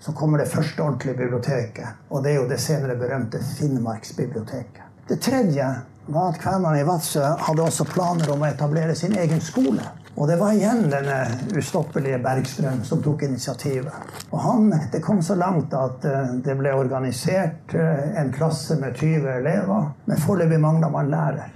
så 0.01 0.13
kommer 0.13 0.39
det 0.39 0.49
første 0.49 0.83
ordentlige 0.83 1.17
biblioteket. 1.17 1.87
Og 2.09 2.25
det 2.25 2.33
er 2.33 2.41
jo 2.41 2.49
det 2.49 2.61
senere 2.61 2.97
berømte 2.97 3.41
Finnmarksbiblioteket. 3.59 4.83
Det 5.09 5.21
tredje 5.21 5.67
var 6.07 6.33
at 6.33 6.39
kvenene 6.41 6.81
i 6.81 6.87
Vadsø 6.87 7.23
hadde 7.23 7.63
også 7.63 7.85
planer 7.91 8.31
om 8.33 8.43
å 8.43 8.49
etablere 8.49 8.95
sin 8.97 9.17
egen 9.19 9.41
skole. 9.45 9.85
Og 10.17 10.29
det 10.29 10.37
var 10.41 10.53
igjen 10.53 10.89
denne 10.91 11.19
ustoppelige 11.57 12.19
Bergstrøm 12.23 12.83
som 12.85 13.03
tok 13.03 13.23
initiativet. 13.29 13.95
Og 14.31 14.41
han, 14.43 14.73
det 14.93 15.03
kom 15.05 15.23
så 15.23 15.37
langt 15.39 15.75
at 15.77 16.05
eh, 16.05 16.35
det 16.45 16.57
ble 16.59 16.75
organisert 16.77 17.75
eh, 17.79 18.19
en 18.21 18.33
klasse 18.35 18.77
med 18.81 18.99
20 18.99 19.29
elever. 19.37 19.91
Men 20.05 20.23
foreløpig 20.25 20.61
mangla 20.61 20.91
man 20.93 21.13
lærer. 21.13 21.55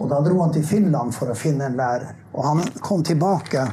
Og 0.00 0.08
da 0.08 0.22
dro 0.24 0.40
han 0.40 0.54
til 0.54 0.64
Finland 0.66 1.12
for 1.14 1.30
å 1.30 1.36
finne 1.36 1.68
en 1.68 1.76
lærer. 1.78 2.14
Og 2.32 2.46
han 2.46 2.64
kom 2.80 3.04
tilbake 3.04 3.66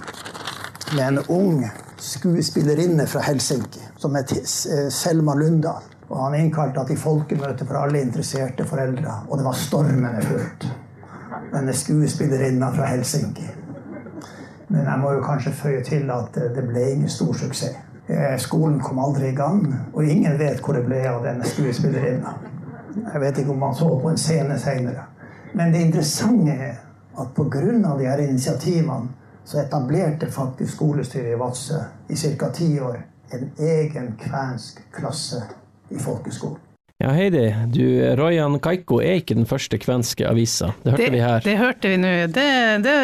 med 0.95 1.05
en 1.07 1.21
ung 1.29 1.63
skuespillerinne 2.01 3.07
fra 3.07 3.21
Helsinki 3.25 3.81
som 3.97 4.15
het 4.15 4.33
Selma 4.91 5.35
Lundahl. 5.35 5.83
Og 6.09 6.17
han 6.23 6.35
innkalte 6.39 6.85
til 6.89 6.97
folkemøte 6.97 7.65
for 7.69 7.77
alle 7.83 8.01
interesserte 8.01 8.65
foreldre. 8.65 9.19
Og 9.29 9.37
det 9.37 9.45
var 9.45 9.57
stormende 9.57 10.23
fullt. 10.25 10.65
Denne 11.53 11.73
skuespillerinna 11.73 12.71
fra 12.73 12.87
Helsinki. 12.89 13.45
Men 14.69 14.85
jeg 14.85 14.99
må 15.01 15.11
jo 15.13 15.21
kanskje 15.25 15.53
føye 15.53 15.83
til 15.85 16.09
at 16.13 16.33
det 16.55 16.65
ble 16.65 16.87
ingen 16.91 17.09
stor 17.09 17.33
suksess. 17.33 17.77
Eh, 18.09 18.37
Skolen 18.41 18.79
kom 18.81 18.99
aldri 18.99 19.29
i 19.29 19.35
gang, 19.37 19.67
og 19.93 20.05
ingen 20.05 20.39
vet 20.39 20.63
hvor 20.65 20.73
det 20.73 20.85
ble 20.87 21.03
av 21.05 21.21
denne 21.25 21.45
skuespillerinna. 21.45 22.33
Jeg 23.13 23.21
vet 23.21 23.37
ikke 23.37 23.53
om 23.53 23.61
han 23.67 23.75
så 23.77 23.89
på 24.01 24.09
en 24.09 24.17
scene 24.17 24.57
senere. 24.59 25.05
Men 25.53 25.73
det 25.73 25.83
interessante 25.85 26.51
er 26.51 26.79
at 27.19 27.33
pga. 27.35 27.61
de 27.97 28.05
her 28.07 28.17
initiativene 28.17 29.07
så 29.49 29.63
etablerte 29.63 30.27
faktisk 30.31 30.75
skolestyret 30.77 31.33
i 31.33 31.39
Vadsø 31.39 31.79
i 32.09 32.15
ca. 32.15 32.49
ti 32.53 32.67
år 32.79 32.99
en 33.33 33.51
egen 33.59 34.11
kvensk 34.21 34.81
klasse 34.93 35.41
i 35.89 35.97
folkeskolen. 36.01 36.59
Ja, 36.99 37.13
Heidi, 37.15 37.45
du, 37.71 37.83
Royan 38.19 38.59
Kaiko 38.59 38.97
er 38.99 39.21
ikke 39.21 39.37
den 39.37 39.45
første 39.47 39.77
kvenske 39.79 40.27
avisa. 40.27 40.73
Det 40.83 40.91
hørte 40.91 41.03
Det, 41.05 41.11
vi 41.13 41.19
her. 41.23 41.39
det 41.45 41.57
hørte 41.57 41.87
vi 41.93 41.97
nå. 41.97 42.11
Det, 42.35 42.47
det, 42.83 42.95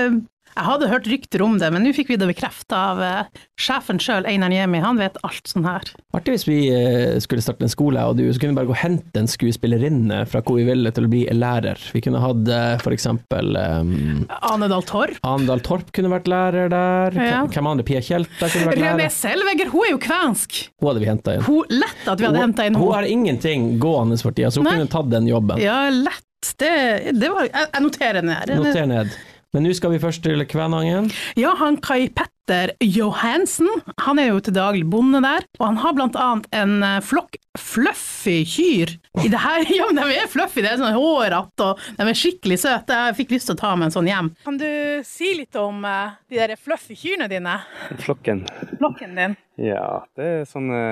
jeg 0.55 0.65
hadde 0.69 0.87
hørt 0.87 1.07
rykter 1.11 1.41
om 1.43 1.57
det, 1.59 1.67
men 1.73 1.83
nå 1.83 1.91
fikk 1.95 2.13
vi 2.13 2.17
det 2.19 2.29
bekreftet 2.29 2.75
av 2.77 3.01
eh, 3.03 3.41
sjefen 3.59 3.99
sjøl, 3.99 4.23
Einar 4.29 4.51
Niemi. 4.53 4.79
Han 4.83 4.99
vet 5.01 5.17
alt 5.27 5.49
sånn 5.51 5.65
her. 5.67 5.89
Artig 6.15 6.37
hvis 6.37 6.45
vi 6.47 6.59
eh, 6.71 7.17
skulle 7.23 7.43
starte 7.43 7.67
en 7.67 7.71
skole, 7.73 7.99
og 8.07 8.15
du, 8.19 8.23
så 8.31 8.39
kunne 8.39 8.53
vi 8.55 8.59
bare 8.61 8.69
gå 8.69 8.75
og 8.75 8.79
hente 8.79 9.19
en 9.19 9.27
skuespillerinne 9.29 10.21
fra 10.31 10.39
hvor 10.45 10.59
vi 10.61 10.67
ville 10.69 10.93
til 10.95 11.07
å 11.07 11.11
bli 11.11 11.25
lærer. 11.35 11.81
Vi 11.91 12.03
kunne 12.05 12.23
hatt 12.23 12.51
eh, 12.55 12.87
eksempel 12.95 13.57
um, 13.59 14.23
Ane 14.53 14.69
Dahl 14.71 14.85
Torp. 14.87 15.19
Anedal 15.27 15.63
Torp 15.65 15.91
kunne 15.95 16.13
vært 16.13 16.29
lærer 16.31 16.71
der. 16.71 17.19
Ja. 17.19 17.43
Hvem- 17.51 17.71
andre? 17.73 17.85
Pia 17.87 17.99
Tjelta 18.05 18.47
kunne 18.47 18.71
vært 18.71 18.79
René 18.79 18.95
lærer. 18.95 19.15
Selvegger, 19.15 19.71
hun 19.73 19.87
er 19.89 19.91
jo 19.91 20.01
kvensk. 20.07 20.61
Hun 20.79 20.91
hadde 20.91 21.03
vi 21.03 21.09
henta 21.11 21.35
inn. 21.35 21.45
Hun, 21.49 21.75
lett 21.83 22.07
at 22.07 22.21
vi 22.21 22.29
hadde 22.29 22.43
henta 22.45 22.69
inn 22.69 22.77
hun 22.79 22.85
henne. 22.87 22.95
har 22.95 23.11
ingenting 23.11 23.67
gående 23.83 24.17
for 24.23 24.35
tida, 24.35 24.53
så 24.53 24.63
hun 24.63 24.69
Nei. 24.71 24.79
kunne 24.79 24.93
tatt 24.95 25.11
den 25.11 25.27
jobben. 25.29 25.59
Ja, 25.63 25.83
lett. 25.91 26.23
Det, 26.61 27.11
det 27.17 27.31
var, 27.33 27.47
jeg, 27.49 27.71
jeg 27.73 27.81
noterer 27.81 28.21
ned. 28.23 28.51
Noter 28.61 28.85
ned. 28.87 29.15
Men 29.55 29.63
nå 29.63 29.71
skal 29.71 29.93
vi 29.93 30.01
først 30.03 30.19
til 30.25 30.43
Kvænangen. 30.51 31.05
Ja, 31.39 31.53
han 31.55 31.77
Kai 31.79 32.09
Petter 32.11 32.73
Johansen, 32.83 33.69
han 34.03 34.19
er 34.19 34.33
jo 34.33 34.41
til 34.43 34.51
daglig 34.57 34.83
bonde 34.91 35.21
der, 35.23 35.45
og 35.61 35.63
han 35.69 35.77
har 35.79 35.93
blant 35.95 36.17
annet 36.19 36.49
en 36.59 36.83
eh, 36.83 36.97
flokk 36.99 37.37
fluffy 37.55 38.41
kyr. 38.51 38.91
I 39.23 39.29
det 39.31 39.39
her, 39.39 39.63
ja, 39.77 39.87
men 39.87 40.01
de 40.01 40.17
er 40.19 40.27
fluffy, 40.27 40.59
det 40.59 40.73
er 40.73 40.81
sånn 40.81 40.97
hårete, 40.97 41.69
og 41.69 41.79
de 41.95 42.03
er 42.03 42.19
skikkelig 42.19 42.59
søte. 42.65 42.99
Jeg 42.99 43.17
fikk 43.21 43.31
lyst 43.37 43.47
til 43.47 43.55
å 43.55 43.61
ta 43.63 43.71
med 43.79 43.87
en 43.87 43.95
sånn 43.95 44.11
hjem. 44.11 44.33
Kan 44.43 44.59
du 44.59 44.67
si 45.07 45.31
litt 45.39 45.55
om 45.63 45.87
eh, 45.87 46.19
de 46.27 46.43
der 46.43 46.57
fluffy 46.59 46.99
kyrne 46.99 47.31
dine? 47.31 47.55
Flokken. 48.03 48.43
Flokken 48.75 49.15
din? 49.15 49.39
Ja, 49.71 50.03
det 50.19 50.31
er 50.41 50.47
sånne 50.51 50.83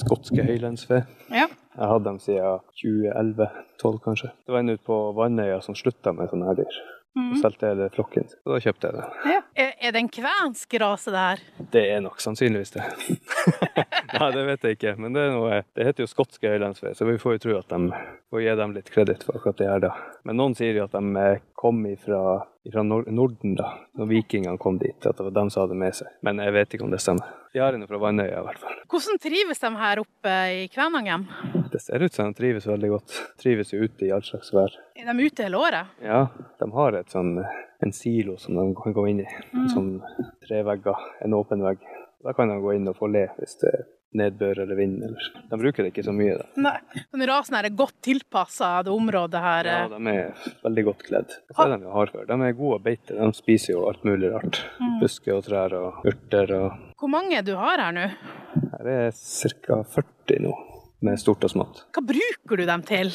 skotske 0.00 0.40
høylandsfe. 0.40 1.04
Ja. 1.28 1.50
Jeg 1.76 1.84
har 1.84 1.98
hatt 1.98 2.08
dem 2.08 2.16
siden 2.24 2.64
2011-2012 2.80 4.04
kanskje. 4.08 4.32
Det 4.48 4.56
var 4.56 4.64
en 4.64 4.72
ute 4.72 4.86
på 4.88 5.02
Vannøya 5.20 5.60
som 5.60 5.76
slutta 5.76 6.16
med 6.16 6.32
sånne 6.32 6.48
her 6.48 6.62
dyr. 6.64 6.84
Og 7.16 7.38
solgte 7.40 7.70
hele 7.70 7.88
flokken. 7.94 8.28
Så 8.28 8.52
da 8.52 8.58
kjøpte 8.60 8.90
jeg 8.90 8.98
det. 8.98 9.04
ja. 9.32 9.42
Er, 9.56 9.70
er 9.80 9.92
det 9.94 10.00
en 10.02 10.08
kvensk 10.12 10.74
rase 10.82 11.12
det 11.14 11.20
her? 11.22 11.42
Det 11.72 11.82
er 11.94 12.02
nok 12.04 12.20
sannsynligvis 12.20 12.74
det. 12.74 12.82
Nei, 14.20 14.28
det 14.34 14.42
vet 14.50 14.66
jeg 14.68 14.76
ikke. 14.76 14.92
Men 15.00 15.16
det, 15.16 15.22
er 15.22 15.32
noe, 15.32 15.62
det 15.72 15.86
heter 15.88 16.04
jo 16.04 16.10
skotske 16.10 16.50
høylandsfe, 16.52 16.92
så 16.98 17.08
vi 17.08 17.16
får 17.22 17.38
jo 17.38 17.42
tro 17.46 17.54
at 17.62 17.72
de 17.72 18.02
får 18.28 18.42
gi 18.44 18.56
dem 18.60 18.74
litt 18.76 18.90
kreditt 18.92 19.24
for 19.24 19.38
akkurat 19.40 19.62
det 19.62 19.70
her, 19.70 19.80
da. 19.86 19.94
Men 20.28 20.36
noen 20.42 20.56
sier 20.58 20.76
jo 20.76 20.84
at 20.84 20.92
de 20.92 21.24
kom 21.56 21.80
fra 21.98 22.20
Norden, 22.74 23.54
da. 23.56 23.70
Når 23.96 24.08
vikingene 24.10 24.58
kom 24.60 24.76
dit. 24.78 24.98
At 25.06 25.16
det 25.16 25.24
var 25.24 25.34
dem 25.38 25.50
som 25.50 25.64
hadde 25.64 25.78
med 25.80 25.96
seg. 25.96 26.10
Men 26.26 26.42
jeg 26.42 26.52
vet 26.52 26.74
ikke 26.76 26.84
om 26.84 26.92
det 26.92 27.00
stemmer. 27.00 27.30
De 27.54 27.62
har 27.62 27.72
henne 27.72 27.88
fra 27.88 28.00
Vannøya, 28.02 28.42
i 28.42 28.44
hvert 28.44 28.60
fall. 28.60 28.74
Hvordan 28.92 29.20
trives 29.22 29.62
de 29.62 29.70
her 29.80 30.02
oppe 30.02 30.34
i 30.52 30.66
Kvænangen? 30.74 31.24
Det 31.72 31.80
ser 31.80 32.04
ut 32.04 32.12
som 32.12 32.28
de 32.28 32.36
trives 32.36 32.66
veldig 32.68 32.90
godt. 32.92 33.16
Trives 33.40 33.72
jo 33.72 33.80
ute 33.86 34.04
i 34.04 34.12
all 34.12 34.24
slags 34.26 34.52
vær. 34.52 34.76
Er 34.98 35.08
de 35.08 35.24
ute 35.24 35.46
hele 35.46 35.56
året? 35.56 35.96
Ja, 36.04 36.26
de 36.60 36.68
har 36.76 36.98
et 37.00 37.14
sånn, 37.14 37.38
en 37.80 37.96
silo 37.96 38.36
som 38.42 38.58
de 38.60 38.66
kan 38.76 38.96
gå 38.96 39.06
inn 39.14 39.24
i. 39.24 39.28
Sånn 39.72 39.94
tre 40.44 40.60
vegger, 40.68 41.08
en 41.24 41.38
åpen 41.40 41.64
vegg. 41.64 41.80
Da 42.26 42.36
kan 42.36 42.52
de 42.52 42.60
gå 42.60 42.76
inn 42.76 42.88
og 42.90 42.98
få 42.98 43.08
le 43.12 43.28
hvis 43.38 43.56
det 43.64 43.72
nedbør 44.16 44.62
eller 44.64 44.78
vind. 44.78 45.02
Eller. 45.04 45.30
De 45.50 45.58
bruker 45.60 45.84
det 45.84 45.92
ikke 45.92 46.04
så 46.06 46.14
mye. 46.16 46.36
da. 46.38 46.46
Nei. 46.68 47.02
Men 47.12 47.26
rasen 47.30 47.56
her 47.58 47.68
er 47.68 47.74
godt 47.76 47.96
tilpassa 48.06 48.70
det 48.86 48.94
området 48.94 49.42
her. 49.42 49.70
Ja, 49.70 49.80
eh. 49.86 49.96
de 49.96 50.14
er 50.14 50.52
veldig 50.66 50.86
godt 50.90 51.02
kledd. 51.08 51.34
Det 51.48 51.66
er 51.66 51.74
de 51.74 51.92
hardfør. 51.96 52.28
De 52.28 52.38
er 52.48 52.56
gode 52.60 52.78
å 52.78 52.84
beite. 52.86 53.16
De 53.18 53.28
spiser 53.36 53.74
jo 53.74 53.86
alt 53.90 54.06
mulig 54.08 54.32
rart. 54.34 54.62
Busker 55.02 55.38
og 55.38 55.44
trær 55.48 55.76
og 55.78 56.06
urter. 56.06 56.54
og 56.60 56.94
Hvor 57.00 57.12
mange 57.12 57.42
du 57.46 57.54
har 57.58 57.82
her 57.82 57.96
nå? 57.96 58.06
Her 58.76 58.92
er 58.92 59.10
ca. 59.12 59.82
40 59.96 60.42
nå, 60.46 60.54
med 61.06 61.20
stort 61.20 61.44
og 61.46 61.52
smått. 61.52 61.84
Hva 61.94 62.04
bruker 62.06 62.60
du 62.62 62.66
dem 62.68 62.86
til? 62.86 63.12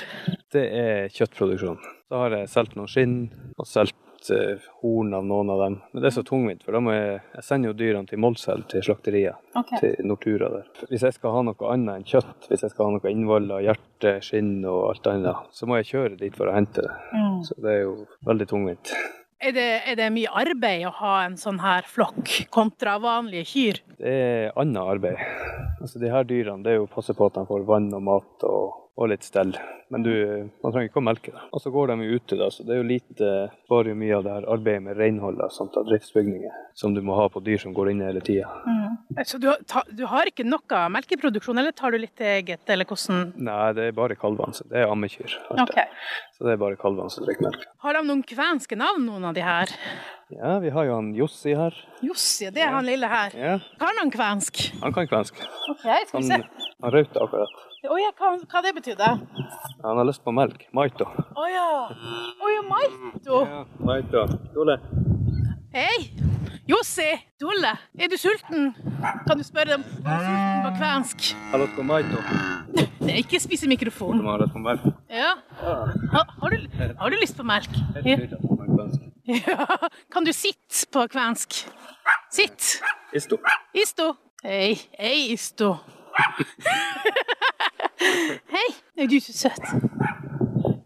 Det 0.51 0.67
er 0.67 1.09
kjøttproduksjon. 1.15 1.81
Så 2.11 2.19
har 2.19 2.33
jeg 2.35 2.51
solgt 2.51 2.73
noen 2.75 2.91
skinn, 2.91 3.17
og 3.55 3.67
solgt 3.69 3.95
eh, 4.29 4.65
horn 4.81 5.13
av 5.17 5.25
noen 5.25 5.49
av 5.49 5.63
dem. 5.63 5.77
Men 5.91 6.03
det 6.03 6.11
er 6.11 6.15
så 6.19 6.23
tungvint, 6.27 6.61
for 6.65 6.77
da 6.77 6.81
må 6.83 6.93
jeg, 6.93 7.21
jeg 7.35 7.47
sender 7.47 7.71
jo 7.71 7.77
dyrene 7.79 8.09
til 8.09 8.21
Målselv, 8.21 8.67
til 8.71 8.85
slakteriet. 8.85 9.39
Til 9.79 9.95
Nortura 10.05 10.51
der. 10.53 10.67
Hvis 10.91 11.05
jeg 11.07 11.17
skal 11.17 11.33
ha 11.37 11.45
noe 11.47 11.71
annet 11.73 12.01
enn 12.01 12.07
kjøtt, 12.11 12.49
hvis 12.51 12.65
jeg 12.67 12.73
skal 12.75 12.89
ha 12.89 12.97
noe 12.97 13.13
innvoller, 13.15 13.65
hjerte, 13.65 14.17
skinn 14.25 14.59
og 14.61 14.91
alt 14.91 15.09
annet, 15.11 15.49
så 15.55 15.69
må 15.69 15.79
jeg 15.81 15.89
kjøre 15.93 16.19
dit 16.21 16.37
for 16.37 16.51
å 16.51 16.55
hente 16.55 16.85
det. 16.85 16.93
Så 17.47 17.57
det 17.63 17.73
er 17.73 17.81
jo 17.87 17.95
veldig 18.27 18.49
tungvint. 18.51 18.93
Er 19.41 19.55
det, 19.55 19.69
er 19.89 19.97
det 19.97 20.11
mye 20.13 20.29
arbeid 20.37 20.83
å 20.85 20.91
ha 20.99 21.15
en 21.25 21.33
sånn 21.41 21.57
her 21.63 21.87
flokk 21.89 22.29
kontra 22.53 22.99
vanlige 23.01 23.47
kyr? 23.49 23.79
Det 23.97 24.11
er 24.13 24.59
annet 24.61 24.83
arbeid. 24.85 25.23
Altså 25.81 25.97
De 25.97 26.11
her 26.13 26.27
dyrene 26.29 26.61
det 26.61 26.75
er 26.75 26.77
jo 26.77 26.85
å 26.85 26.91
passe 26.91 27.15
på 27.17 27.25
at 27.25 27.39
de 27.39 27.47
får 27.49 27.65
vann 27.65 27.89
og 27.97 28.03
mat 28.05 28.45
og 28.45 28.80
og 28.99 29.09
litt 29.11 29.23
stell. 29.23 29.53
Men 29.91 30.03
du, 30.03 30.11
man 30.63 30.71
trenger 30.71 30.87
ikke 30.87 31.01
å 31.01 31.03
melke 31.03 31.31
det. 31.33 31.41
Og 31.51 31.63
så 31.63 31.71
går 31.71 31.91
de 31.91 32.05
jo 32.05 32.19
ute, 32.19 32.37
da, 32.39 32.47
så 32.51 32.63
det 32.67 32.75
er 32.75 32.79
jo 32.79 32.87
lite 32.87 33.31
Bare 33.71 33.95
mye 33.95 34.17
av 34.17 34.23
det 34.25 34.33
her 34.35 34.47
arbeidet 34.51 34.83
med 34.83 34.97
renhold 34.99 35.39
samt 35.55 35.77
av 35.79 35.85
driftsbygninger 35.87 36.55
som 36.75 36.95
du 36.95 37.01
må 37.03 37.15
ha 37.15 37.27
på 37.31 37.39
dyr 37.43 37.59
som 37.61 37.75
går 37.75 37.91
inne 37.91 38.09
hele 38.09 38.23
tida. 38.23 38.49
Så 39.27 39.39
du, 39.41 39.47
ta, 39.67 39.83
du 39.87 40.03
har 40.11 40.27
ikke 40.27 40.43
noe 40.47 40.81
melkeproduksjon, 40.95 41.59
eller 41.61 41.75
tar 41.75 41.95
du 41.95 42.01
litt 42.01 42.23
eget, 42.23 42.63
eller 42.71 42.87
hvordan? 42.87 43.31
Nei, 43.39 43.71
det 43.77 43.89
er 43.89 43.95
bare 43.95 44.17
kalvene. 44.19 44.67
Det 44.71 44.83
er 44.83 44.91
ammekyr. 44.91 45.37
Okay. 45.55 45.87
Så 46.41 46.47
det 46.47 46.55
er 46.55 46.57
bare 46.57 46.77
kalvene 46.81 47.11
som 47.13 47.21
drikker 47.21 47.45
melk. 47.45 47.65
Har 47.85 47.93
de 47.93 47.99
noen 48.07 48.23
kvenske 48.25 48.73
navn, 48.73 49.03
noen 49.05 49.27
av 49.29 49.35
de 49.37 49.43
her? 49.45 49.69
Ja, 50.33 50.55
vi 50.63 50.71
har 50.73 50.87
jo 50.87 50.95
han 50.97 51.11
Jossi 51.13 51.53
her. 51.53 51.75
Jossi, 52.01 52.47
det 52.55 52.63
er 52.65 52.71
han 52.73 52.87
lille 52.87 53.05
her. 53.11 53.35
Ja, 53.37 53.51
Kan 53.77 53.99
han 53.99 54.09
kvensk? 54.09 54.63
han 54.81 54.95
kan 54.95 55.05
kvensk. 55.11 55.37
Ok, 55.69 55.83
skal 55.83 56.17
vi 56.17 56.23
se. 56.31 56.39
han 56.81 56.95
røyte 56.95 57.21
akkurat. 57.21 57.53
Å 57.85 57.97
ja, 58.01 58.09
hva, 58.17 58.31
hva 58.41 58.61
det 58.65 58.73
betydde? 58.79 59.11
Han 59.83 60.01
har 60.01 60.09
lyst 60.09 60.23
på 60.25 60.33
melk. 60.33 60.65
Maito. 60.73 61.05
Å 61.05 61.45
ja. 61.51 61.69
Å 62.41 62.51
ja, 62.55 62.65
Maito. 62.73 63.43
Ja, 63.45 63.61
Maito. 63.85 64.25
Dole. 64.57 64.79
Hei! 65.71 66.11
Jossi! 66.67 67.05
Dolle, 67.39 67.69
er 67.95 68.09
du 68.11 68.17
sulten? 68.19 68.73
Kan 69.23 69.39
du 69.39 69.43
spørre 69.47 69.77
dem 69.77 69.85
om 69.87 70.03
sulten 70.03 70.65
på 70.65 70.71
kvensk? 70.75 71.29
Det 72.99 73.07
er 73.13 73.19
ikke 73.23 73.39
spise 73.39 73.69
mikrofon. 73.71 74.19
Ja. 75.07 75.29
har. 75.61 75.93
Har, 76.41 76.49
du, 76.51 76.57
har 76.99 77.09
du 77.09 77.15
lyst 77.21 77.37
på 77.39 77.43
melk? 77.47 77.71
Ja. 79.31 79.63
kan 80.11 80.25
du 80.25 80.33
sitte 80.33 80.87
på 80.91 81.05
kvensk? 81.07 81.53
Sitt. 82.33 82.81
Isto. 83.15 83.37
Isto. 83.73 84.15
Hei, 84.43 84.75
hei, 84.99 85.31
Isto. 85.31 85.77
Hei, 88.51 88.67
er 88.97 89.07
du 89.07 89.19
så 89.23 89.31
søt. 89.45 89.63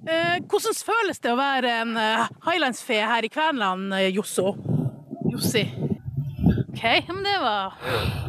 Eh, 0.05 0.37
hvordan 0.45 0.77
føles 0.85 1.17
det 1.23 1.31
å 1.33 1.39
være 1.39 1.71
en 1.81 1.95
uh, 1.97 2.27
highlandsfe 2.45 2.99
her 3.01 3.25
i 3.25 3.31
Kvenland, 3.33 3.89
eh, 3.97 4.11
Josso? 4.13 4.51
Jossi? 5.35 5.65
OK, 6.73 6.83
men 7.07 7.23
det 7.23 7.39
var 7.41 7.73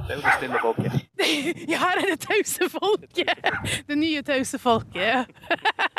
Det 0.06 0.12
er 0.12 0.16
jo 0.16 0.22
det 0.22 0.32
stille 0.38 0.58
folket. 0.62 0.92
Ja, 1.70 1.78
her 1.80 2.00
er 2.00 2.08
det 2.12 2.16
tause 2.22 2.66
folket! 2.70 3.46
Det 3.86 3.96
nye 3.98 4.22
tause 4.26 4.58
folket. 4.58 5.30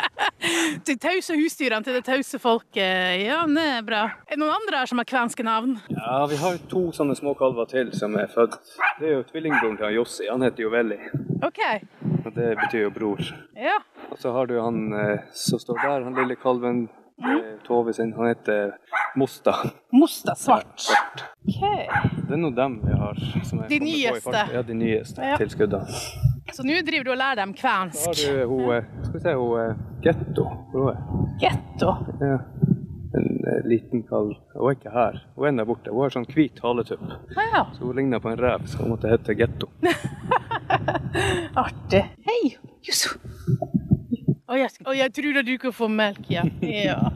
De 0.86 0.96
tause 1.00 1.36
husdyrene 1.36 1.84
til 1.84 1.96
det 1.96 2.04
tause 2.06 2.38
folket. 2.40 3.24
Ja, 3.24 3.38
men 3.46 3.56
det 3.56 3.64
er 3.78 3.86
bra. 3.88 4.02
Er 4.28 4.36
det 4.36 4.40
noen 4.40 4.54
andre 4.54 4.82
her 4.82 4.90
som 4.90 5.00
har 5.00 5.08
kvenske 5.08 5.44
navn? 5.44 5.78
Ja, 5.92 6.20
vi 6.30 6.38
har 6.40 6.60
to 6.68 6.84
sånne 6.96 7.16
små 7.18 7.32
kalver 7.40 7.68
til 7.72 7.90
som 7.96 8.16
er 8.20 8.28
født. 8.32 8.56
Det 9.00 9.08
er 9.10 9.16
jo 9.18 9.24
tvillingbroren 9.32 9.80
til 9.80 9.96
Jossi. 9.98 10.28
Han 10.28 10.44
heter 10.44 10.64
jo 10.66 10.72
Velli. 10.72 11.00
OK. 11.44 11.60
Og 12.22 12.30
det 12.36 12.52
betyr 12.62 12.86
jo 12.86 12.94
bror. 12.94 13.24
Ja. 13.56 13.80
Og 14.12 14.20
så 14.20 14.32
har 14.36 14.48
du 14.48 14.58
han 14.60 14.84
eh, 14.96 15.26
som 15.36 15.60
står 15.60 15.80
der, 15.84 16.08
han 16.08 16.16
lille 16.20 16.36
kalven. 16.40 16.86
Eh, 17.24 17.58
Tove 17.66 17.92
sin. 17.94 18.12
Han 18.16 18.26
heter 18.28 18.72
Mosta. 19.16 19.54
Mosta 19.92 20.34
svart. 20.34 20.82
OK. 21.48 21.60
Det 22.28 22.34
er 22.34 22.40
nå 22.40 22.50
dem 22.56 22.80
vi 22.84 22.92
har. 22.98 23.18
Som 23.44 23.62
er 23.64 23.68
De 23.68 23.78
nyeste. 23.80 24.42
Ja, 24.54 24.62
de 24.62 24.74
nyeste 24.74 25.22
Ja. 25.22 25.36
tilskuddene. 25.40 25.86
Så 26.52 26.64
nå 26.64 26.78
driver 26.82 27.04
du 27.04 27.10
og 27.12 27.18
lærer 27.20 27.36
dem 27.42 27.52
kvensk. 27.54 28.06
har 28.06 28.14
du 28.14 28.46
hun 28.48 28.84
Skal 29.04 29.14
vi 29.14 29.20
se, 29.20 29.34
hun 29.34 29.84
Getto. 30.02 30.46
Getto. 31.40 31.90
Ja. 32.20 32.38
En 33.18 33.28
eh, 33.48 33.62
liten 33.68 34.02
kalv. 34.08 34.34
Hun 34.54 34.68
er 34.70 34.76
ikke 34.76 34.90
her. 34.92 35.20
Hun 35.36 35.46
er 35.48 35.56
der 35.62 35.64
borte. 35.68 35.90
Hun 35.92 36.02
har 36.04 36.10
sånn 36.12 36.26
hvit 36.28 36.60
haletupp. 36.64 37.02
Ah, 37.36 37.48
ja. 37.54 37.62
Så 37.76 37.84
hun 37.88 37.96
ligner 37.96 38.20
på 38.20 38.28
en 38.32 38.38
rev, 38.40 38.66
så 38.68 38.82
hun 38.82 38.90
måtte 38.94 39.08
hete 39.12 39.34
Getto. 39.34 39.68
Artig. 41.64 42.04
Hei, 42.28 42.56
Jusso. 42.84 43.18
Og 44.48 44.56
jeg, 44.56 44.70
og 44.86 44.94
jeg 44.96 45.12
tror 45.12 45.42
du 45.44 45.54
kan 45.60 45.72
få 45.76 45.86
melk, 45.92 46.24
ja. 46.32 46.42
Ja, 46.64 47.10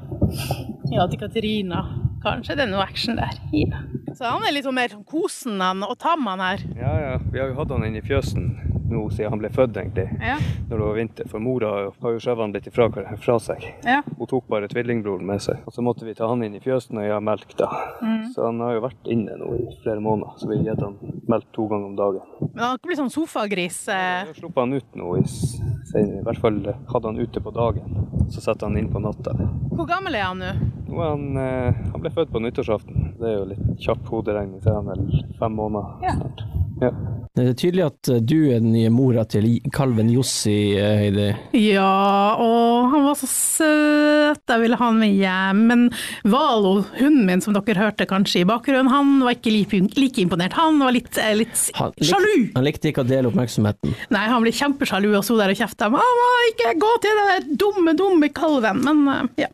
ja 0.93 1.07
til 1.09 1.21
Katarina. 1.21 1.81
Kanskje 2.23 2.59
det 2.59 2.67
er 2.67 2.71
noe 2.71 2.85
action 2.85 3.17
der. 3.17 3.39
Ja. 3.57 3.81
Så 4.13 4.29
han 4.29 4.45
er 4.45 4.53
litt 4.53 4.67
sånn 4.67 4.77
mer 4.77 4.93
sånn 4.93 5.07
kosen 5.09 5.63
og 5.65 5.95
tam 6.03 6.29
han 6.29 6.43
her. 6.45 6.61
Ja, 6.77 6.93
ja. 7.01 7.15
Vi 7.33 7.41
har 7.41 7.49
jo 7.49 7.57
hatt 7.57 7.73
han 7.73 7.87
inne 7.89 8.03
i 8.03 8.07
fjøsen 8.07 8.51
nå 8.93 9.03
siden 9.11 9.33
han 9.35 9.41
ble 9.43 9.51
født, 9.53 9.77
egentlig. 9.81 10.07
Ja. 10.21 10.37
Når 10.69 10.77
det 10.79 10.87
var 10.87 10.99
vinter. 10.99 11.29
For 11.33 11.43
mora 11.43 11.71
har 12.03 12.15
jo 12.17 12.21
skjøvet 12.23 12.45
han 12.45 12.53
litt 12.57 12.67
ifra, 12.71 12.89
fra 13.25 13.39
seg. 13.43 13.67
Ja. 13.89 14.01
Hun 14.19 14.27
tok 14.31 14.47
bare 14.53 14.69
tvillingbroren 14.71 15.27
med 15.27 15.43
seg. 15.45 15.63
Og 15.67 15.73
så 15.77 15.83
måtte 15.85 16.05
vi 16.09 16.15
ta 16.19 16.29
han 16.31 16.43
inn 16.47 16.55
i 16.59 16.63
fjøsen 16.63 16.99
og 17.01 17.07
gi 17.07 17.13
han 17.15 17.25
melk, 17.27 17.57
da. 17.59 17.69
Mm. 18.03 18.29
Så 18.35 18.47
han 18.47 18.61
har 18.65 18.77
jo 18.77 18.85
vært 18.87 19.11
inne 19.15 19.37
nå 19.41 19.51
i 19.59 19.65
flere 19.83 20.01
måneder. 20.05 20.37
Så 20.39 20.49
vi 20.51 20.59
har 20.61 20.73
gitt 20.75 20.85
han 20.85 20.97
melk 21.29 21.49
to 21.57 21.67
ganger 21.71 21.87
om 21.93 21.97
dagen. 21.97 22.27
Men 22.41 22.59
han 22.63 22.69
har 22.69 22.79
ikke 22.81 22.93
blitt 22.93 23.03
sånn 23.03 23.15
sofagris. 23.17 23.81
Eh. 23.89 24.27
Har 24.29 24.35
sluppet 24.39 24.63
han 24.65 24.73
ut 24.79 25.01
nå 25.01 25.17
i, 25.19 25.25
senere. 25.29 26.21
I 26.21 26.27
hvert 26.29 26.43
fall 26.45 26.61
hadde 26.93 27.07
han 27.13 27.19
ute 27.23 27.41
på 27.45 27.55
dagen. 27.57 27.99
Så 28.33 28.41
satte 28.45 28.69
han 28.69 28.77
inn 28.81 28.89
på 28.93 29.01
natta. 29.03 29.35
Hvor 29.73 29.89
gammel 29.89 30.15
er 30.17 30.29
han 30.31 30.39
nå? 30.43 30.53
Han, 30.93 31.37
eh, 31.41 31.73
han 31.93 32.01
ble 32.05 32.11
født 32.13 32.33
på 32.33 32.41
nyttårsaften. 32.45 33.15
Det 33.21 33.29
er 33.31 33.39
jo 33.39 33.45
litt 33.49 33.81
kjapp 33.81 34.05
hoderegning, 34.13 34.61
så 34.61 34.73
er 34.75 34.75
han 34.81 34.91
vel 34.91 35.07
fem 35.41 35.55
måneder 35.57 36.05
Ja. 36.05 36.13
snart. 36.19 36.43
Ja. 36.83 36.91
Det 37.33 37.47
er 37.49 37.55
tydelig 37.57 37.85
at 37.87 38.09
eh, 38.13 38.19
du 38.21 38.51
er 38.53 38.59
den 38.61 38.75
nye 38.75 38.91
mora 38.93 39.23
til 39.25 39.47
kalven 39.73 40.11
Jossi, 40.13 40.75
eh, 40.77 40.99
Heidi. 41.01 41.29
Ja, 41.57 42.37
og 42.37 42.91
han 42.93 43.07
var 43.07 43.17
så 43.17 43.29
søt, 43.31 44.43
jeg 44.51 44.61
ville 44.61 44.77
ha 44.77 44.89
han 44.91 44.99
med 45.01 45.15
hjem. 45.17 45.63
Men 45.71 45.87
Valo, 46.29 46.83
hunden 46.99 47.25
min 47.31 47.41
som 47.41 47.57
dere 47.57 47.87
hørte 47.87 48.05
kanskje 48.11 48.43
i 48.43 48.49
bakgrunnen, 48.51 48.91
han 48.93 49.15
var 49.25 49.39
ikke 49.39 49.55
like, 49.55 50.21
imponert. 50.21 50.59
Han 50.59 50.77
var 50.83 50.93
litt, 50.93 51.09
eh, 51.17 51.33
litt 51.41 51.71
Han 51.79 51.95
likte, 51.95 52.11
sjalu. 52.11 52.35
Han 52.59 52.67
likte 52.69 52.93
ikke 52.93 53.07
å 53.07 53.09
dele 53.09 53.31
oppmerksomheten. 53.33 53.95
Nei, 54.13 54.27
han 54.29 54.45
ble 54.45 54.53
kjempesjalu 54.53 55.09
og 55.15 55.25
sto 55.25 55.39
der 55.41 55.55
og 55.55 55.63
kjefta. 55.63 55.89
'Mamma, 55.89 56.29
ikke 56.51 56.75
gå 56.85 56.93
til 57.01 57.23
den 57.23 57.57
dumme, 57.57 57.97
dumme 57.97 58.29
kalven'. 58.29 58.85
Men 58.85 59.33
ja, 59.41 59.49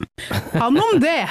han 0.58 0.82
om 0.82 0.98
det. 0.98 1.28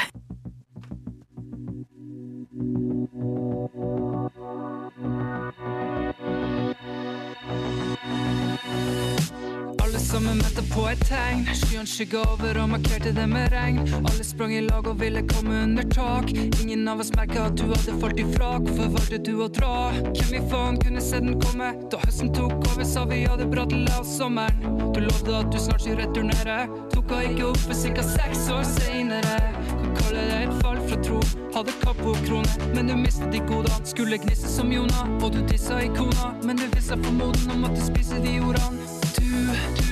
Alle 10.08 10.20
sammen 10.24 10.40
venta 10.40 10.62
på 10.76 10.86
et 10.88 11.02
tegn. 11.04 11.42
Skyene 11.52 11.84
skygga 11.84 12.22
over 12.32 12.58
og 12.62 12.70
markerte 12.72 13.12
det 13.12 13.26
med 13.28 13.50
regn. 13.52 13.82
Alle 14.08 14.24
sprang 14.24 14.54
i 14.56 14.62
lag 14.64 14.86
og 14.88 15.02
ville 15.02 15.20
komme 15.28 15.58
under 15.66 15.84
tak. 15.92 16.30
Ingen 16.62 16.88
av 16.88 17.02
oss 17.04 17.10
merka 17.18 17.50
at 17.50 17.58
du 17.60 17.66
hadde 17.68 17.96
falt 18.00 18.22
ifra. 18.24 18.54
Hvorfor 18.64 18.94
valgte 18.94 19.18
du 19.20 19.34
å 19.44 19.50
dra? 19.52 19.90
Hvem 20.06 20.38
i 20.38 20.42
faen 20.48 20.78
kunne 20.80 21.04
se 21.04 21.20
den 21.20 21.36
komme? 21.42 21.74
Da 21.92 22.00
høsten 22.06 22.32
tok 22.32 22.56
over, 22.56 22.86
sa 22.88 23.04
vi 23.10 23.26
ha 23.26 23.36
det 23.36 23.50
bra 23.52 23.66
til 23.68 23.84
av 23.98 24.08
sommeren. 24.08 24.64
Du 24.96 25.02
lovde 25.04 25.34
at 25.42 25.52
du 25.52 25.60
snart 25.60 25.84
skulle 25.84 26.06
returnere. 26.06 26.60
Tok 26.94 27.12
henne 27.12 27.34
ikke 27.34 27.50
opp 27.50 27.64
for 27.66 27.76
ca. 28.00 28.06
seks 28.14 28.48
år 28.56 28.64
seinere. 28.70 29.38
Kan 29.74 29.98
kalle 30.00 30.24
det 30.30 30.38
et 30.46 30.62
fall 30.62 30.80
fra 30.88 31.02
tro. 31.04 31.20
Hadde 31.58 31.76
kapo-krone, 31.82 32.70
men 32.78 32.88
du 32.88 32.96
mistet 33.02 33.36
de 33.36 33.44
godene. 33.52 33.84
Skulle 33.84 34.22
gnisse 34.24 34.56
som 34.56 34.72
Jonah, 34.72 35.18
og 35.20 35.36
du 35.36 35.42
dissa 35.52 35.84
kona. 36.00 36.32
Men 36.48 36.64
du 36.64 36.64
viste 36.78 36.96
formoden 36.96 37.58
om 37.58 37.68
at 37.68 37.76
du 37.76 38.24
de 38.24 38.40
ordene. 38.40 38.97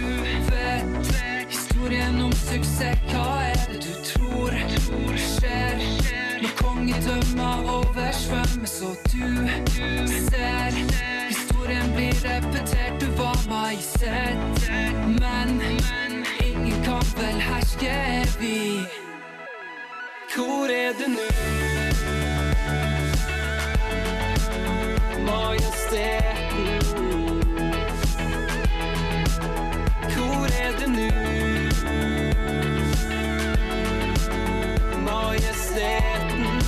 Du, 0.05 0.11
vet 0.55 1.15
historien 1.49 2.21
om 2.21 2.31
suksess. 2.31 2.99
Hva 3.09 3.41
er 3.49 3.61
det 3.71 3.79
du 3.85 3.93
tror, 4.05 4.53
tror 4.85 5.17
skjer? 5.17 5.81
Når 6.43 6.53
kongedømma 6.59 7.49
oversvømmes 7.73 8.75
og 8.85 8.95
du, 9.09 9.49
ser 10.29 10.77
Historien 11.31 11.89
blir 11.95 12.13
repetert, 12.27 13.01
du 13.01 13.09
var 13.17 13.41
maisert. 13.49 14.69
Men 15.17 15.57
ingen 16.45 16.83
kan 16.85 17.05
vel 17.17 17.41
herske 17.49 17.89
evig. 18.21 18.85
Hvor 20.35 20.69
er 20.69 20.93
du 21.01 21.07
nå? 21.17 21.29
Majesteten. 25.25 26.44
Majesteten. 35.75 36.61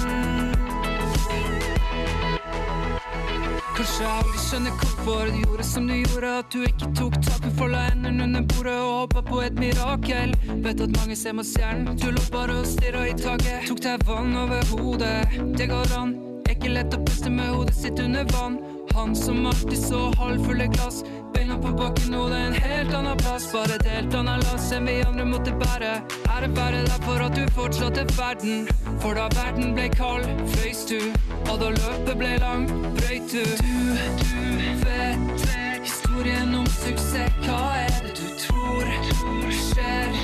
Kanskje 3.78 4.03
jeg 4.03 4.12
aldri 4.12 4.41
skjønner 4.41 4.74
hvorfor 4.82 5.30
du 5.30 5.38
gjorde 5.43 5.66
som 5.68 5.88
du 5.88 5.93
gjorde. 5.95 6.32
At 6.41 6.49
du 6.51 6.64
ikke 6.68 6.89
tok 6.97 7.20
tak, 7.24 7.45
men 7.45 7.53
folda 7.60 7.84
hendene 7.88 8.26
under 8.26 8.47
bordet 8.51 8.76
og 8.76 8.93
håpa 8.97 9.24
på 9.30 9.41
et 9.45 9.60
mirakel. 9.62 10.34
Vet 10.66 10.84
at 10.84 10.97
mange 10.97 11.16
ser 11.16 11.38
mot 11.38 11.47
stjernen. 11.47 11.95
Du 12.01 12.10
lå 12.12 12.24
bare 12.34 12.60
og 12.60 12.68
stirra 12.68 13.05
i 13.08 13.14
taket. 13.16 13.68
Tok 13.70 13.84
deg 13.86 14.03
vann 14.10 14.36
over 14.43 14.74
hodet. 14.74 15.20
Det 15.55 15.70
går 15.72 15.93
an. 16.01 16.18
Er 16.43 16.58
ikke 16.58 16.74
lett 16.76 16.97
å 16.97 17.03
puste 17.05 17.32
med 17.32 17.53
hodet 17.53 17.78
sitt 17.78 18.01
under 18.03 18.28
vann. 18.36 18.60
Han 18.97 19.16
som 19.16 19.45
alltid 19.45 19.80
så 19.80 20.08
halvfulle 20.20 20.68
glass. 20.74 21.03
Beina 21.47 21.61
på 21.61 21.77
bakken 21.77 22.13
og 22.13 22.31
det 22.31 22.37
er 22.37 22.47
en 22.47 22.55
helt 22.59 22.93
annen 22.97 23.19
plass. 23.21 23.45
Bare 23.53 23.75
et 23.77 23.85
helt 23.87 24.15
annet 24.19 24.43
lass 24.49 24.65
enn 24.75 24.87
vi 24.89 24.97
andre 24.99 25.23
måtte 25.23 25.53
bære. 25.55 25.91
Ære 26.33 26.49
være 26.57 26.81
deg 26.83 27.05
for 27.05 27.23
at 27.23 27.37
du 27.37 27.45
fortsatte 27.55 28.03
verden. 28.17 28.67
For 28.99 29.15
da 29.15 29.29
verden 29.31 29.71
ble 29.77 29.85
kald, 29.93 30.27
frøys 30.55 30.81
du. 30.89 30.99
Og 31.47 31.61
da 31.61 31.69
løpet 31.77 32.19
ble 32.19 32.33
langt, 32.43 32.73
brøyt 32.99 33.31
du. 33.31 33.45
Du, 33.63 33.77
du 34.19 34.67
vet, 34.83 35.23
vet 35.45 35.87
historien 35.87 36.51
om 36.59 36.67
suksess. 36.81 37.39
Hva 37.45 37.63
er 37.85 37.95
det 38.03 38.17
du 38.19 38.27
tror, 38.43 38.91
tror 39.13 39.57
skjer? 39.61 40.19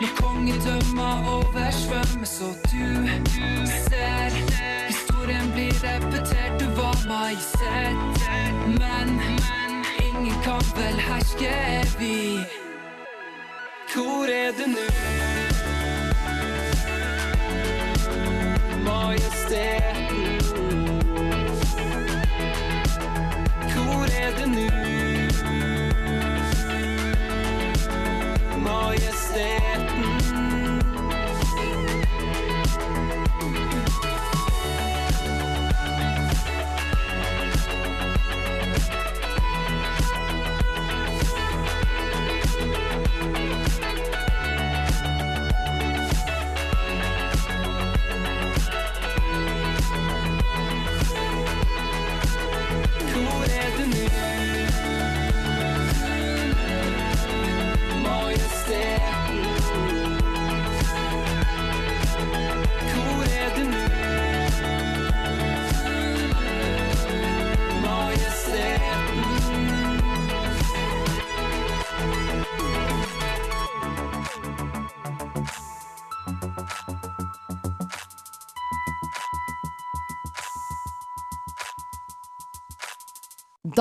Når 0.00 0.16
kongedømma 0.22 1.10
oversvømmes 1.36 2.36
og 2.48 2.56
du, 2.72 3.12
du 3.28 3.68
ser 3.68 4.40
Historien 4.88 5.52
blir 5.52 5.76
repetert, 5.84 6.56
du 6.60 6.66
var 6.80 6.96
meg 7.12 7.36
sett, 7.44 8.24
men 8.80 9.41
ingen 10.22 10.42
kan 10.42 10.62
vel 10.76 11.00
herske 11.00 11.48
evig 11.48 12.46
Hvor 13.94 14.24
er 14.24 14.50
du 14.58 14.66
nå? 14.70 14.86
Majesteten 18.84 20.40
Hvor 23.74 24.04
er 24.22 24.30
du 24.38 24.46
nå? 24.50 24.68
Majesteten 28.58 29.71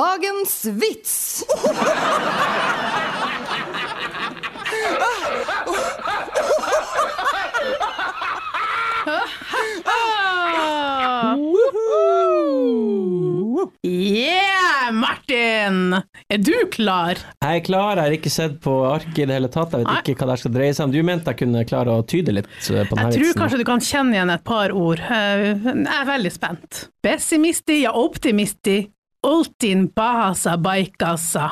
Dagens 0.01 0.65
vits! 0.65 1.43
Ah! 9.85 11.35
Yeah, 13.83 14.91
Martin! 14.93 15.95
Er 16.29 16.37
du 16.37 16.53
klar? 16.71 17.19
Jeg 17.43 17.59
er 17.59 17.63
klar, 17.65 17.97
jeg 17.99 18.03
har 18.07 18.15
ikke 18.15 18.31
sett 18.33 18.55
på 18.63 18.73
arket 18.87 19.23
i 19.23 19.27
det 19.29 19.35
hele 19.37 19.49
tatt. 19.51 19.73
Jeg 19.75 19.83
vet 19.83 19.89
Nei. 19.91 19.99
ikke 20.13 20.15
hva 20.21 20.29
det 20.31 20.37
skal 20.43 20.53
dreie 20.55 20.75
seg 20.77 20.87
om. 20.87 20.93
Du 20.95 21.01
mente 21.07 21.33
jeg 21.33 21.39
kunne 21.43 21.63
klare 21.69 21.97
å 21.99 22.05
tyde 22.07 22.33
litt 22.35 22.49
eh, 22.49 22.55
på 22.61 22.71
denne 22.71 23.09
vitsen? 23.09 23.11
Jeg 23.11 23.19
tror 23.19 23.39
kanskje 23.41 23.59
du 23.61 23.65
kan 23.67 23.83
kjenne 23.85 24.17
igjen 24.17 24.33
et 24.35 24.45
par 24.47 24.73
ord. 24.77 25.03
Eh, 25.03 25.45
Jeg 25.51 25.85
er 25.97 26.09
veldig 26.09 26.33
spent. 26.33 26.81
Pessimisti 27.05 27.81
ja 27.83 27.93
optimisti, 27.97 28.77
oltin 29.23 29.89
pahasa 29.95 30.57
baikassa. 30.57 31.49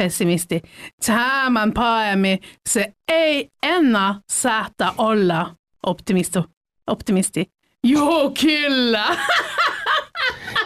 Pessimisti. 0.00 0.60
Tämän 1.06 1.72
paemi 1.72 2.38
se 2.68 2.92
ei 3.12 3.48
enää 3.62 4.14
säätä 4.32 4.92
olla 4.98 5.54
optimisto. 5.86 6.44
Optimisti. 6.86 7.46
Jo, 7.86 8.32
kyllä! 8.40 9.16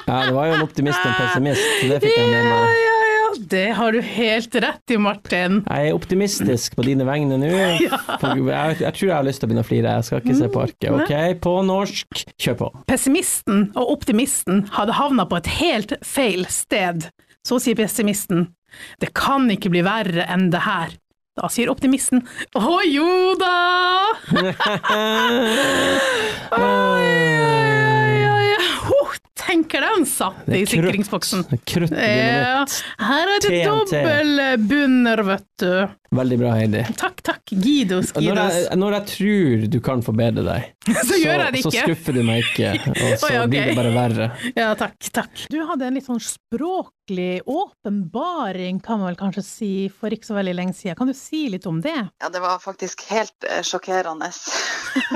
Ja, 0.06 0.26
det 0.26 0.34
var 0.34 0.46
jo 0.46 0.54
en 0.54 0.62
optimist 0.62 0.98
og 0.98 1.06
en 1.06 1.14
pessimist, 1.14 1.60
så 1.80 1.86
det 1.88 2.00
fikk 2.00 2.18
jeg 2.18 2.44
med 2.44 2.95
Det 3.46 3.68
har 3.78 3.92
du 3.94 4.00
helt 4.02 4.54
rett 4.54 4.90
i, 4.90 4.96
Martin. 4.98 5.60
Jeg 5.68 5.88
er 5.90 5.94
optimistisk 5.94 6.74
på 6.74 6.82
dine 6.86 7.04
vegne 7.06 7.36
nå. 7.38 7.46
Ja. 7.86 7.98
Jeg, 8.18 8.80
jeg 8.80 8.92
tror 8.96 9.06
jeg 9.06 9.14
har 9.14 9.22
lyst 9.26 9.38
til 9.42 9.46
å 9.46 9.48
begynne 9.50 9.62
å 9.62 9.66
flire. 9.68 9.92
Jeg 9.98 10.04
skal 10.08 10.18
ikke 10.22 10.34
se 10.38 10.48
på 10.50 10.62
arket. 10.64 10.88
Ok, 10.96 11.12
på 11.44 11.52
norsk, 11.66 12.22
kjør 12.42 12.56
på. 12.58 12.66
Pessimisten 12.90 13.58
og 13.78 13.92
optimisten 13.94 14.64
hadde 14.74 14.96
havna 14.98 15.26
på 15.30 15.38
et 15.38 15.48
helt 15.60 15.92
feil 16.06 16.42
sted. 16.50 17.06
Så 17.46 17.60
sier 17.62 17.76
pessimisten, 17.78 18.48
det 19.02 19.10
kan 19.14 19.46
ikke 19.52 19.70
bli 19.70 19.82
verre 19.86 20.26
enn 20.32 20.48
det 20.50 20.62
her. 20.66 20.90
Da 21.36 21.50
sier 21.52 21.68
optimisten, 21.70 22.24
å 22.56 22.80
jo 22.88 23.36
da! 23.38 23.54
Oi. 26.56 27.55
Huh, 29.46 29.62
deg 29.70 29.84
han 29.86 30.06
satt 30.10 30.48
i 30.48 30.64
sikringsboksen. 30.68 31.44
krutt. 31.50 31.64
Krutt 31.70 31.92
Ja, 31.94 32.64
her 33.06 33.32
er 33.36 33.44
det 33.44 33.60
dobbel 33.66 34.40
bunner, 34.66 35.22
vet 35.22 35.46
du. 35.62 35.70
Veldig 36.14 36.38
bra, 36.38 36.52
Heidi. 36.54 36.82
Takk, 36.96 37.22
takk, 37.26 37.42
Gidos, 37.50 38.12
Når 38.14 38.38
jeg, 38.38 38.66
når 38.78 38.96
jeg 38.96 39.06
tror 39.10 39.64
du 39.72 39.78
kan 39.82 40.02
forbedre 40.06 40.44
deg, 40.46 40.68
Så 41.08 41.18
gjør 41.18 41.42
jeg 41.46 41.54
det 41.56 41.62
så 41.64 41.72
skuffer 41.74 42.14
du 42.14 42.22
meg 42.26 42.44
ikke, 42.44 42.74
og 42.92 43.16
så 43.18 43.30
Oi, 43.30 43.32
okay. 43.40 43.48
blir 43.50 43.70
det 43.70 43.76
bare 43.78 43.94
verre. 43.94 44.28
Ja, 44.54 44.68
takk, 44.78 44.98
takk. 45.14 45.46
Du 45.50 45.58
hadde 45.66 45.88
en 45.88 45.98
litt 45.98 46.06
sånn 46.06 46.22
språklig 46.22 47.40
åpenbaring, 47.42 48.78
kan 48.84 49.00
man 49.00 49.10
vel 49.10 49.18
kanskje 49.18 49.44
si, 49.46 49.72
for 49.90 50.14
ikke 50.14 50.30
så 50.30 50.38
veldig 50.38 50.54
lenge 50.58 50.76
siden. 50.78 50.98
Kan 50.98 51.10
du 51.10 51.16
si 51.18 51.46
litt 51.50 51.66
om 51.66 51.80
det? 51.82 51.98
Ja, 52.22 52.30
det 52.30 52.42
var 52.44 52.62
faktisk 52.62 53.02
helt 53.10 53.48
eh, 53.48 53.62
sjokkerende. 53.66 54.30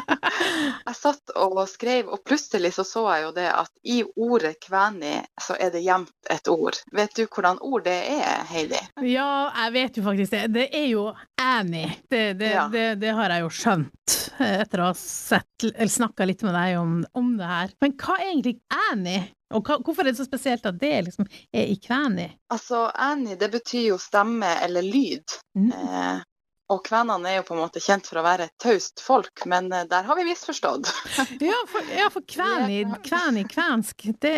jeg 0.89 0.97
satt 0.99 1.35
og 1.39 1.63
skrev, 1.71 2.11
og 2.11 2.25
plutselig 2.27 2.75
så 2.77 2.87
så 2.87 3.07
jeg 3.13 3.29
jo 3.29 3.33
det 3.39 3.47
at 3.53 3.71
i 3.87 4.01
ordet 4.19 4.57
kveni 4.63 5.21
så 5.41 5.55
er 5.61 5.71
det 5.75 5.85
gjemt 5.87 6.33
et 6.33 6.51
ord. 6.51 6.79
Vet 6.97 7.15
du 7.19 7.25
hvordan 7.27 7.63
ord 7.63 7.87
det 7.87 7.99
er, 8.17 8.43
Heidi? 8.51 8.81
Ja, 9.07 9.51
jeg 9.65 9.77
vet 9.79 10.01
jo 10.01 10.07
faktisk 10.07 10.35
det. 10.35 10.45
Det 10.57 10.67
er 10.67 10.80
jo 10.89 11.05
enig. 11.43 11.87
Det, 12.11 12.33
det, 12.41 12.53
Ja. 12.55 12.69
det, 12.73 12.87
det 13.03 13.13
har 13.17 13.31
jeg 13.35 13.45
jo 13.45 13.51
skjønt 13.55 14.17
eh, 14.39 14.57
etter 14.63 14.83
å 14.85 14.89
ha 14.91 14.95
snakka 14.95 16.27
litt 16.29 16.43
med 16.47 16.55
deg 16.57 16.79
om, 16.81 16.97
om 17.13 17.37
det 17.39 17.51
her. 17.51 17.75
Men 17.81 17.95
hva 18.01 18.17
er 18.19 18.31
egentlig 18.33 18.57
Annie? 18.91 19.29
Og 19.55 19.67
hva, 19.67 19.81
hvorfor 19.83 20.07
er 20.07 20.13
det 20.13 20.21
så 20.21 20.27
spesielt 20.29 20.67
at 20.69 20.77
det 20.79 20.95
liksom 21.09 21.27
er 21.53 21.71
i 21.73 21.77
kveni? 21.83 22.29
Altså, 22.55 22.85
Annie, 22.95 23.35
det 23.37 23.49
betyr 23.51 23.89
jo 23.89 23.97
stemme 23.99 24.51
eller 24.65 24.83
lyd. 24.87 25.27
Mm. 25.59 25.73
Eh, 25.75 26.21
og 26.71 26.85
kvenene 26.87 27.27
er 27.33 27.41
jo 27.41 27.47
på 27.49 27.57
en 27.57 27.65
måte 27.65 27.83
kjent 27.83 28.07
for 28.07 28.21
å 28.21 28.23
være 28.23 28.47
et 28.47 28.55
taust 28.63 29.03
folk, 29.03 29.43
men 29.51 29.73
eh, 29.75 29.89
der 29.91 30.07
har 30.07 30.17
vi 30.21 30.29
misforstått. 30.29 30.93
Ja, 31.43 31.57
for, 31.67 31.91
ja, 31.99 32.07
for 32.15 32.23
kveni, 32.37 32.85
kveni, 33.03 33.43
kvensk, 33.51 34.07
det 34.23 34.37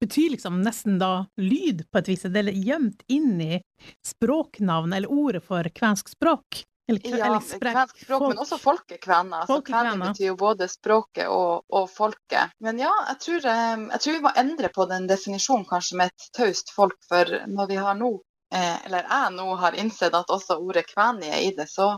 betyr 0.00 0.30
liksom 0.36 0.60
nesten 0.62 0.98
da 0.98 1.26
lyd 1.40 1.84
på 1.90 2.00
et 2.00 2.08
vis. 2.12 2.24
Det 2.28 2.42
er 2.42 2.52
gjemt 2.52 3.02
inn 3.12 3.40
i 3.40 3.60
språknavn, 4.06 4.92
eller 4.92 5.12
ordet 5.12 5.44
for 5.44 5.68
kvensk 5.74 6.12
språk. 6.14 6.64
Eller, 6.88 7.00
Ja, 7.02 7.26
eller 7.26 7.72
kvensk 7.72 8.04
språk, 8.04 8.28
men 8.28 8.38
også 8.38 8.58
folkekvener. 8.62 9.42
Altså, 9.42 9.58
kvener 9.66 9.98
betyr 10.04 10.28
jo 10.28 10.36
både 10.38 10.68
språket 10.70 11.26
og, 11.26 11.64
og 11.74 11.88
folket. 11.90 12.54
Men 12.62 12.78
ja, 12.78 12.92
jeg 13.08 13.18
tror, 13.24 13.48
eh, 13.50 13.86
jeg 13.96 14.02
tror 14.04 14.16
vi 14.18 14.24
må 14.28 14.32
endre 14.44 14.70
på 14.74 14.86
den 14.92 15.08
definisjonen 15.10 15.66
kanskje 15.66 15.98
med 15.98 16.14
et 16.14 16.28
taust 16.38 16.70
folk, 16.76 16.98
for 17.08 17.40
når 17.50 17.72
vi 17.72 17.80
har 17.82 17.98
nå, 17.98 18.12
eh, 18.54 18.76
eller 18.86 19.08
jeg 19.10 19.34
nå 19.34 19.48
har 19.64 19.78
innsett 19.82 20.14
at 20.14 20.30
også 20.30 20.60
ordet 20.62 20.86
kveni 20.92 21.32
er 21.32 21.42
i 21.48 21.50
det, 21.58 21.66
så 21.72 21.96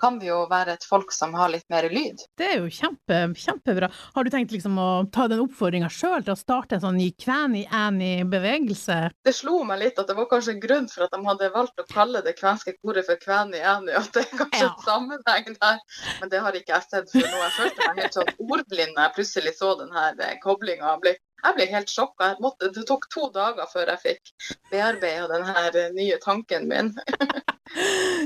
kan 0.00 0.18
vi 0.20 0.26
jo 0.30 0.46
være 0.50 0.74
et 0.78 0.84
folk 0.88 1.12
som 1.12 1.34
har 1.36 1.50
litt 1.52 1.66
mer 1.70 1.86
lyd. 1.92 2.22
Det 2.40 2.46
er 2.54 2.58
jo 2.62 2.70
kjempe, 2.72 3.18
kjempebra. 3.36 3.88
Har 4.14 4.24
du 4.26 4.30
tenkt 4.32 4.52
liksom 4.54 4.78
å 4.80 4.88
ta 5.12 5.26
den 5.30 5.42
oppfordringa 5.44 5.90
sjøl 5.92 6.24
til 6.24 6.34
å 6.34 6.38
starte 6.40 6.78
en 6.78 6.84
sånn 6.84 6.96
ny 7.00 7.10
kvæni-annie-bevegelse? 7.20 8.98
Det 9.24 9.34
slo 9.36 9.60
meg 9.68 9.80
litt 9.84 9.98
at 10.00 10.08
det 10.10 10.16
var 10.18 10.28
kanskje 10.30 10.54
en 10.56 10.62
grunn 10.62 10.88
for 10.90 11.04
at 11.06 11.14
de 11.14 11.20
hadde 11.26 11.50
valgt 11.54 11.80
å 11.82 11.86
kalle 11.92 12.22
det 12.26 12.36
kvenske 12.40 12.74
koret 12.80 13.06
for 13.08 13.20
Kvæni-Æni, 13.20 13.94
at 13.96 14.10
det 14.16 14.24
er 14.26 14.36
kanskje 14.40 14.60
Ja. 14.64 14.70
en 14.70 14.84
sammenheng 14.86 15.56
der. 15.60 15.78
Men 16.20 16.28
det 16.32 16.40
har 16.40 16.52
ikke 16.52 16.74
jeg 16.74 16.82
sett 16.90 17.10
før 17.12 17.26
nå. 17.28 17.40
Jeg 17.44 17.52
følte 17.58 17.88
meg 17.88 18.02
helt 18.02 18.18
sånn 18.18 18.32
ordblind 18.50 18.96
da 18.96 19.08
jeg 19.08 19.14
plutselig 19.18 19.54
så 19.58 19.74
den 19.78 19.92
her 19.92 20.38
koblinga. 20.42 20.96
Jeg 21.44 21.56
ble 21.56 21.66
helt 21.72 21.88
sjokka. 21.92 22.34
Måtte- 22.40 22.72
Det 22.74 22.86
tok 22.88 23.08
to 23.14 23.30
dager 23.34 23.66
før 23.72 23.92
jeg 23.94 24.02
fikk 24.04 24.32
bearbeida 24.70 25.28
denne 25.30 25.54
eh, 25.70 25.90
nye 25.96 26.18
tanken 26.22 26.68
min. 26.68 26.94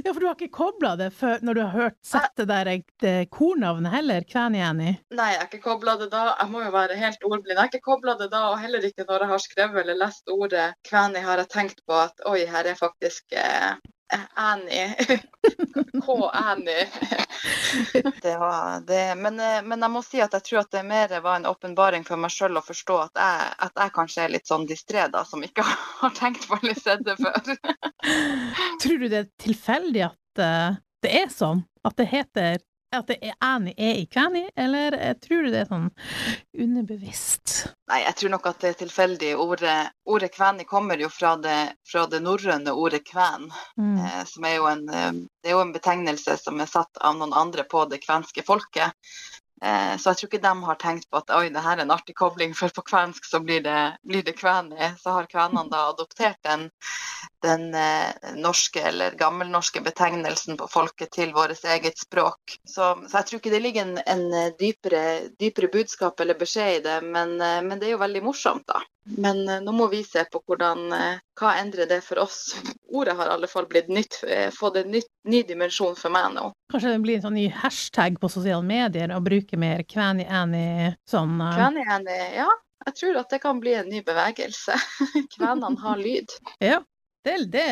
Ja, 0.05 0.13
for 0.15 0.21
du 0.23 0.27
har 0.27 0.39
ikke 0.39 0.55
kobla 0.57 0.95
det 0.97 1.11
før 1.13 1.43
når 1.45 1.55
du 1.55 1.61
har 1.61 1.73
hørt 1.75 1.97
sett 2.07 2.33
det 2.41 2.47
der 2.49 2.67
eh, 2.73 2.79
det 3.05 3.11
kornavnet 3.31 3.93
heller, 3.93 4.25
kvæni-annie? 4.25 4.95
Nei, 5.13 5.27
jeg 5.35 5.41
har 5.43 5.51
ikke 5.51 5.61
kobla 5.67 5.99
det 6.01 6.09
da. 6.15 6.23
Jeg 6.41 6.49
må 6.55 6.63
jo 6.65 6.71
være 6.73 6.97
helt 6.97 7.27
ordblind. 7.29 7.53
Jeg 7.53 7.59
har 7.61 7.69
ikke 7.69 7.85
kobla 7.85 8.15
det 8.23 8.31
da, 8.33 8.41
og 8.55 8.63
heller 8.63 8.87
ikke 8.89 9.05
når 9.05 9.27
jeg 9.27 9.33
har 9.35 9.43
skrevet 9.45 9.83
eller 9.83 10.01
lest 10.01 10.33
ordet 10.33 10.71
kvæni, 10.89 11.21
har 11.27 11.43
jeg 11.45 11.51
tenkt 11.53 11.85
på 11.85 11.99
at 12.07 12.25
oi, 12.31 12.39
her 12.49 12.71
er 12.73 12.81
faktisk 12.81 13.37
eh, 13.37 13.75
Annie. 14.35 14.95
K-enig. 16.07 16.89
Det 18.23 18.39
var 18.39 18.81
det. 18.81 19.15
Men, 19.15 19.41
eh, 19.41 19.63
men 19.63 19.83
jeg 19.83 19.91
må 19.91 20.03
si 20.03 20.21
at 20.23 20.33
jeg 20.37 20.47
tror 20.47 20.61
at 20.63 20.71
det 20.73 20.83
mer 20.87 21.13
var 21.25 21.37
en 21.37 21.49
åpenbaring 21.51 22.05
for 22.07 22.21
meg 22.21 22.33
sjøl 22.33 22.59
å 22.61 22.65
forstå 22.65 22.99
at 23.07 23.21
jeg, 23.21 23.49
at 23.67 23.83
jeg 23.83 23.95
kanskje 23.97 24.25
er 24.25 24.35
litt 24.37 24.51
sånn 24.51 24.67
distré, 24.69 25.07
da, 25.13 25.25
som 25.29 25.43
ikke 25.45 25.65
har 26.03 26.15
tenkt 26.17 26.47
på 26.49 26.59
eller 26.61 26.79
sett 26.79 27.05
det 27.07 27.17
før. 27.21 27.57
Tror 28.83 29.03
du 29.03 29.09
det 29.09 29.21
er 29.25 29.31
tilfeldig 29.43 30.07
at 30.11 30.45
eh, 30.45 30.79
det 31.05 31.17
er 31.23 31.33
sånn? 31.33 31.65
At 31.85 31.99
det 32.01 32.09
heter 32.13 32.63
at 33.01 33.11
det 33.11 33.19
er 33.23 33.35
enig 33.43 33.75
er 33.77 34.01
i 34.01 34.07
kveni, 34.11 34.45
eller 34.57 34.97
eh, 34.99 35.15
tror 35.21 35.45
du 35.45 35.51
det 35.53 35.65
er 35.65 35.71
sånn 35.71 35.91
underbevisst? 36.59 37.55
Nei, 37.91 38.01
jeg 38.05 38.17
tror 38.21 38.33
nok 38.35 38.47
at 38.49 38.61
det 38.63 38.71
er 38.73 38.79
tilfeldig. 38.85 39.33
Ordet, 39.41 39.77
ordet 40.09 40.31
kveni 40.35 40.67
kommer 40.69 41.01
jo 41.01 41.11
fra 41.13 41.35
det, 41.41 41.59
fra 41.89 42.07
det 42.11 42.23
norrøne 42.25 42.73
ordet 42.73 43.05
kven, 43.09 43.51
Mm. 43.79 43.99
eh, 43.99 44.25
som 44.25 44.45
er 44.45 44.57
jo 44.57 44.67
en, 44.71 44.89
eh, 44.89 45.13
det 45.43 45.51
er 45.51 45.57
jo 45.57 45.63
en 45.65 45.73
betegnelse 45.75 46.37
som 46.39 46.61
er 46.61 46.71
satt 46.71 47.01
av 47.01 47.17
noen 47.19 47.33
andre 47.35 47.65
på 47.65 47.89
det 47.91 48.03
kvenske 48.07 48.45
folket. 48.47 48.93
Eh, 49.65 49.97
så 49.97 50.11
jeg 50.11 50.19
tror 50.19 50.29
ikke 50.29 50.43
de 50.45 50.53
har 50.67 50.79
tenkt 50.81 51.07
på 51.09 51.21
at 51.23 51.31
oi, 51.33 51.49
det 51.53 51.63
her 51.65 51.79
er 51.79 51.87
en 51.87 51.95
artig 51.95 52.17
kobling, 52.19 52.53
for 52.57 52.73
på 52.75 52.85
kvensk 52.85 53.25
så 53.25 53.41
blir 53.41 53.63
det, 53.65 53.81
blir 54.05 54.25
det 54.27 54.37
kveni. 54.37 54.91
Så 55.01 55.15
har 55.17 55.29
kvenene 55.31 55.71
da 55.73 55.87
adoptert 55.93 56.41
den, 56.45 56.67
den 57.45 57.71
eh, 57.75 58.35
norske 58.37 58.83
eller 58.91 59.17
gammelnorske 59.21 59.81
betegnelsen 59.85 60.61
på 60.61 60.69
folket 60.69 61.15
til 61.17 61.33
vårt 61.37 61.65
eget 61.65 61.99
språk. 61.99 62.59
Så, 62.65 62.93
så 63.09 63.21
jeg 63.21 63.31
tror 63.31 63.41
ikke 63.41 63.55
det 63.55 63.63
ligger 63.65 63.87
en, 63.87 63.99
en 64.05 64.27
eh, 64.33 64.53
dypere, 64.61 65.05
dypere 65.41 65.73
budskap 65.73 66.21
eller 66.21 66.39
beskjed 66.41 66.81
i 66.81 66.85
det, 66.85 66.99
men, 67.17 67.39
eh, 67.41 67.63
men 67.65 67.81
det 67.81 67.89
er 67.89 67.97
jo 67.97 68.03
veldig 68.05 68.25
morsomt, 68.27 68.67
da. 68.69 68.83
Men 69.17 69.47
eh, 69.49 69.63
nå 69.65 69.73
må 69.77 69.89
vi 69.93 70.03
se 70.05 70.27
på 70.29 70.45
hvordan, 70.45 70.87
hva 71.41 71.55
endrer 71.59 71.89
det 71.91 72.01
for 72.07 72.21
oss. 72.23 72.55
Ordet 72.95 73.17
har 73.19 73.27
i 73.27 73.35
alle 73.37 73.51
fall 73.51 73.67
blitt 73.71 73.89
nytt, 73.89 74.21
eh, 74.29 74.51
fått 74.55 74.77
en 74.77 74.91
nytt, 74.91 75.11
ny 75.29 75.43
dimensjon 75.43 75.97
for 75.99 76.15
meg 76.15 76.33
nå. 76.37 76.51
Kanskje 76.73 76.93
det 76.95 77.03
blir 77.05 77.19
en 77.19 77.27
sånn 77.27 77.39
ny 77.39 77.49
hashtag 77.51 78.21
på 78.23 78.31
sosiale 78.31 78.65
medier 78.67 79.15
å 79.15 79.23
bruke 79.25 79.59
mer 79.59 79.83
kveni-æni 79.89 80.95
sånn 81.11 81.41
eh, 81.41 81.59
Kvenene, 81.59 82.19
ja, 82.37 82.49
jeg 82.87 82.99
tror 83.01 83.21
at 83.23 83.31
det 83.33 83.41
kan 83.43 83.61
bli 83.63 83.75
en 83.79 83.89
ny 83.91 84.03
bevegelse. 84.07 84.77
Kvenene 85.37 85.79
har 85.81 86.01
lyd. 86.01 86.35
Ja. 86.63 86.83
Det, 87.25 87.37
det, 87.53 87.67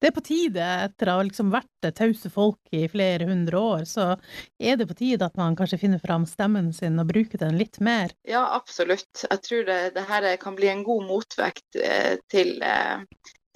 det 0.00 0.08
er 0.08 0.14
på 0.16 0.24
tide, 0.24 0.64
etter 0.88 1.10
å 1.10 1.18
ha 1.18 1.24
liksom 1.26 1.50
vært 1.52 1.68
det 1.84 1.92
tause 1.98 2.30
folk 2.32 2.72
i 2.72 2.86
flere 2.88 3.26
hundre 3.28 3.60
år, 3.60 3.84
så 3.88 4.14
er 4.58 4.78
det 4.80 4.88
på 4.88 4.96
tide 4.98 5.28
at 5.28 5.36
man 5.38 5.56
kanskje 5.58 5.80
finner 5.82 6.00
fram 6.02 6.24
stemmen 6.28 6.72
sin 6.72 6.96
og 7.00 7.10
bruker 7.10 7.42
den 7.42 7.58
litt 7.60 7.80
mer. 7.84 8.14
Ja, 8.28 8.46
absolutt. 8.56 9.26
Jeg 9.28 9.42
tror 9.44 9.68
det, 9.68 9.80
det 9.98 10.06
her 10.08 10.28
kan 10.40 10.56
bli 10.56 10.70
en 10.72 10.86
god 10.86 11.04
motvekt 11.10 11.76
eh, 11.82 12.16
til, 12.32 12.56
eh, 12.64 13.04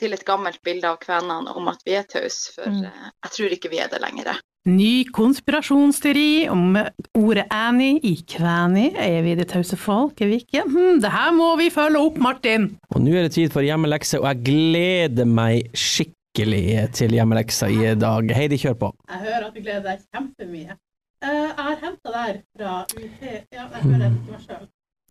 til 0.03 0.12
et 0.16 0.24
gammelt 0.28 0.59
bilde 0.66 0.90
av 0.90 0.98
kvenene 1.03 1.55
om 1.57 1.68
at 1.72 1.80
vi 1.86 1.94
er 1.98 2.05
tause, 2.11 2.50
for 2.57 2.66
Mm. 2.68 2.84
eh, 2.90 3.11
jeg 3.24 3.30
tror 3.38 3.55
ikke 3.57 3.70
vi 3.70 3.78
er 3.84 3.88
det 3.92 4.03
lenger. 4.03 4.40
Ny 4.66 5.05
konspirasjonsteori 5.11 6.48
om 6.53 6.76
ordet 7.18 7.46
Annie 7.50 7.96
i 8.07 8.12
kvæni. 8.30 8.92
Er 8.94 9.22
vi 9.24 9.34
det 9.34 9.48
tause 9.50 9.74
folk, 9.76 10.20
er 10.22 10.28
vi 10.30 10.36
ikke? 10.44 10.62
Hm, 10.68 11.00
det 11.03 11.11
her 11.11 11.32
må 11.34 11.57
vi 11.59 11.66
følge 11.74 11.98
opp, 11.98 12.18
Martin! 12.22 12.68
Og 12.94 13.00
nå 13.03 13.11
er 13.16 13.26
det 13.26 13.32
tid 13.34 13.50
for 13.50 13.62
hjemmelekse, 13.66 14.20
og 14.20 14.28
jeg 14.30 14.44
gleder 14.46 15.26
meg 15.26 15.66
skikkelig 15.74 16.92
til 16.94 17.11
hjemmeleksa 17.18 17.66
i 17.74 17.94
dag. 17.98 18.30
Heidi, 18.38 18.57
kjør 18.62 18.78
på. 18.84 18.92
Jeg 19.11 19.18
hører 19.26 19.48
at 19.48 19.55
du 19.55 19.61
gleder 19.61 19.82
deg 19.82 20.07
kjempemye. 20.14 20.78
Eh, 21.22 21.28
jeg 21.28 21.59
har 21.59 21.76
henta 21.82 22.14
der 22.14 22.40
fra 22.57 22.78
UT 22.86 23.22
Ja, 23.53 23.66
jeg 23.66 23.82
hører 23.82 23.98
det 23.98 24.12
ikke 24.14 24.30
meg 24.36 24.46
sjøl. 24.46 24.66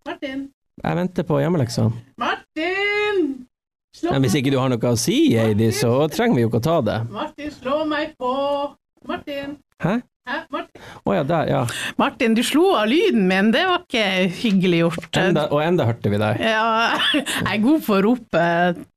Martin! 0.07 0.49
Jeg 0.83 0.95
venter 0.97 1.23
på 1.27 1.37
hjemmeleksa. 1.43 1.91
Martin! 2.17 3.47
Slå, 3.91 4.13
Nei, 4.13 4.21
hvis 4.23 4.35
ikke 4.39 4.53
du 4.53 4.59
har 4.61 4.69
noe 4.71 4.91
å 4.93 4.97
si, 4.99 5.17
Heidi, 5.35 5.67
så 5.75 5.91
trenger 6.13 6.37
vi 6.37 6.43
jo 6.45 6.49
ikke 6.51 6.61
å 6.61 6.67
ta 6.67 6.77
det. 6.87 6.97
Martin, 7.11 7.51
slå 7.51 7.81
meg 7.89 8.13
på! 8.21 8.31
Martin! 9.09 9.57
Hæ? 9.83 9.97
Martin? 10.25 10.81
Oh, 11.03 11.15
ja, 11.15 11.23
der, 11.23 11.47
ja. 11.49 11.67
Martin, 11.97 12.35
du 12.37 12.43
slo 12.45 12.75
av 12.77 12.85
lyden 12.91 13.25
min, 13.27 13.49
det 13.53 13.63
var 13.65 13.81
ikke 13.81 14.05
hyggelig 14.43 14.83
gjort. 14.83 15.07
Enda, 15.17 15.47
og 15.49 15.63
enda 15.65 15.87
hørte 15.89 16.11
vi 16.13 16.19
deg. 16.21 16.43
Ja, 16.45 16.99
jeg 17.15 17.49
er 17.55 17.63
god 17.63 17.85
for 17.87 17.97
å 17.97 18.11
rope, 18.11 18.43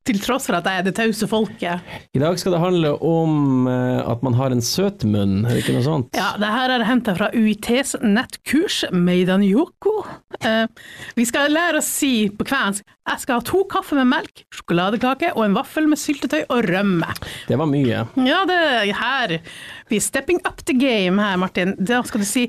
til 0.04 0.20
tross 0.20 0.50
for 0.50 0.58
at 0.58 0.68
jeg 0.68 0.82
er 0.82 0.84
det 0.84 0.92
tause 0.98 1.28
folket. 1.30 1.94
I 2.12 2.20
dag 2.20 2.36
skal 2.40 2.56
det 2.56 2.60
handle 2.60 2.92
om 3.00 3.70
eh, 3.72 4.02
at 4.04 4.24
man 4.26 4.36
har 4.36 4.52
en 4.52 4.60
søt 4.64 5.06
munn, 5.08 5.46
er 5.46 5.56
det 5.56 5.64
ikke 5.64 5.78
noe 5.78 5.86
sånt? 5.86 6.18
Ja, 6.18 6.34
det 6.40 6.52
her 6.52 6.74
er 6.76 6.84
henta 6.84 7.16
fra 7.16 7.30
UiTs 7.32 7.96
nettkurs 8.04 8.82
Meidan 8.92 9.46
Yoko. 9.46 10.02
Eh, 10.44 10.66
vi 11.16 11.24
skal 11.28 11.56
lære 11.56 11.80
å 11.80 11.86
si 11.86 12.28
på 12.36 12.44
kvensk 12.52 12.84
jeg 13.04 13.20
skal 13.20 13.36
ha 13.36 13.44
to 13.44 13.58
kaffe 13.68 13.96
med 13.98 14.08
melk, 14.08 14.44
sjokoladekake 14.54 15.34
og 15.34 15.42
en 15.44 15.56
vaffel 15.58 15.84
med 15.90 16.00
syltetøy 16.00 16.46
og 16.46 16.64
rømme. 16.70 17.10
Det 17.50 17.58
var 17.60 17.68
mye. 17.68 18.06
Ja, 18.24 18.38
det 18.48 18.56
er 18.56 18.92
her. 18.96 19.34
Vi 19.94 20.00
stepping 20.00 20.40
up 20.48 20.64
the 20.64 20.72
game 20.72 21.22
her, 21.22 21.36
Martin. 21.36 21.76
Da 21.78 22.00
skal 22.02 22.24
du 22.24 22.26
si 22.26 22.48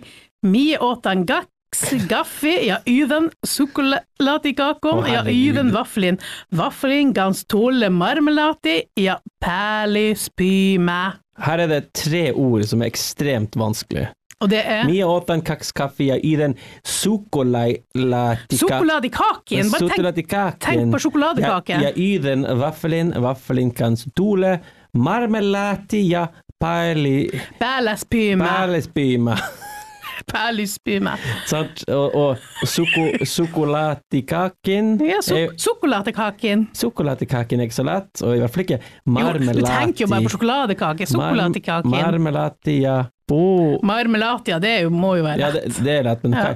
mi 0.49 0.77
åtan 0.81 1.25
gaks 1.29 1.91
gaffi, 2.09 2.55
ja 2.65 2.79
yven 2.89 3.27
sukkeladikakon, 3.45 5.03
Å, 5.03 5.11
ja 5.11 5.21
yven 5.29 5.69
vaffelin. 5.75 6.17
Vaffelin 6.57 7.11
gans 7.13 7.43
tåle 7.45 7.91
marmelati, 7.93 8.79
ja 8.97 9.19
pärlispyme. 9.45 10.97
Her 11.45 11.61
er 11.67 11.69
det 11.69 11.93
tre 11.93 12.31
ord 12.33 12.65
som 12.65 12.81
er 12.81 12.89
ekstremt 12.89 13.53
vanskelig. 13.61 14.07
Og 14.41 14.49
det 14.49 14.63
er 14.65 14.89
Mia 14.89 15.05
åtan 15.05 15.43
kaks 15.45 15.69
kaffe 15.77 16.17
i 16.17 16.31
den 16.39 16.57
sukolatika... 16.81 18.39
sjokoladikaken. 18.49 19.69
Bare 19.75 19.91
tenk, 19.93 20.33
tenk 20.65 20.97
på 20.97 21.03
sjokoladekake. 21.05 21.77
Ja, 21.77 21.91
ja, 21.91 21.93
i 21.93 22.17
den 22.25 22.41
vaffelin, 22.57 23.13
vaffelin 23.21 23.69
kan 23.77 23.93
stole, 24.01 24.57
marmelati, 24.97 26.01
ja, 26.09 26.25
pärli... 26.61 27.29
Perlespyme. 27.59 28.45
Perlespyme. 28.45 29.35
Perlespyme. 30.31 31.11
Sant? 31.45 31.83
Og, 31.91 32.15
og 32.15 32.37
suko, 32.67 33.03
sukolatikaken 33.27 34.93
Ja, 35.05 35.19
suk 35.25 35.57
sjokoladekaken. 35.59 36.67
Sjokoladekaken 36.75 37.59
er 37.59 37.67
ikke 37.69 37.75
så 37.81 37.85
lett, 37.85 38.23
og 38.23 38.37
i 38.37 38.39
hvert 38.41 38.53
fall 38.55 38.63
ikke 38.65 38.79
Jo, 38.79 39.11
marmelati. 39.17 39.59
du 39.59 39.67
tenker 39.67 40.05
jo 40.05 40.09
bare 40.13 40.23
på 40.25 40.33
sjokoladekake. 40.37 41.09
Sjokoladekaken. 41.11 41.91
marmelati, 41.91 42.79
marmelatia 42.79 42.95
På... 43.27 43.41
Marmelati, 43.83 44.55
det 44.63 44.73
jo, 44.85 44.89
må 44.93 45.15
jo 45.19 45.27
være 45.27 45.39
Ja, 45.43 45.51
det, 45.57 45.65
det 45.83 45.97
er 45.99 46.09
lett, 46.09 46.23
men 46.25 46.39
Ja. 46.39 46.55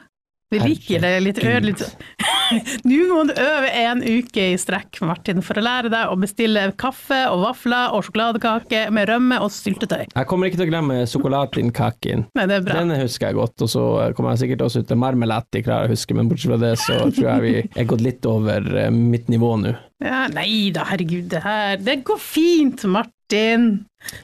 vi 0.57 0.73
liker 0.73 1.03
det 1.05 1.13
litt 1.25 1.41
ødelig. 1.43 1.75
Nå 2.87 2.99
må 3.11 3.23
du 3.27 3.33
øve 3.43 3.71
en 3.75 4.03
uke 4.07 4.45
i 4.53 4.59
strekk, 4.61 5.01
Martin, 5.07 5.41
for 5.43 5.59
å 5.59 5.65
lære 5.67 5.91
deg 5.93 6.13
å 6.13 6.19
bestille 6.21 6.63
kaffe 6.79 7.19
og 7.33 7.43
vafler 7.43 7.95
og 7.97 8.05
sjokoladekake 8.07 8.85
med 8.95 9.09
rømme 9.11 9.41
og 9.43 9.51
syltetøy. 9.55 10.05
Jeg 10.13 10.29
kommer 10.31 10.47
ikke 10.51 10.61
til 10.61 10.69
å 10.69 10.71
glemme 10.71 11.01
sjokoladinkaken. 11.11 12.27
Nei, 12.39 12.47
det 12.51 12.61
er 12.61 12.67
bra. 12.69 12.79
Den 12.83 12.95
husker 13.03 13.31
jeg 13.31 13.39
godt, 13.41 13.67
og 13.67 13.73
så 13.73 13.85
kommer 14.17 14.35
jeg 14.37 14.45
sikkert 14.45 14.67
også 14.69 14.85
ut 14.85 14.91
til 14.93 15.01
marmelati, 15.03 15.65
klarer 15.67 15.87
jeg 15.89 15.93
å 15.93 15.97
huske, 15.97 16.17
men 16.19 16.31
bortsett 16.31 16.53
fra 16.55 16.61
det 16.63 16.73
så 16.85 17.01
tror 17.09 17.29
jeg 17.33 17.45
vi 17.47 17.83
er 17.83 17.91
gått 17.91 18.07
litt 18.07 18.31
over 18.31 18.71
eh, 18.85 18.91
mitt 18.95 19.31
nivå 19.33 19.53
nå. 19.65 19.75
Ja, 20.05 20.27
nei 20.29 20.71
da, 20.77 20.85
herregud, 20.91 21.31
det 21.33 21.41
her 21.41 21.79
Det 21.81 22.03
går 22.05 22.19
fint, 22.21 22.83
Martin. 22.93 23.69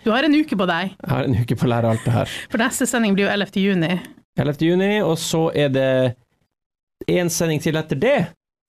Du 0.04 0.10
har 0.12 0.26
en 0.28 0.34
uke 0.36 0.54
på 0.58 0.66
deg, 0.68 0.92
Jeg 1.00 1.10
har 1.10 1.26
en 1.26 1.38
uke 1.40 1.56
på 1.58 1.66
å 1.66 1.70
lære 1.72 1.94
alt 1.94 2.04
det 2.06 2.12
her. 2.14 2.34
for 2.52 2.60
neste 2.62 2.86
sending 2.86 3.16
blir 3.16 3.26
jo 3.26 3.32
11. 3.32 3.56
juni. 3.64 3.94
11. 4.38 4.62
juni, 4.68 4.90
og 5.04 5.16
så 5.20 5.46
er 5.56 5.72
det 5.72 5.88
én 7.08 7.30
sending 7.30 7.60
til 7.62 7.76
etter 7.76 7.98
det. 7.98 8.20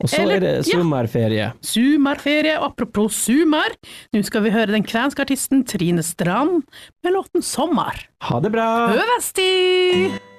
Og 0.04 0.10
så 0.10 0.20
Eller- 0.24 0.36
er 0.36 0.40
det 0.40 0.68
ja. 0.68 0.78
sommerferie. 0.80 1.54
Sumarferie, 1.62 2.58
og 2.60 2.72
apropos 2.72 3.14
sumar, 3.16 3.70
nå 4.12 4.24
skal 4.26 4.44
vi 4.44 4.50
høre 4.52 4.74
den 4.74 4.84
kvenske 4.84 5.22
artisten 5.24 5.64
Trine 5.64 6.04
Strand 6.04 6.64
med 7.04 7.14
låten 7.14 7.42
Sommer. 7.46 7.94
Ha 8.22 8.40
det 8.44 8.52
bra! 8.52 8.68
Øvesti! 8.98 10.33